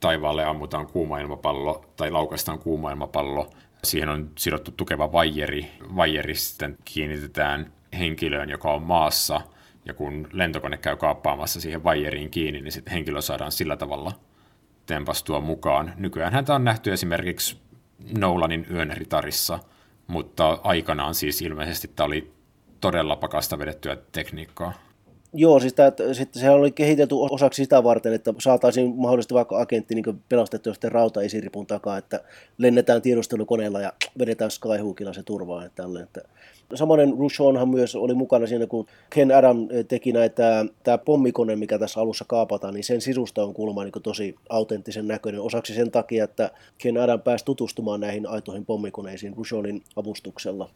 taivaalle 0.00 0.44
ammutaan 0.44 0.86
kuuma 0.86 1.18
ilmapallo 1.18 1.84
tai 1.96 2.10
laukaistaan 2.10 2.58
kuuma 2.58 2.90
ilmapallo, 2.90 3.50
siihen 3.84 4.08
on 4.08 4.30
sidottu 4.38 4.70
tukeva 4.70 5.12
vaijeri, 5.12 5.70
vaijeri 5.96 6.34
sitten 6.34 6.78
kiinnitetään 6.84 7.72
henkilöön, 7.98 8.50
joka 8.50 8.72
on 8.72 8.82
maassa, 8.82 9.40
ja 9.84 9.94
kun 9.94 10.28
lentokone 10.32 10.76
käy 10.76 10.96
kaappaamassa 10.96 11.60
siihen 11.60 11.84
vaijeriin 11.84 12.30
kiinni, 12.30 12.60
niin 12.60 12.72
sitten 12.72 12.92
henkilö 12.92 13.20
saadaan 13.22 13.52
sillä 13.52 13.76
tavalla 13.76 14.12
tempastua 14.86 15.40
mukaan. 15.40 15.92
Nykyään 15.96 16.32
häntä 16.32 16.54
on 16.54 16.64
nähty 16.64 16.92
esimerkiksi 16.92 17.58
Nolanin 18.18 18.66
yöneritarissa, 18.70 19.58
mutta 20.06 20.58
aikanaan 20.62 21.14
siis 21.14 21.42
ilmeisesti 21.42 21.88
tämä 21.88 22.06
oli 22.06 22.32
todella 22.80 23.16
pakasta 23.16 23.58
vedettyä 23.58 23.96
tekniikkaa. 24.12 24.83
Joo, 25.36 25.60
siis 25.60 25.74
tämä, 25.74 25.92
sitten 26.12 26.42
se 26.42 26.50
oli 26.50 26.72
kehitelty 26.72 27.14
osaksi 27.14 27.62
sitä 27.62 27.84
varten, 27.84 28.12
että 28.12 28.34
saataisiin 28.38 28.94
mahdollisesti 28.96 29.34
vaikka 29.34 29.60
agentti 29.60 29.94
niin 29.94 30.22
pelastettua 30.28 30.72
sitten 30.72 30.92
rautaesiripun 30.92 31.66
takaa, 31.66 31.98
että 31.98 32.20
lennetään 32.58 33.02
tiedustelukoneella 33.02 33.80
ja 33.80 33.92
vedetään 34.18 34.50
Skyhookilla 34.50 35.12
se 35.12 35.22
turvaan. 35.22 35.66
Että 35.66 35.82
tälle, 35.82 36.02
että. 36.02 36.20
Samanen 36.74 37.14
Rushonhan 37.18 37.68
myös 37.68 37.96
oli 37.96 38.14
mukana 38.14 38.46
siinä, 38.46 38.66
kun 38.66 38.86
Ken 39.10 39.36
Adam 39.36 39.68
teki 39.88 40.12
näitä, 40.12 40.64
tämä 40.82 40.98
pommikone, 40.98 41.56
mikä 41.56 41.78
tässä 41.78 42.00
alussa 42.00 42.24
kaapataan, 42.28 42.74
niin 42.74 42.84
sen 42.84 43.00
sisusta 43.00 43.44
on 43.44 43.54
kuulemma 43.54 43.84
niin 43.84 43.92
tosi 44.02 44.34
autenttisen 44.48 45.08
näköinen. 45.08 45.40
Osaksi 45.40 45.74
sen 45.74 45.90
takia, 45.90 46.24
että 46.24 46.50
Ken 46.78 46.98
Adam 46.98 47.20
pääsi 47.20 47.44
tutustumaan 47.44 48.00
näihin 48.00 48.26
aitoihin 48.26 48.66
pommikoneisiin 48.66 49.36
Rushonin 49.36 49.82
avustuksella. 49.96 50.70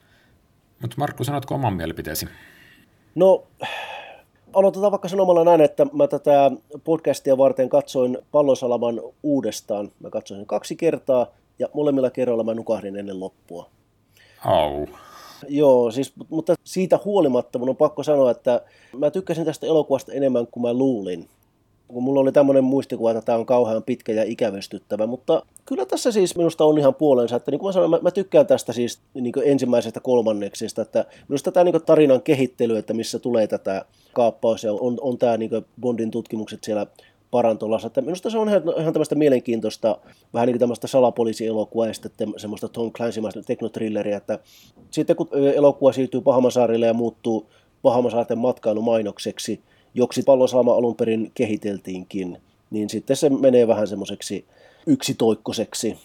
Mutta 0.81 0.97
Markku, 0.99 1.25
sanotko 1.25 1.55
oman 1.55 1.75
mielipiteesi? 1.75 2.27
No, 3.15 3.47
aloitetaan 4.53 4.93
vaikka 4.93 5.09
sanomalla 5.09 5.45
näin, 5.45 5.61
että 5.61 5.87
mä 5.93 6.09
tätä 6.09 6.51
podcastia 6.85 7.39
varten 7.39 7.69
katsoin 7.69 8.19
Pallosalaman 8.33 9.01
uudestaan. 9.23 9.93
Mä 10.01 10.11
katsoin 10.11 10.41
sen 10.41 10.47
kaksi 10.47 10.77
kertaa 10.77 11.27
ja 11.59 11.69
molemmilla 11.75 12.11
kerroilla 12.11 12.45
mä 12.45 12.55
nukahdin 12.55 12.97
ennen 12.97 13.21
loppua. 13.21 13.71
Au. 14.45 14.87
Joo, 15.49 15.91
siis, 15.91 16.13
mutta 16.29 16.55
siitä 16.65 16.99
huolimatta 17.05 17.59
mun 17.59 17.69
on 17.69 17.77
pakko 17.77 18.03
sanoa, 18.03 18.31
että 18.31 18.63
mä 18.97 19.11
tykkäsin 19.11 19.45
tästä 19.45 19.67
elokuvasta 19.67 20.13
enemmän 20.13 20.47
kuin 20.47 20.63
mä 20.63 20.73
luulin. 20.73 21.29
Kun 21.89 22.03
mulla 22.03 22.21
oli 22.21 22.33
tämmöinen 22.33 22.65
muistikuva, 22.65 23.11
että 23.11 23.23
tämä 23.23 23.39
on 23.39 23.47
kauhean 23.47 23.83
pitkä 23.83 24.13
ja 24.13 24.23
ikävystyttävä, 24.23 25.07
mutta 25.07 25.43
kyllä 25.67 25.87
tässä 25.87 26.13
siis 26.13 26.37
minusta 26.37 26.65
on 26.65 26.79
ihan 26.79 26.95
puolensa, 26.95 27.37
että 27.37 27.51
niin 27.51 27.59
kuin 27.59 27.69
mä 27.69 27.73
sanoin, 27.73 27.91
mä, 27.91 27.99
mä 28.03 28.11
tykkään 28.11 28.47
tästä 28.47 28.73
siis 28.73 29.01
niin 29.15 29.33
ensimmäisestä 29.45 30.01
kolmanneksista, 30.01 30.83
että 30.83 31.05
minusta 31.29 31.53
tämä 31.53 31.65
niin 31.65 31.83
tarinan 31.87 32.23
kehittely, 32.23 32.77
että 32.77 32.95
missä 32.95 33.19
tulee 33.19 33.47
tätä 33.47 33.85
kaappaus 34.13 34.65
ja 34.65 34.73
on, 34.73 34.99
on 35.01 35.19
tämä 35.19 35.37
niin 35.37 35.51
Bondin 35.81 36.11
tutkimukset 36.11 36.65
siellä 36.65 36.87
parantolassa. 37.31 37.87
Että 37.87 38.01
minusta 38.01 38.31
se 38.31 38.39
on 38.39 38.49
ihan, 38.49 38.63
ihan 38.81 38.93
tämmöistä 38.93 39.15
mielenkiintoista, 39.15 39.99
vähän 40.35 40.47
niin 40.47 40.55
kuin 40.55 40.61
tämmöistä 40.61 40.87
salapoliisielokuvaa 40.87 41.87
ja 41.87 41.95
sitten 41.95 42.35
semmoista 42.37 42.69
Tom 42.69 42.93
Clancymaista 42.93 43.43
teknotrilleriä, 43.43 44.17
että 44.17 44.39
sitten 44.91 45.17
kun 45.17 45.29
elokuva 45.55 45.93
siirtyy 45.93 46.21
Pahamasaarille 46.21 46.87
ja 46.87 46.95
muuttuu 46.95 47.51
Pahamasaarten 47.83 48.39
matkailumainokseksi, 48.39 49.61
joksi 49.99 50.23
pallosalma 50.23 50.75
alun 50.75 50.95
perin 50.95 51.31
kehiteltiinkin, 51.35 52.39
niin 52.71 52.89
sitten 52.89 53.17
se 53.17 53.29
menee 53.29 53.69
vähän 53.69 53.89
semmoiseksi 53.89 54.45
yksitoikkoseksi. 54.87 55.97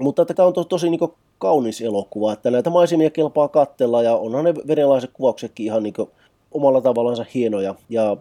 Mutta 0.00 0.22
että 0.22 0.34
tämä 0.34 0.46
on 0.46 0.52
to, 0.52 0.64
tosi 0.64 0.90
niin 0.90 1.00
kaunis 1.38 1.80
elokuva, 1.80 2.32
että 2.32 2.50
näitä 2.50 2.70
maisemia 2.70 3.10
kelpaa 3.10 3.48
kattella 3.48 4.02
ja 4.02 4.16
onhan 4.16 4.44
ne 4.44 4.54
vedenlaiset 4.54 5.10
kuvauksetkin 5.12 5.66
ihan 5.66 5.82
niin 5.82 5.94
omalla 6.52 6.80
tavallaan 6.80 7.26
hienoja. 7.34 7.74
Ja 7.88 8.16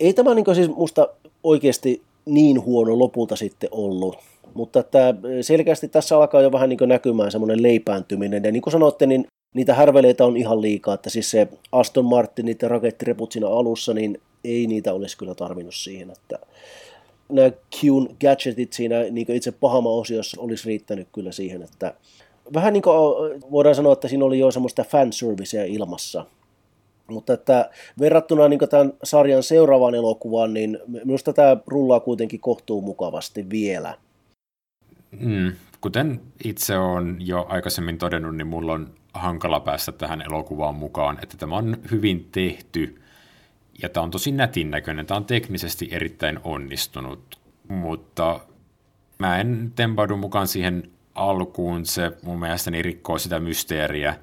ei 0.00 0.12
tämä 0.12 0.34
niin 0.34 0.54
siis 0.54 0.68
musta 0.76 1.08
oikeasti 1.42 2.02
niin 2.26 2.64
huono 2.64 2.98
lopulta 2.98 3.36
sitten 3.36 3.68
ollut. 3.72 4.18
Mutta 4.54 4.80
että 4.80 5.14
selkeästi 5.40 5.88
tässä 5.88 6.16
alkaa 6.16 6.40
jo 6.40 6.52
vähän 6.52 6.68
niin 6.68 6.78
näkymään 6.86 7.30
semmoinen 7.30 7.62
leipääntyminen. 7.62 8.44
Ja 8.44 8.52
niin 8.52 8.62
kuin 8.62 8.72
sanoitte, 8.72 9.06
niin 9.06 9.26
niitä 9.54 9.74
härveleitä 9.74 10.24
on 10.24 10.36
ihan 10.36 10.60
liikaa. 10.60 10.94
Että 10.94 11.10
siis 11.10 11.30
se 11.30 11.48
Aston 11.72 12.04
Martin, 12.04 12.46
niiden 12.46 12.70
rakettireput 12.70 13.32
siinä 13.32 13.48
alussa, 13.48 13.94
niin 13.94 14.20
ei 14.44 14.66
niitä 14.66 14.94
olisi 14.94 15.18
kyllä 15.18 15.34
tarvinnut 15.34 15.74
siihen. 15.74 16.10
Että 16.10 16.38
nämä 17.28 17.50
Qn 17.50 18.16
gadgetit 18.20 18.72
siinä 18.72 18.96
niin 19.10 19.32
itse 19.32 19.52
pahama-osiossa 19.52 20.40
olisi 20.40 20.66
riittänyt 20.66 21.08
kyllä 21.12 21.32
siihen, 21.32 21.62
että 21.62 21.94
vähän 22.54 22.72
niin 22.72 22.82
kuin 22.82 22.94
voidaan 23.50 23.74
sanoa, 23.74 23.92
että 23.92 24.08
siinä 24.08 24.24
oli 24.24 24.38
jo 24.38 24.50
semmoista 24.50 24.84
fanservicea 24.84 25.64
ilmassa. 25.64 26.26
Mutta 27.10 27.32
että 27.32 27.70
verrattuna 28.00 28.48
niin 28.48 28.60
tämän 28.70 28.92
sarjan 29.02 29.42
seuraavaan 29.42 29.94
elokuvaan, 29.94 30.54
niin 30.54 30.78
minusta 30.86 31.32
tämä 31.32 31.56
rullaa 31.66 32.00
kuitenkin 32.00 32.40
kohtuu 32.40 32.80
mukavasti 32.80 33.50
vielä. 33.50 33.94
Mm, 35.20 35.52
kuten 35.80 36.20
itse 36.44 36.78
olen 36.78 37.16
jo 37.18 37.46
aikaisemmin 37.48 37.98
todennut, 37.98 38.36
niin 38.36 38.46
mulla 38.46 38.72
on 38.72 38.90
hankala 39.14 39.60
päästä 39.60 39.92
tähän 39.92 40.22
elokuvaan 40.22 40.74
mukaan, 40.74 41.18
että 41.22 41.36
tämä 41.36 41.56
on 41.56 41.76
hyvin 41.90 42.28
tehty 42.32 43.02
ja 43.82 43.88
tämä 43.88 44.04
on 44.04 44.10
tosi 44.10 44.32
nätin 44.32 44.70
näköinen. 44.70 45.06
Tämä 45.06 45.16
on 45.16 45.24
teknisesti 45.24 45.88
erittäin 45.90 46.40
onnistunut, 46.44 47.38
mutta 47.68 48.40
mä 49.18 49.40
en 49.40 49.72
tempaudu 49.76 50.16
mukaan 50.16 50.48
siihen 50.48 50.90
alkuun. 51.14 51.86
Se 51.86 52.12
mun 52.22 52.40
mielestäni 52.40 52.82
rikkoo 52.82 53.18
sitä 53.18 53.40
mysteeriä. 53.40 54.16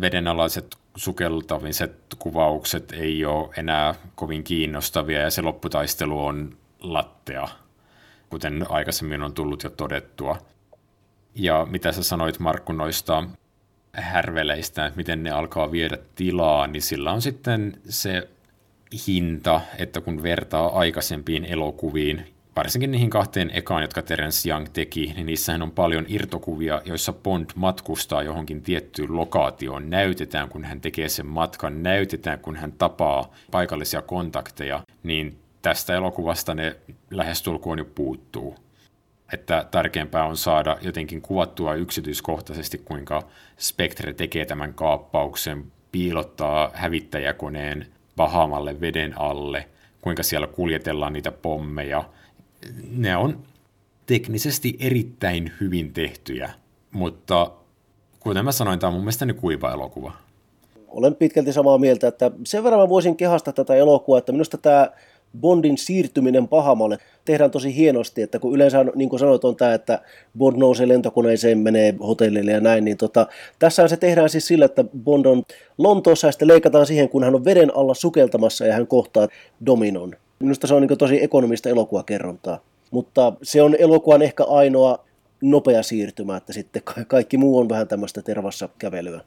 Vedenalaiset 0.00 0.76
sukeltamiset 0.96 1.96
kuvaukset 2.18 2.92
ei 2.92 3.24
ole 3.24 3.48
enää 3.56 3.94
kovin 4.14 4.44
kiinnostavia 4.44 5.20
ja 5.20 5.30
se 5.30 5.42
lopputaistelu 5.42 6.24
on 6.26 6.56
lattea, 6.80 7.48
kuten 8.30 8.66
aikaisemmin 8.68 9.22
on 9.22 9.34
tullut 9.34 9.62
jo 9.62 9.70
todettua. 9.70 10.38
Ja 11.34 11.66
mitä 11.70 11.92
sä 11.92 12.02
sanoit 12.02 12.38
Markku 12.38 12.72
noista 12.72 13.24
härveleistä, 13.92 14.86
että 14.86 14.96
miten 14.96 15.22
ne 15.22 15.30
alkaa 15.30 15.72
viedä 15.72 15.98
tilaa, 16.14 16.66
niin 16.66 16.82
sillä 16.82 17.12
on 17.12 17.22
sitten 17.22 17.80
se 17.88 18.28
hinta, 19.06 19.60
että 19.78 20.00
kun 20.00 20.22
vertaa 20.22 20.78
aikaisempiin 20.78 21.44
elokuviin, 21.44 22.34
varsinkin 22.56 22.90
niihin 22.90 23.10
kahteen 23.10 23.50
ekaan, 23.54 23.82
jotka 23.82 24.02
Terence 24.02 24.48
Young 24.48 24.66
teki, 24.72 25.12
niin 25.16 25.26
niissähän 25.26 25.62
on 25.62 25.70
paljon 25.70 26.04
irtokuvia, 26.08 26.82
joissa 26.84 27.12
Bond 27.12 27.50
matkustaa 27.54 28.22
johonkin 28.22 28.62
tiettyyn 28.62 29.16
lokaatioon, 29.16 29.90
näytetään 29.90 30.48
kun 30.48 30.64
hän 30.64 30.80
tekee 30.80 31.08
sen 31.08 31.26
matkan, 31.26 31.82
näytetään 31.82 32.38
kun 32.38 32.56
hän 32.56 32.72
tapaa 32.72 33.32
paikallisia 33.50 34.02
kontakteja, 34.02 34.82
niin 35.02 35.38
tästä 35.62 35.94
elokuvasta 35.94 36.54
ne 36.54 36.76
lähestulkoon 37.10 37.78
jo 37.78 37.84
puuttuu. 37.84 38.56
Että 39.32 39.66
tärkeämpää 39.70 40.24
on 40.24 40.36
saada 40.36 40.76
jotenkin 40.82 41.22
kuvattua 41.22 41.74
yksityiskohtaisesti, 41.74 42.78
kuinka 42.78 43.22
Spectre 43.58 44.12
tekee 44.12 44.44
tämän 44.44 44.74
kaappauksen, 44.74 45.64
piilottaa 45.92 46.70
hävittäjäkoneen 46.74 47.93
Bahamalle 48.16 48.80
veden 48.80 49.20
alle, 49.20 49.68
kuinka 50.00 50.22
siellä 50.22 50.46
kuljetellaan 50.46 51.12
niitä 51.12 51.32
pommeja. 51.32 52.04
Ne 52.90 53.16
on 53.16 53.38
teknisesti 54.06 54.76
erittäin 54.80 55.52
hyvin 55.60 55.92
tehtyjä, 55.92 56.50
mutta 56.90 57.50
kuten 58.20 58.44
mä 58.44 58.52
sanoin, 58.52 58.78
tämä 58.78 58.88
on 58.88 58.94
mun 58.94 59.02
mielestäni 59.02 59.32
kuiva 59.32 59.72
elokuva. 59.72 60.12
Olen 60.88 61.14
pitkälti 61.14 61.52
samaa 61.52 61.78
mieltä, 61.78 62.08
että 62.08 62.30
sen 62.44 62.64
verran 62.64 62.80
mä 62.80 62.88
voisin 62.88 63.16
kehasta 63.16 63.52
tätä 63.52 63.74
elokuvaa, 63.74 64.18
että 64.18 64.32
minusta 64.32 64.58
tämä 64.58 64.90
Bondin 65.40 65.78
siirtyminen 65.78 66.48
pahamalle 66.48 66.98
tehdään 67.24 67.50
tosi 67.50 67.76
hienosti, 67.76 68.22
että 68.22 68.38
kun 68.38 68.54
yleensä, 68.54 68.84
niin 68.94 69.08
kuin 69.08 69.20
sanoit, 69.20 69.44
on 69.44 69.56
tämä, 69.56 69.74
että 69.74 69.98
Bond 70.38 70.56
nousee 70.56 70.88
lentokoneeseen, 70.88 71.58
menee 71.58 71.94
hotellille 72.00 72.50
ja 72.52 72.60
näin, 72.60 72.84
niin 72.84 72.96
tota, 72.96 73.26
tässä 73.58 73.88
se 73.88 73.96
tehdään 73.96 74.28
siis 74.28 74.46
sillä, 74.46 74.64
että 74.64 74.84
Bond 75.04 75.26
on 75.26 75.42
Lontoossa 75.78 76.28
ja 76.28 76.32
sitten 76.32 76.48
leikataan 76.48 76.86
siihen, 76.86 77.08
kun 77.08 77.24
hän 77.24 77.34
on 77.34 77.44
veden 77.44 77.76
alla 77.76 77.94
sukeltamassa 77.94 78.66
ja 78.66 78.72
hän 78.72 78.86
kohtaa 78.86 79.28
Dominon. 79.66 80.12
Minusta 80.38 80.66
se 80.66 80.74
on 80.74 80.82
niin 80.82 80.98
tosi 80.98 81.24
ekonomista 81.24 81.68
elokuvakerrontaa. 81.68 82.60
Mutta 82.90 83.32
se 83.42 83.62
on 83.62 83.76
elokuvan 83.78 84.22
ehkä 84.22 84.44
ainoa 84.44 85.04
nopea 85.40 85.82
siirtymä, 85.82 86.36
että 86.36 86.52
sitten 86.52 86.82
kaikki 87.06 87.36
muu 87.36 87.58
on 87.58 87.68
vähän 87.68 87.88
tämmöistä 87.88 88.22
tervassa 88.22 88.68
kävelyä. 88.78 89.20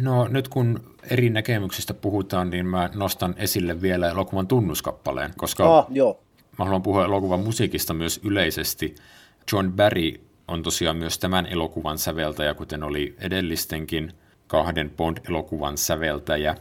No 0.00 0.28
nyt 0.28 0.48
kun 0.48 0.80
eri 1.10 1.30
näkemyksistä 1.30 1.94
puhutaan, 1.94 2.50
niin 2.50 2.66
mä 2.66 2.90
nostan 2.94 3.34
esille 3.38 3.82
vielä 3.82 4.08
elokuvan 4.08 4.46
tunnuskappaleen, 4.46 5.30
koska 5.36 5.78
ah, 5.78 5.86
joo. 5.90 6.20
mä 6.58 6.64
haluan 6.64 6.82
puhua 6.82 7.04
elokuvan 7.04 7.40
musiikista 7.40 7.94
myös 7.94 8.20
yleisesti. 8.24 8.94
John 9.52 9.72
Barry 9.72 10.20
on 10.48 10.62
tosiaan 10.62 10.96
myös 10.96 11.18
tämän 11.18 11.46
elokuvan 11.46 11.98
säveltäjä, 11.98 12.54
kuten 12.54 12.82
oli 12.82 13.16
edellistenkin 13.20 14.12
kahden 14.46 14.90
Bond-elokuvan 14.90 15.78
säveltäjä. 15.78 16.54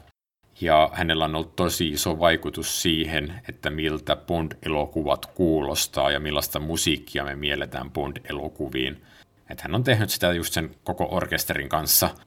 Ja 0.61 0.89
hänellä 0.93 1.25
on 1.25 1.35
ollut 1.35 1.55
tosi 1.55 1.89
iso 1.89 2.19
vaikutus 2.19 2.81
siihen, 2.81 3.33
että 3.49 3.69
miltä 3.69 4.15
Bond-elokuvat 4.15 5.25
kuulostaa 5.25 6.11
ja 6.11 6.19
millaista 6.19 6.59
musiikkia 6.59 7.23
me 7.23 7.35
mielletään 7.35 7.91
Bond-elokuviin. 7.91 9.01
Että 9.49 9.63
hän 9.63 9.75
on 9.75 9.83
tehnyt 9.83 10.09
sitä 10.09 10.33
just 10.33 10.53
sen 10.53 10.75
koko 10.83 11.07
orkesterin 11.11 11.69
kanssa– 11.69 12.09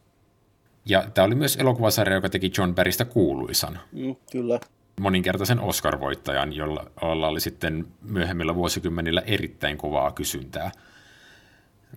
ja 0.84 1.04
tämä 1.14 1.26
oli 1.26 1.34
myös 1.34 1.56
elokuvasarja, 1.56 2.14
joka 2.14 2.28
teki 2.28 2.52
John 2.58 2.74
Barrystä 2.74 3.04
kuuluisan. 3.04 3.78
Mm, 3.92 4.16
kyllä. 4.32 4.60
Moninkertaisen 5.00 5.60
Oscar-voittajan, 5.60 6.52
jolla, 6.52 6.86
jolla 7.02 7.28
oli 7.28 7.40
sitten 7.40 7.86
myöhemmillä 8.02 8.54
vuosikymmenillä 8.54 9.22
erittäin 9.26 9.76
kovaa 9.78 10.12
kysyntää. 10.12 10.72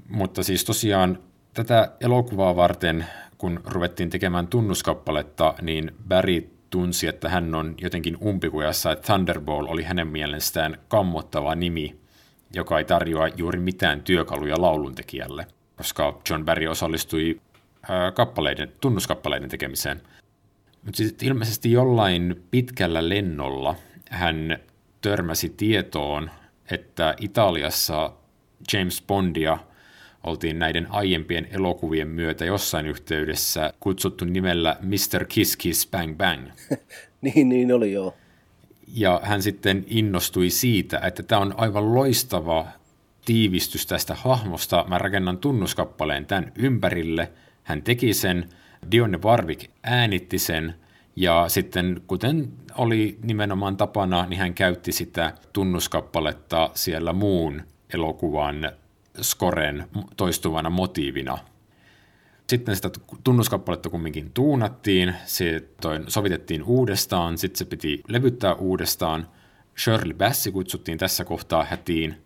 Mutta 0.09 0.43
siis 0.43 0.65
tosiaan 0.65 1.19
tätä 1.53 1.91
elokuvaa 1.99 2.55
varten, 2.55 3.05
kun 3.38 3.61
ruvettiin 3.65 4.09
tekemään 4.09 4.47
tunnuskappaletta, 4.47 5.53
niin 5.61 5.91
Barry 6.07 6.49
tunsi, 6.69 7.07
että 7.07 7.29
hän 7.29 7.55
on 7.55 7.75
jotenkin 7.81 8.17
umpikujassa, 8.25 8.91
että 8.91 9.05
Thunderball 9.05 9.65
oli 9.67 9.84
hänen 9.84 10.07
mielestään 10.07 10.77
kammottava 10.88 11.55
nimi, 11.55 11.95
joka 12.53 12.79
ei 12.79 12.86
tarjoa 12.86 13.27
juuri 13.27 13.59
mitään 13.59 14.01
työkaluja 14.01 14.61
lauluntekijälle, 14.61 15.47
koska 15.75 16.21
John 16.29 16.45
Barry 16.45 16.67
osallistui 16.67 17.41
kappaleiden, 18.13 18.71
tunnuskappaleiden 18.81 19.49
tekemiseen. 19.49 20.01
Mutta 20.86 20.97
sitten 20.97 21.27
ilmeisesti 21.27 21.71
jollain 21.71 22.43
pitkällä 22.51 23.09
lennolla 23.09 23.75
hän 24.09 24.59
törmäsi 25.01 25.49
tietoon, 25.49 26.31
että 26.71 27.15
Italiassa 27.21 28.13
James 28.73 29.03
Bondia 29.07 29.57
oltiin 30.23 30.59
näiden 30.59 30.88
aiempien 30.89 31.47
elokuvien 31.51 32.07
myötä 32.07 32.45
jossain 32.45 32.88
yhteydessä 32.88 33.73
kutsuttu 33.79 34.25
nimellä 34.25 34.77
Mr. 34.81 35.25
Kiss 35.25 35.57
Kiss 35.57 35.88
Bang 35.91 36.17
Bang. 36.17 36.47
niin, 37.21 37.49
niin 37.49 37.71
oli 37.71 37.91
joo. 37.91 38.13
Ja 38.95 39.21
hän 39.23 39.41
sitten 39.41 39.86
innostui 39.88 40.49
siitä, 40.49 40.99
että 40.99 41.23
tämä 41.23 41.41
on 41.41 41.53
aivan 41.57 41.95
loistava 41.95 42.67
tiivistys 43.25 43.86
tästä 43.86 44.15
hahmosta. 44.15 44.86
Mä 44.88 44.97
rakennan 44.97 45.38
tunnuskappaleen 45.38 46.25
tämän 46.25 46.51
ympärille– 46.55 47.31
hän 47.64 47.84
teki 47.84 48.14
sen, 48.14 48.49
Dionne 48.91 49.18
Warwick 49.18 49.72
äänitti 49.84 50.39
sen, 50.39 50.76
ja 51.16 51.45
sitten 51.47 52.01
kuten 52.07 52.51
oli 52.78 53.20
nimenomaan 53.24 53.78
tapana, 53.78 54.26
niin 54.26 54.39
hän 54.39 54.53
käytti 54.53 54.91
sitä 54.91 55.34
tunnuskappaletta 55.53 56.70
siellä 56.74 57.14
muun 57.14 57.61
elokuvan 57.93 58.72
Scoren 59.22 59.88
toistuvana 60.18 60.70
motiivina. 60.70 61.38
Sitten 62.49 62.76
sitä 62.76 62.89
tunnuskappaletta 63.24 63.89
kumminkin 63.89 64.32
tuunattiin, 64.34 65.16
se 65.26 65.61
sovitettiin 66.07 66.64
uudestaan, 66.64 67.38
sitten 67.38 67.57
se 67.57 67.66
piti 67.66 68.03
levyttää 68.07 68.53
uudestaan. 68.53 69.28
Shirley 69.84 70.14
Bassi 70.14 70.51
kutsuttiin 70.51 70.97
tässä 70.97 71.26
kohtaa 71.26 71.64
hätiin. 71.64 72.22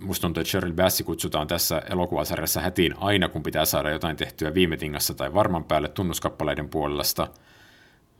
Musta 0.00 0.22
tuntuu, 0.22 0.40
että 0.40 0.50
Shirley 0.50 0.72
Bassi 0.72 1.04
kutsutaan 1.04 1.46
tässä 1.46 1.82
elokuvasarjassa 1.90 2.60
hätiin 2.60 2.94
aina, 2.98 3.28
kun 3.28 3.42
pitää 3.42 3.64
saada 3.64 3.90
jotain 3.90 4.16
tehtyä 4.16 4.54
viime 4.54 4.76
tingassa 4.76 5.14
tai 5.14 5.34
varman 5.34 5.64
päälle 5.64 5.88
tunnuskappaleiden 5.88 6.68
puolesta. 6.68 7.28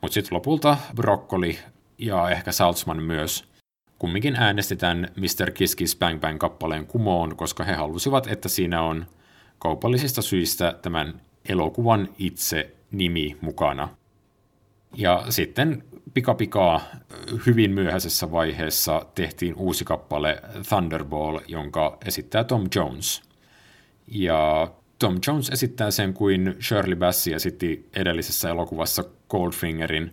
Mutta 0.00 0.14
sitten 0.14 0.36
lopulta 0.36 0.76
Broccoli 0.96 1.58
ja 1.98 2.30
ehkä 2.30 2.52
Saltzman 2.52 3.02
myös 3.02 3.44
kumminkin 3.98 4.36
äänestetään 4.36 5.08
Mr. 5.16 5.50
Kiss 5.50 5.76
Kiss 5.76 5.96
Bang 5.96 6.20
Bang 6.20 6.38
kappaleen 6.38 6.86
kumoon, 6.86 7.36
koska 7.36 7.64
he 7.64 7.72
halusivat, 7.72 8.26
että 8.26 8.48
siinä 8.48 8.82
on 8.82 9.06
kaupallisista 9.58 10.22
syistä 10.22 10.78
tämän 10.82 11.20
elokuvan 11.48 12.08
itse 12.18 12.74
nimi 12.90 13.36
mukana. 13.40 13.88
Ja 14.96 15.24
sitten 15.28 15.84
pikapikaa 16.14 16.80
hyvin 17.46 17.70
myöhäisessä 17.70 18.32
vaiheessa 18.32 19.06
tehtiin 19.14 19.54
uusi 19.54 19.84
kappale 19.84 20.42
Thunderball, 20.68 21.38
jonka 21.48 21.98
esittää 22.06 22.44
Tom 22.44 22.68
Jones. 22.74 23.22
Ja 24.06 24.70
Tom 24.98 25.18
Jones 25.26 25.50
esittää 25.50 25.90
sen 25.90 26.14
kuin 26.14 26.56
Shirley 26.68 26.96
Bassey 26.96 27.34
esitti 27.34 27.88
edellisessä 27.96 28.50
elokuvassa 28.50 29.04
Goldfingerin. 29.28 30.12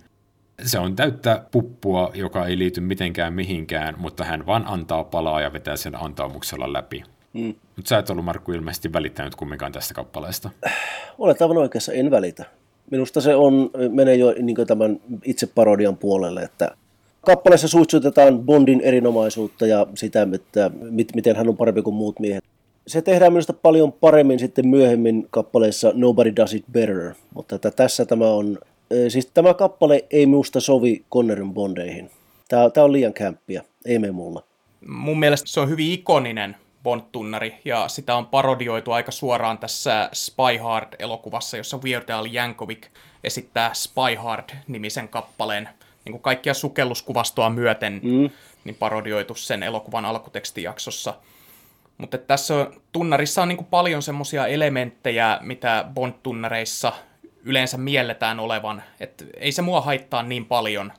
Se 0.63 0.79
on 0.79 0.95
täyttä 0.95 1.45
puppua, 1.51 2.11
joka 2.13 2.45
ei 2.45 2.57
liity 2.57 2.81
mitenkään 2.81 3.33
mihinkään, 3.33 3.95
mutta 3.97 4.23
hän 4.23 4.45
vaan 4.45 4.63
antaa 4.67 5.03
palaa 5.03 5.41
ja 5.41 5.53
vetää 5.53 5.75
sen 5.75 6.03
antaumuksella 6.03 6.73
läpi. 6.73 7.03
Mm. 7.33 7.55
Mutta 7.75 7.89
sä 7.89 7.97
et 7.97 8.09
ollut, 8.09 8.25
Markku, 8.25 8.51
ilmeisesti 8.51 8.93
välittänyt 8.93 9.35
kumminkaan 9.35 9.71
tästä 9.71 9.93
kappaleesta. 9.93 10.49
Olet 11.17 11.41
aivan 11.41 11.57
oikeassa, 11.57 11.93
en 11.93 12.11
välitä. 12.11 12.45
Minusta 12.91 13.21
se 13.21 13.35
on, 13.35 13.69
menee 13.89 14.15
jo 14.15 14.33
niin 14.41 14.67
tämän 14.67 14.99
itse 15.23 15.47
parodian 15.47 15.97
puolelle, 15.97 16.41
että 16.41 16.71
kappaleessa 17.21 17.67
suitsutetaan 17.67 18.39
Bondin 18.39 18.81
erinomaisuutta 18.81 19.67
ja 19.67 19.87
sitä, 19.95 20.27
että 20.33 20.71
miten 21.15 21.35
hän 21.35 21.49
on 21.49 21.57
parempi 21.57 21.81
kuin 21.81 21.95
muut 21.95 22.19
miehet. 22.19 22.43
Se 22.87 23.01
tehdään 23.01 23.33
minusta 23.33 23.53
paljon 23.53 23.91
paremmin 23.93 24.39
sitten 24.39 24.67
myöhemmin 24.67 25.27
kappaleessa 25.29 25.91
Nobody 25.95 26.35
Does 26.35 26.53
It 26.53 26.65
Better, 26.71 27.13
mutta 27.33 27.55
että 27.55 27.71
tässä 27.71 28.05
tämä 28.05 28.27
on, 28.27 28.57
siis 29.07 29.25
tämä 29.25 29.53
kappale 29.53 30.05
ei 30.11 30.25
minusta 30.25 30.59
sovi 30.59 31.05
Connerin 31.11 31.53
Bondeihin. 31.53 32.09
Tämä, 32.47 32.69
tämä 32.69 32.85
on 32.85 32.93
liian 32.93 33.13
kämppiä, 33.13 33.63
ei 33.85 33.99
me 33.99 34.11
mulla. 34.11 34.43
Mun 34.87 35.19
mielestä 35.19 35.49
se 35.49 35.59
on 35.59 35.69
hyvin 35.69 35.91
ikoninen 35.91 36.55
Bond-tunnari, 36.87 37.55
ja 37.65 37.87
sitä 37.87 38.15
on 38.15 38.25
parodioitu 38.25 38.91
aika 38.91 39.11
suoraan 39.11 39.57
tässä 39.57 40.09
Spy 40.13 40.57
Hard-elokuvassa, 40.63 41.57
jossa 41.57 41.77
Weird 41.77 42.09
Al 42.09 42.25
Yankovic 42.33 42.87
esittää 43.23 43.73
Spy 43.73 44.15
Hard-nimisen 44.17 45.07
kappaleen 45.07 45.69
niin 46.05 46.13
kuin 46.13 46.21
kaikkia 46.21 46.53
sukelluskuvastoa 46.53 47.49
myöten 47.49 47.99
mm. 48.03 48.29
niin 48.63 48.75
parodioitu 48.75 49.35
sen 49.35 49.63
elokuvan 49.63 50.05
alkutekstijaksossa. 50.05 51.13
Mutta 51.97 52.17
tässä 52.17 52.55
on, 52.55 52.81
tunnarissa 52.91 53.41
on 53.41 53.47
niin 53.47 53.57
kuin 53.57 53.67
paljon 53.67 54.01
semmoisia 54.01 54.47
elementtejä, 54.47 55.39
mitä 55.41 55.85
Bond-tunnareissa 55.93 56.93
yleensä 57.43 57.77
mielletään 57.77 58.39
olevan. 58.39 58.83
että 58.99 59.25
ei 59.37 59.51
se 59.51 59.61
mua 59.61 59.81
haittaa 59.81 60.23
niin 60.23 60.45
paljon, 60.45 60.93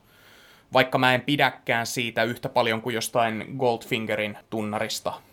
vaikka 0.72 0.99
mä 0.99 1.14
en 1.14 1.20
pidäkään 1.20 1.86
siitä 1.86 2.24
yhtä 2.24 2.49
paljon 2.49 2.82
kuin 2.82 2.95
jostain 2.95 3.45
Goldfingerin 3.59 4.39
tunnarista. 4.51 5.28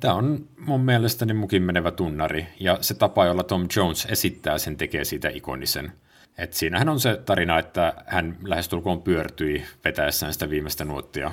Tämä 0.00 0.14
on 0.14 0.48
mun 0.58 0.80
mielestäni 0.80 1.34
mukin 1.34 1.62
menevä 1.62 1.90
tunnari, 1.90 2.46
ja 2.60 2.78
se 2.80 2.94
tapa, 2.94 3.26
jolla 3.26 3.42
Tom 3.42 3.66
Jones 3.76 4.06
esittää 4.10 4.58
sen, 4.58 4.76
tekee 4.76 5.04
siitä 5.04 5.28
ikonisen. 5.28 5.92
Et 6.38 6.52
siinähän 6.52 6.88
on 6.88 7.00
se 7.00 7.20
tarina, 7.26 7.58
että 7.58 7.94
hän 8.06 8.36
lähestulkoon 8.42 9.02
pyörtyi 9.02 9.64
vetäessään 9.84 10.32
sitä 10.32 10.50
viimeistä 10.50 10.84
nuottia. 10.84 11.32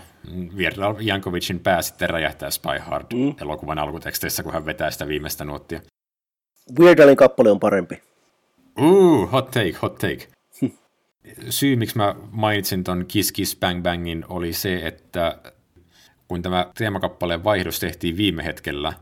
Vierdal 0.57 0.95
Jankovicin 0.99 1.59
pää 1.59 1.81
sitten 1.81 2.09
räjähtää 2.09 2.49
Spy 2.49 2.79
Hard 2.79 3.05
mm. 3.13 3.35
elokuvan 3.41 3.79
alkuteksteissä, 3.79 4.43
kun 4.43 4.53
hän 4.53 4.65
vetää 4.65 4.91
sitä 4.91 5.07
viimeistä 5.07 5.45
nuottia. 5.45 5.81
Weirdalin 6.79 7.17
kappale 7.17 7.51
on 7.51 7.59
parempi. 7.59 8.01
Uh, 8.79 9.31
hot 9.31 9.51
take, 9.51 9.73
hot 9.81 9.97
take. 9.97 10.27
Syy, 11.49 11.75
miksi 11.75 11.97
mä 11.97 12.15
mainitsin 12.31 12.83
ton 12.83 13.05
Kiss 13.07 13.31
Kiss 13.31 13.59
Bang 13.59 13.83
Bangin, 13.83 14.25
oli 14.29 14.53
se, 14.53 14.87
että 14.87 15.39
kun 16.27 16.41
tämä 16.41 16.71
teemakappaleen 16.77 17.43
vaihdos 17.43 17.79
tehtiin 17.79 18.17
viime 18.17 18.45
hetkellä, 18.45 18.93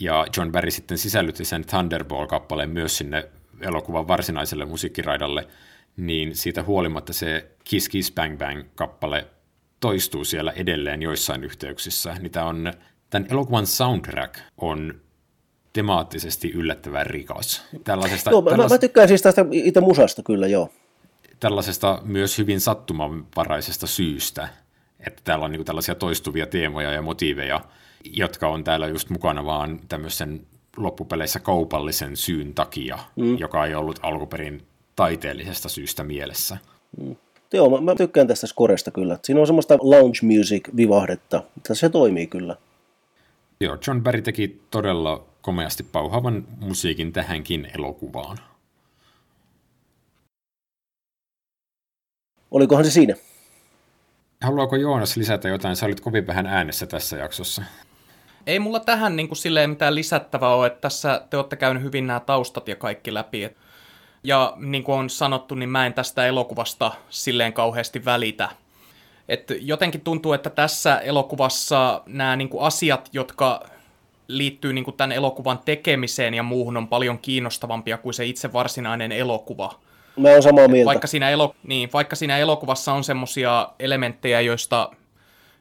ja 0.00 0.26
John 0.36 0.52
Barry 0.52 0.70
sitten 0.70 0.98
sisällytti 0.98 1.44
sen 1.44 1.64
Thunderball-kappaleen 1.64 2.70
myös 2.70 2.96
sinne 2.96 3.28
elokuvan 3.60 4.08
varsinaiselle 4.08 4.64
musiikkiraidalle, 4.64 5.48
niin 5.96 6.36
siitä 6.36 6.62
huolimatta 6.62 7.12
se 7.12 7.50
Kiss 7.64 7.88
Kiss 7.88 8.12
Bang 8.12 8.38
Bang-kappale 8.38 9.26
toistuu 9.80 10.24
siellä 10.24 10.52
edelleen 10.52 11.02
joissain 11.02 11.44
yhteyksissä. 11.44 12.16
Niitä 12.20 12.44
on, 12.44 12.72
tämän 13.10 13.28
elokuvan 13.30 13.66
soundtrack 13.66 14.38
on 14.58 15.00
temaattisesti 15.72 16.50
yllättävän 16.50 17.06
rikas. 17.06 17.64
Tällaisesta, 17.84 18.30
joo, 18.30 18.42
mä, 18.42 18.56
mä 18.56 18.78
tykkään 18.78 19.08
siis 19.08 19.22
tästä 19.22 19.46
itse 19.52 19.80
musasta 19.80 20.22
kyllä, 20.22 20.46
joo. 20.46 20.70
Tällaisesta 21.40 22.02
myös 22.04 22.38
hyvin 22.38 22.60
sattumanvaraisesta 22.60 23.86
syystä 23.86 24.48
että 25.06 25.22
täällä 25.24 25.44
on 25.44 25.50
niin 25.50 25.58
kuin 25.58 25.66
tällaisia 25.66 25.94
toistuvia 25.94 26.46
teemoja 26.46 26.92
ja 26.92 27.02
motiiveja, 27.02 27.60
jotka 28.04 28.48
on 28.48 28.64
täällä 28.64 28.86
just 28.88 29.10
mukana 29.10 29.44
vaan 29.44 29.80
tämmöisen 29.88 30.46
loppupeleissä 30.76 31.40
kaupallisen 31.40 32.16
syyn 32.16 32.54
takia, 32.54 32.98
mm. 33.16 33.38
joka 33.38 33.66
ei 33.66 33.74
ollut 33.74 33.98
alkuperin 34.02 34.62
taiteellisesta 34.96 35.68
syystä 35.68 36.04
mielessä. 36.04 36.58
Mm. 37.00 37.16
Joo, 37.52 37.70
mä, 37.70 37.80
mä 37.80 37.94
tykkään 37.94 38.26
tästä 38.26 38.46
skoresta 38.46 38.90
kyllä. 38.90 39.18
Siinä 39.22 39.40
on 39.40 39.46
semmoista 39.46 39.78
lounge 39.80 40.18
music 40.22 40.68
vivahdetta, 40.76 41.42
mutta 41.54 41.74
se 41.74 41.88
toimii 41.88 42.26
kyllä. 42.26 42.56
Joo, 43.60 43.78
John 43.86 44.02
Barry 44.02 44.22
teki 44.22 44.60
todella 44.70 45.24
komeasti 45.42 45.82
pauhavan 45.82 46.44
musiikin 46.60 47.12
tähänkin 47.12 47.68
elokuvaan. 47.74 48.38
Olikohan 52.50 52.84
se 52.84 52.90
siinä? 52.90 53.14
Haluaako 54.42 54.76
Joonas 54.76 55.16
lisätä 55.16 55.48
jotain? 55.48 55.76
Sä 55.76 55.86
olit 55.86 56.00
kovin 56.00 56.26
vähän 56.26 56.46
äänessä 56.46 56.86
tässä 56.86 57.16
jaksossa. 57.16 57.62
Ei 58.46 58.58
mulla 58.58 58.80
tähän 58.80 59.16
niin 59.16 59.28
kuin 59.28 59.38
silleen 59.38 59.70
mitään 59.70 59.94
lisättävää 59.94 60.54
ole, 60.54 60.66
että 60.66 60.80
tässä 60.80 61.22
te 61.30 61.36
olette 61.36 61.56
käynyt 61.56 61.82
hyvin 61.82 62.06
nämä 62.06 62.20
taustat 62.20 62.68
ja 62.68 62.76
kaikki 62.76 63.14
läpi. 63.14 63.50
Ja 64.24 64.52
niin 64.56 64.84
kuin 64.84 64.98
on 64.98 65.10
sanottu, 65.10 65.54
niin 65.54 65.68
mä 65.68 65.86
en 65.86 65.94
tästä 65.94 66.26
elokuvasta 66.26 66.92
silleen 67.10 67.52
kauheasti 67.52 68.04
välitä. 68.04 68.48
Et 69.28 69.52
jotenkin 69.60 70.00
tuntuu, 70.00 70.32
että 70.32 70.50
tässä 70.50 70.98
elokuvassa 70.98 72.02
nämä 72.06 72.36
niin 72.36 72.48
kuin 72.48 72.64
asiat, 72.64 73.08
jotka 73.12 73.64
liittyy 74.28 74.72
niin 74.72 74.84
kuin 74.84 74.96
tämän 74.96 75.12
elokuvan 75.12 75.58
tekemiseen 75.64 76.34
ja 76.34 76.42
muuhun, 76.42 76.76
on 76.76 76.88
paljon 76.88 77.18
kiinnostavampia 77.18 77.98
kuin 77.98 78.14
se 78.14 78.26
itse 78.26 78.52
varsinainen 78.52 79.12
elokuva. 79.12 79.80
Mä 80.18 80.28
oon 80.28 80.42
samaa 80.42 80.68
mieltä. 80.68 80.86
Vaikka 80.86 81.06
siinä, 81.06 81.30
elo, 81.30 81.54
niin, 81.62 81.90
vaikka 81.92 82.16
siinä 82.16 82.38
elokuvassa 82.38 82.92
on 82.92 83.04
semmosia 83.04 83.68
elementtejä, 83.78 84.40
joista, 84.40 84.90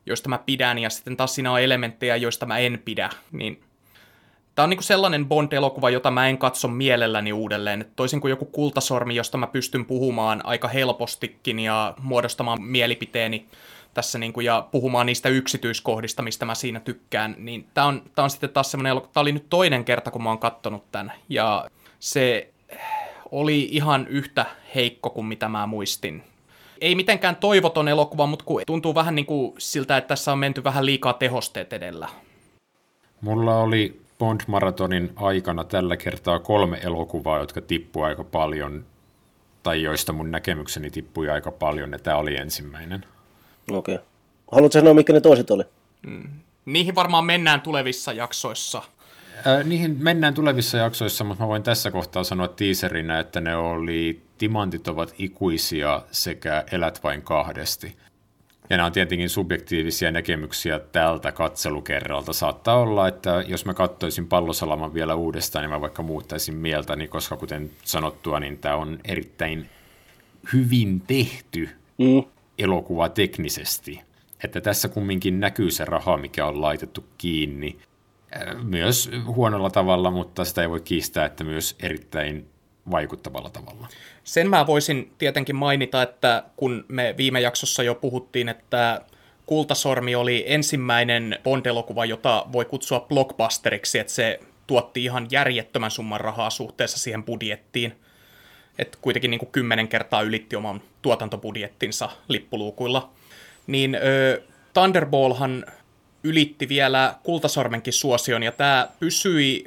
joista 0.05 0.29
mä 0.29 0.37
pidän, 0.37 0.79
ja 0.79 0.89
sitten 0.89 1.17
taas 1.17 1.35
siinä 1.35 1.51
on 1.51 1.61
elementtejä, 1.61 2.15
joista 2.15 2.45
mä 2.45 2.57
en 2.57 2.81
pidä, 2.85 3.09
niin 3.31 3.63
Tämä 4.57 4.63
on 4.63 4.69
niin 4.69 4.83
sellainen 4.83 5.25
Bond-elokuva, 5.25 5.89
jota 5.89 6.11
mä 6.11 6.27
en 6.27 6.37
katso 6.37 6.67
mielelläni 6.67 7.33
uudelleen. 7.33 7.85
Toisin 7.95 8.21
kuin 8.21 8.29
joku 8.29 8.45
kultasormi, 8.45 9.15
josta 9.15 9.37
mä 9.37 9.47
pystyn 9.47 9.85
puhumaan 9.85 10.45
aika 10.45 10.67
helpostikin 10.67 11.59
ja 11.59 11.93
muodostamaan 12.01 12.61
mielipiteeni 12.61 13.45
tässä 13.93 14.19
niin 14.19 14.33
kuin, 14.33 14.45
ja 14.45 14.67
puhumaan 14.71 15.05
niistä 15.05 15.29
yksityiskohdista, 15.29 16.21
mistä 16.21 16.45
mä 16.45 16.55
siinä 16.55 16.79
tykkään, 16.79 17.35
niin 17.37 17.67
tämä 17.73 17.87
on, 17.87 18.01
tämä 18.15 18.23
on 18.23 18.29
sitten 18.29 18.49
taas 18.49 18.71
semmoinen 18.71 18.91
elokuva. 18.91 19.13
Tämä 19.13 19.21
oli 19.21 19.31
nyt 19.31 19.49
toinen 19.49 19.85
kerta, 19.85 20.11
kun 20.11 20.23
mä 20.23 20.29
oon 20.29 20.39
kattonut 20.39 20.91
tämän. 20.91 21.13
Ja 21.29 21.65
se 21.99 22.53
oli 23.32 23.67
ihan 23.71 24.07
yhtä 24.07 24.45
heikko 24.75 25.09
kuin 25.09 25.25
mitä 25.25 25.49
mä 25.49 25.65
muistin. 25.65 26.23
Ei 26.82 26.95
mitenkään 26.95 27.36
toivoton 27.36 27.88
elokuva, 27.88 28.25
mutta 28.25 28.45
kun 28.45 28.61
tuntuu 28.67 28.95
vähän 28.95 29.15
niin 29.15 29.25
kuin 29.25 29.53
siltä, 29.57 29.97
että 29.97 30.07
tässä 30.07 30.32
on 30.32 30.39
menty 30.39 30.63
vähän 30.63 30.86
liikaa 30.86 31.13
tehosteet 31.13 31.73
edellä. 31.73 32.07
Mulla 33.21 33.57
oli 33.57 34.01
Bond-maratonin 34.19 35.11
aikana 35.15 35.63
tällä 35.63 35.97
kertaa 35.97 36.39
kolme 36.39 36.80
elokuvaa, 36.84 37.39
jotka 37.39 37.61
tippui 37.61 38.03
aika 38.03 38.23
paljon, 38.23 38.86
tai 39.63 39.84
joista 39.84 40.13
mun 40.13 40.32
näkemykseni 40.32 40.89
tippui 40.89 41.30
aika 41.30 41.51
paljon, 41.51 41.91
ja 41.91 41.99
tämä 41.99 42.17
oli 42.17 42.36
ensimmäinen. 42.36 43.05
Okei. 43.71 43.95
Okay. 43.95 44.05
Haluatko 44.51 44.80
sanoa, 44.80 44.93
mikä 44.93 45.13
ne 45.13 45.21
toiset 45.21 45.51
oli? 45.51 45.63
Mm. 46.07 46.30
Niihin 46.65 46.95
varmaan 46.95 47.25
mennään 47.25 47.61
tulevissa 47.61 48.13
jaksoissa. 48.13 48.82
Äh, 49.38 49.65
niihin 49.65 49.97
mennään 49.99 50.33
tulevissa 50.33 50.77
jaksoissa, 50.77 51.23
mutta 51.23 51.43
mä 51.43 51.47
voin 51.47 51.63
tässä 51.63 51.91
kohtaa 51.91 52.23
sanoa 52.23 52.47
teaserinä, 52.47 53.19
että 53.19 53.41
ne 53.41 53.55
oli 53.55 54.21
Timantit 54.38 54.88
ovat 54.88 55.13
ikuisia 55.17 56.01
sekä 56.11 56.63
Elät 56.71 57.03
vain 57.03 57.21
kahdesti. 57.21 57.95
Ja 58.69 58.77
nämä 58.77 58.85
on 58.85 58.91
tietenkin 58.91 59.29
subjektiivisia 59.29 60.11
näkemyksiä 60.11 60.79
tältä 60.79 61.31
katselukerralta. 61.31 62.33
Saattaa 62.33 62.79
olla, 62.79 63.07
että 63.07 63.43
jos 63.47 63.65
mä 63.65 63.73
katsoisin 63.73 64.27
pallosalaman 64.27 64.93
vielä 64.93 65.15
uudestaan, 65.15 65.63
niin 65.63 65.69
mä 65.69 65.81
vaikka 65.81 66.03
muuttaisin 66.03 66.55
mieltäni, 66.55 67.07
koska 67.07 67.38
kuten 67.38 67.71
sanottua, 67.83 68.39
niin 68.39 68.57
tämä 68.57 68.75
on 68.75 68.99
erittäin 69.05 69.69
hyvin 70.53 71.01
tehty 71.01 71.69
mm. 71.97 72.23
elokuva 72.57 73.09
teknisesti. 73.09 74.01
Että 74.43 74.61
tässä 74.61 74.88
kumminkin 74.88 75.39
näkyy 75.39 75.71
se 75.71 75.85
raha, 75.85 76.17
mikä 76.17 76.45
on 76.45 76.61
laitettu 76.61 77.05
kiinni. 77.17 77.79
Myös 78.63 79.11
huonolla 79.25 79.69
tavalla, 79.69 80.11
mutta 80.11 80.45
sitä 80.45 80.61
ei 80.61 80.69
voi 80.69 80.81
kiistää, 80.81 81.25
että 81.25 81.43
myös 81.43 81.75
erittäin 81.79 82.49
vaikuttavalla 82.91 83.49
tavalla. 83.49 83.88
Sen 84.23 84.49
mä 84.49 84.67
voisin 84.67 85.11
tietenkin 85.17 85.55
mainita, 85.55 86.01
että 86.01 86.43
kun 86.55 86.85
me 86.88 87.15
viime 87.17 87.41
jaksossa 87.41 87.83
jo 87.83 87.95
puhuttiin, 87.95 88.49
että 88.49 89.01
Kultasormi 89.45 90.15
oli 90.15 90.43
ensimmäinen 90.47 91.39
Bond-elokuva, 91.43 92.05
jota 92.05 92.45
voi 92.51 92.65
kutsua 92.65 92.99
blockbusteriksi, 92.99 93.99
että 93.99 94.13
se 94.13 94.39
tuotti 94.67 95.03
ihan 95.03 95.27
järjettömän 95.31 95.91
summan 95.91 96.21
rahaa 96.21 96.49
suhteessa 96.49 96.97
siihen 96.97 97.23
budjettiin. 97.23 97.93
Että 98.79 98.97
kuitenkin 99.01 99.31
niin 99.31 99.39
kuin 99.39 99.51
kymmenen 99.51 99.88
kertaa 99.88 100.21
ylitti 100.21 100.55
oman 100.55 100.81
tuotantobudjettinsa 101.01 102.09
lippuluukuilla. 102.27 103.09
Niin 103.67 103.95
ö, 103.95 104.41
Thunderballhan 104.73 105.65
ylitti 106.28 106.69
vielä 106.69 107.15
Kultasormenkin 107.23 107.93
suosion, 107.93 108.43
ja 108.43 108.51
tämä 108.51 108.88
pysyi 108.99 109.65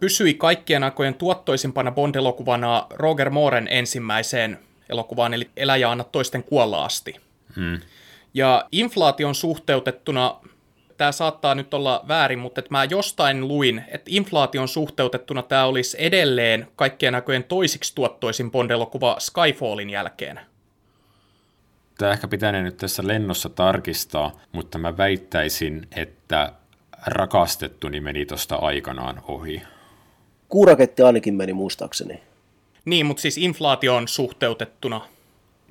pysyi 0.00 0.34
kaikkien 0.34 0.84
aikojen 0.84 1.14
tuottoisimpana 1.14 1.90
Bond-elokuvana 1.90 2.86
Roger 2.90 3.30
Mooren 3.30 3.68
ensimmäiseen 3.70 4.58
elokuvaan, 4.88 5.34
eli 5.34 5.50
Elä 5.56 5.76
ja 5.76 5.90
anna 5.90 6.04
toisten 6.04 6.42
kuolla 6.42 6.84
asti. 6.84 7.16
Hmm. 7.56 7.78
Ja 8.34 8.64
inflaation 8.72 9.34
suhteutettuna, 9.34 10.36
tämä 10.96 11.12
saattaa 11.12 11.54
nyt 11.54 11.74
olla 11.74 12.04
väärin, 12.08 12.38
mutta 12.38 12.58
että 12.58 12.70
mä 12.70 12.84
jostain 12.84 13.48
luin, 13.48 13.84
että 13.88 14.10
inflaation 14.10 14.68
suhteutettuna 14.68 15.42
tämä 15.42 15.64
olisi 15.64 15.96
edelleen 16.00 16.68
kaikkien 16.76 17.14
aikojen 17.14 17.44
toisiksi 17.44 17.94
tuottoisin 17.94 18.50
Bond-elokuva 18.50 19.16
Skyfallin 19.18 19.90
jälkeen. 19.90 20.40
Tämä 22.00 22.12
ehkä 22.12 22.28
pitää 22.28 22.52
nyt 22.52 22.76
tässä 22.76 23.06
lennossa 23.06 23.48
tarkistaa, 23.48 24.32
mutta 24.52 24.78
mä 24.78 24.96
väittäisin, 24.96 25.86
että 25.96 26.52
rakastettu 27.06 27.88
meni 28.00 28.26
tuosta 28.26 28.56
aikanaan 28.56 29.22
ohi. 29.28 29.62
Kuuraketti 30.48 31.02
ainakin 31.02 31.34
meni 31.34 31.52
muistaakseni. 31.52 32.20
Niin, 32.84 33.06
mutta 33.06 33.20
siis 33.20 33.38
inflaation 33.38 34.08
suhteutettuna. 34.08 35.00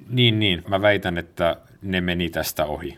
Niin, 0.09 0.39
niin. 0.39 0.63
Mä 0.67 0.81
väitän, 0.81 1.17
että 1.17 1.57
ne 1.81 2.01
meni 2.01 2.29
tästä 2.29 2.65
ohi. 2.65 2.97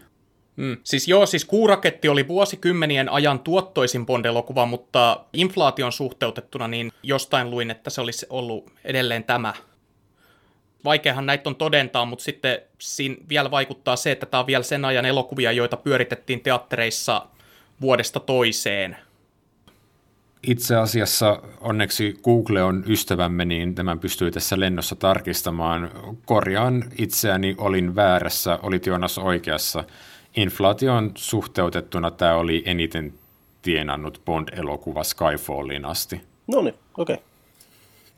Mm. 0.55 0.77
Siis 0.83 1.07
joo, 1.07 1.25
siis 1.25 1.45
Kuuraketti 1.45 2.09
oli 2.09 2.27
vuosikymmenien 2.27 3.09
ajan 3.09 3.39
tuottoisin 3.39 4.05
Bond-elokuva, 4.05 4.65
mutta 4.65 5.25
inflaation 5.33 5.91
suhteutettuna 5.91 6.67
niin 6.67 6.91
jostain 7.03 7.49
luin, 7.49 7.71
että 7.71 7.89
se 7.89 8.01
olisi 8.01 8.25
ollut 8.29 8.71
edelleen 8.83 9.23
tämä. 9.23 9.53
Vaikeahan 10.85 11.25
näitä 11.25 11.49
on 11.49 11.55
todentaa, 11.55 12.05
mutta 12.05 12.23
sitten 12.23 12.59
siinä 12.79 13.15
vielä 13.29 13.51
vaikuttaa 13.51 13.95
se, 13.95 14.11
että 14.11 14.25
tämä 14.25 14.39
on 14.41 14.47
vielä 14.47 14.63
sen 14.63 14.85
ajan 14.85 15.05
elokuvia, 15.05 15.51
joita 15.51 15.77
pyöritettiin 15.77 16.41
teattereissa 16.41 17.25
vuodesta 17.81 18.19
toiseen– 18.19 18.97
itse 20.47 20.75
asiassa 20.75 21.41
onneksi 21.59 22.19
Google 22.23 22.63
on 22.63 22.83
ystävämme, 22.87 23.45
niin 23.45 23.75
tämän 23.75 23.99
pystyy 23.99 24.31
tässä 24.31 24.59
lennossa 24.59 24.95
tarkistamaan. 24.95 25.91
Korjaan 26.25 26.83
itseäni, 26.97 27.55
olin 27.57 27.95
väärässä, 27.95 28.59
olit 28.63 28.85
Jonas 28.85 29.17
oikeassa. 29.17 29.83
Inflaation 30.35 31.11
suhteutettuna 31.15 32.11
tämä 32.11 32.35
oli 32.35 32.63
eniten 32.65 33.13
tienannut 33.61 34.21
Bond-elokuva 34.25 35.03
Skyfalliin 35.03 35.85
asti. 35.85 36.21
No 36.47 36.61
niin, 36.61 36.75
okei. 36.97 37.13
Okay 37.13 37.30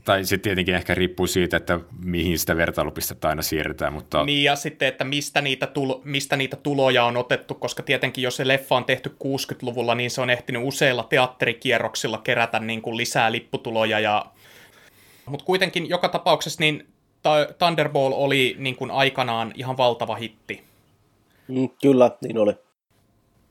tai 0.03 0.25
se 0.25 0.37
tietenkin 0.37 0.75
ehkä 0.75 0.95
riippuu 0.95 1.27
siitä, 1.27 1.57
että 1.57 1.79
mihin 2.03 2.39
sitä 2.39 2.57
vertailupistettä 2.57 3.27
aina 3.27 3.41
siirretään. 3.41 3.93
Mutta... 3.93 4.25
Niin 4.25 4.43
ja 4.43 4.55
sitten, 4.55 4.87
että 4.87 5.03
mistä 5.03 5.41
niitä, 5.41 5.67
tulo, 5.67 6.01
mistä 6.03 6.35
niitä 6.35 6.55
tuloja 6.55 7.05
on 7.05 7.17
otettu, 7.17 7.55
koska 7.55 7.83
tietenkin 7.83 8.21
jos 8.21 8.35
se 8.35 8.47
leffa 8.47 8.75
on 8.75 8.85
tehty 8.85 9.15
60-luvulla, 9.23 9.95
niin 9.95 10.11
se 10.11 10.21
on 10.21 10.29
ehtinyt 10.29 10.61
useilla 10.65 11.03
teatterikierroksilla 11.03 12.17
kerätä 12.17 12.59
niin 12.59 12.81
kuin 12.81 12.97
lisää 12.97 13.31
lipputuloja. 13.31 13.99
Ja... 13.99 14.25
Mutta 15.25 15.45
kuitenkin 15.45 15.89
joka 15.89 16.09
tapauksessa 16.09 16.59
niin 16.59 16.87
Thunderball 17.57 18.13
oli 18.15 18.55
niin 18.59 18.75
kuin 18.75 18.91
aikanaan 18.91 19.51
ihan 19.55 19.77
valtava 19.77 20.15
hitti. 20.15 20.63
Mm, 21.47 21.69
kyllä, 21.81 22.11
niin 22.21 22.37
oli. 22.37 22.53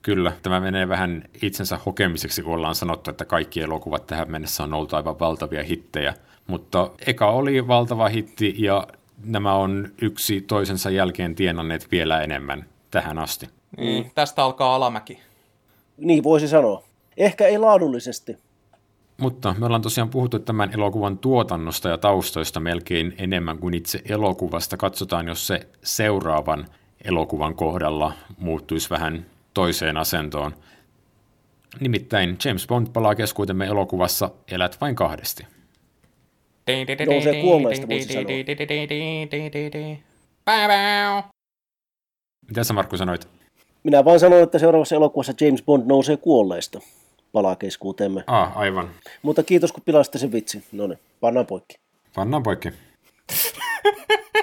Kyllä, 0.02 0.32
tämä 0.42 0.60
menee 0.60 0.88
vähän 0.88 1.24
itsensä 1.42 1.78
hokemiseksi, 1.86 2.42
kun 2.42 2.54
ollaan 2.54 2.74
sanottu, 2.74 3.10
että 3.10 3.24
kaikki 3.24 3.60
elokuvat 3.60 4.06
tähän 4.06 4.30
mennessä 4.30 4.62
on 4.62 4.74
ollut 4.74 4.94
aivan 4.94 5.18
valtavia 5.18 5.62
hittejä. 5.62 6.14
Mutta 6.46 6.90
eka 7.06 7.30
oli 7.30 7.68
valtava 7.68 8.08
hitti 8.08 8.54
ja 8.58 8.86
nämä 9.24 9.54
on 9.54 9.88
yksi 10.02 10.40
toisensa 10.40 10.90
jälkeen 10.90 11.34
tienanneet 11.34 11.90
vielä 11.90 12.22
enemmän 12.22 12.64
tähän 12.90 13.18
asti. 13.18 13.48
Niin, 13.76 14.10
tästä 14.14 14.44
alkaa 14.44 14.74
alamäki. 14.74 15.18
Niin 15.96 16.24
voisi 16.24 16.48
sanoa. 16.48 16.82
Ehkä 17.16 17.46
ei 17.46 17.58
laadullisesti. 17.58 18.36
Mutta 19.20 19.54
me 19.58 19.66
ollaan 19.66 19.82
tosiaan 19.82 20.10
puhuttu 20.10 20.38
tämän 20.38 20.70
elokuvan 20.74 21.18
tuotannosta 21.18 21.88
ja 21.88 21.98
taustoista 21.98 22.60
melkein 22.60 23.14
enemmän 23.18 23.58
kuin 23.58 23.74
itse 23.74 24.02
elokuvasta. 24.08 24.76
Katsotaan, 24.76 25.28
jos 25.28 25.46
se 25.46 25.68
seuraavan 25.82 26.66
elokuvan 27.04 27.54
kohdalla 27.54 28.12
muuttuisi 28.38 28.90
vähän 28.90 29.26
toiseen 29.54 29.96
asentoon. 29.96 30.54
Nimittäin 31.80 32.38
James 32.44 32.66
Bond 32.66 32.86
palaa 32.92 33.14
keskuutemme 33.14 33.66
elokuvassa 33.66 34.30
Elät 34.48 34.80
vain 34.80 34.94
kahdesti. 34.94 35.46
Nousee 37.06 37.40
kuolleista, 37.42 37.88
voisi 37.88 38.12
sanoa. 38.12 38.28
Mitä 42.48 42.64
sä 42.64 42.72
Markku 42.74 42.96
sanoit? 42.96 43.28
Minä 43.82 44.04
vain 44.04 44.20
sanoin, 44.20 44.42
että 44.42 44.58
seuraavassa 44.58 44.96
elokuvassa 44.96 45.32
James 45.40 45.62
Bond 45.62 45.86
nousee 45.86 46.16
kuolleista 46.16 46.80
palaa 47.32 47.56
keskuuteemme. 47.56 48.24
Ah, 48.26 48.58
aivan. 48.58 48.90
Mutta 49.22 49.42
kiitos 49.42 49.72
kun 49.72 49.82
pilasitte 49.84 50.18
sen 50.18 50.32
vitsi. 50.32 50.64
No 50.72 50.86
niin, 50.86 50.98
pannaan 51.20 51.46
poikki. 51.46 51.74
Pannaan 52.14 52.42
poikki. 52.42 52.68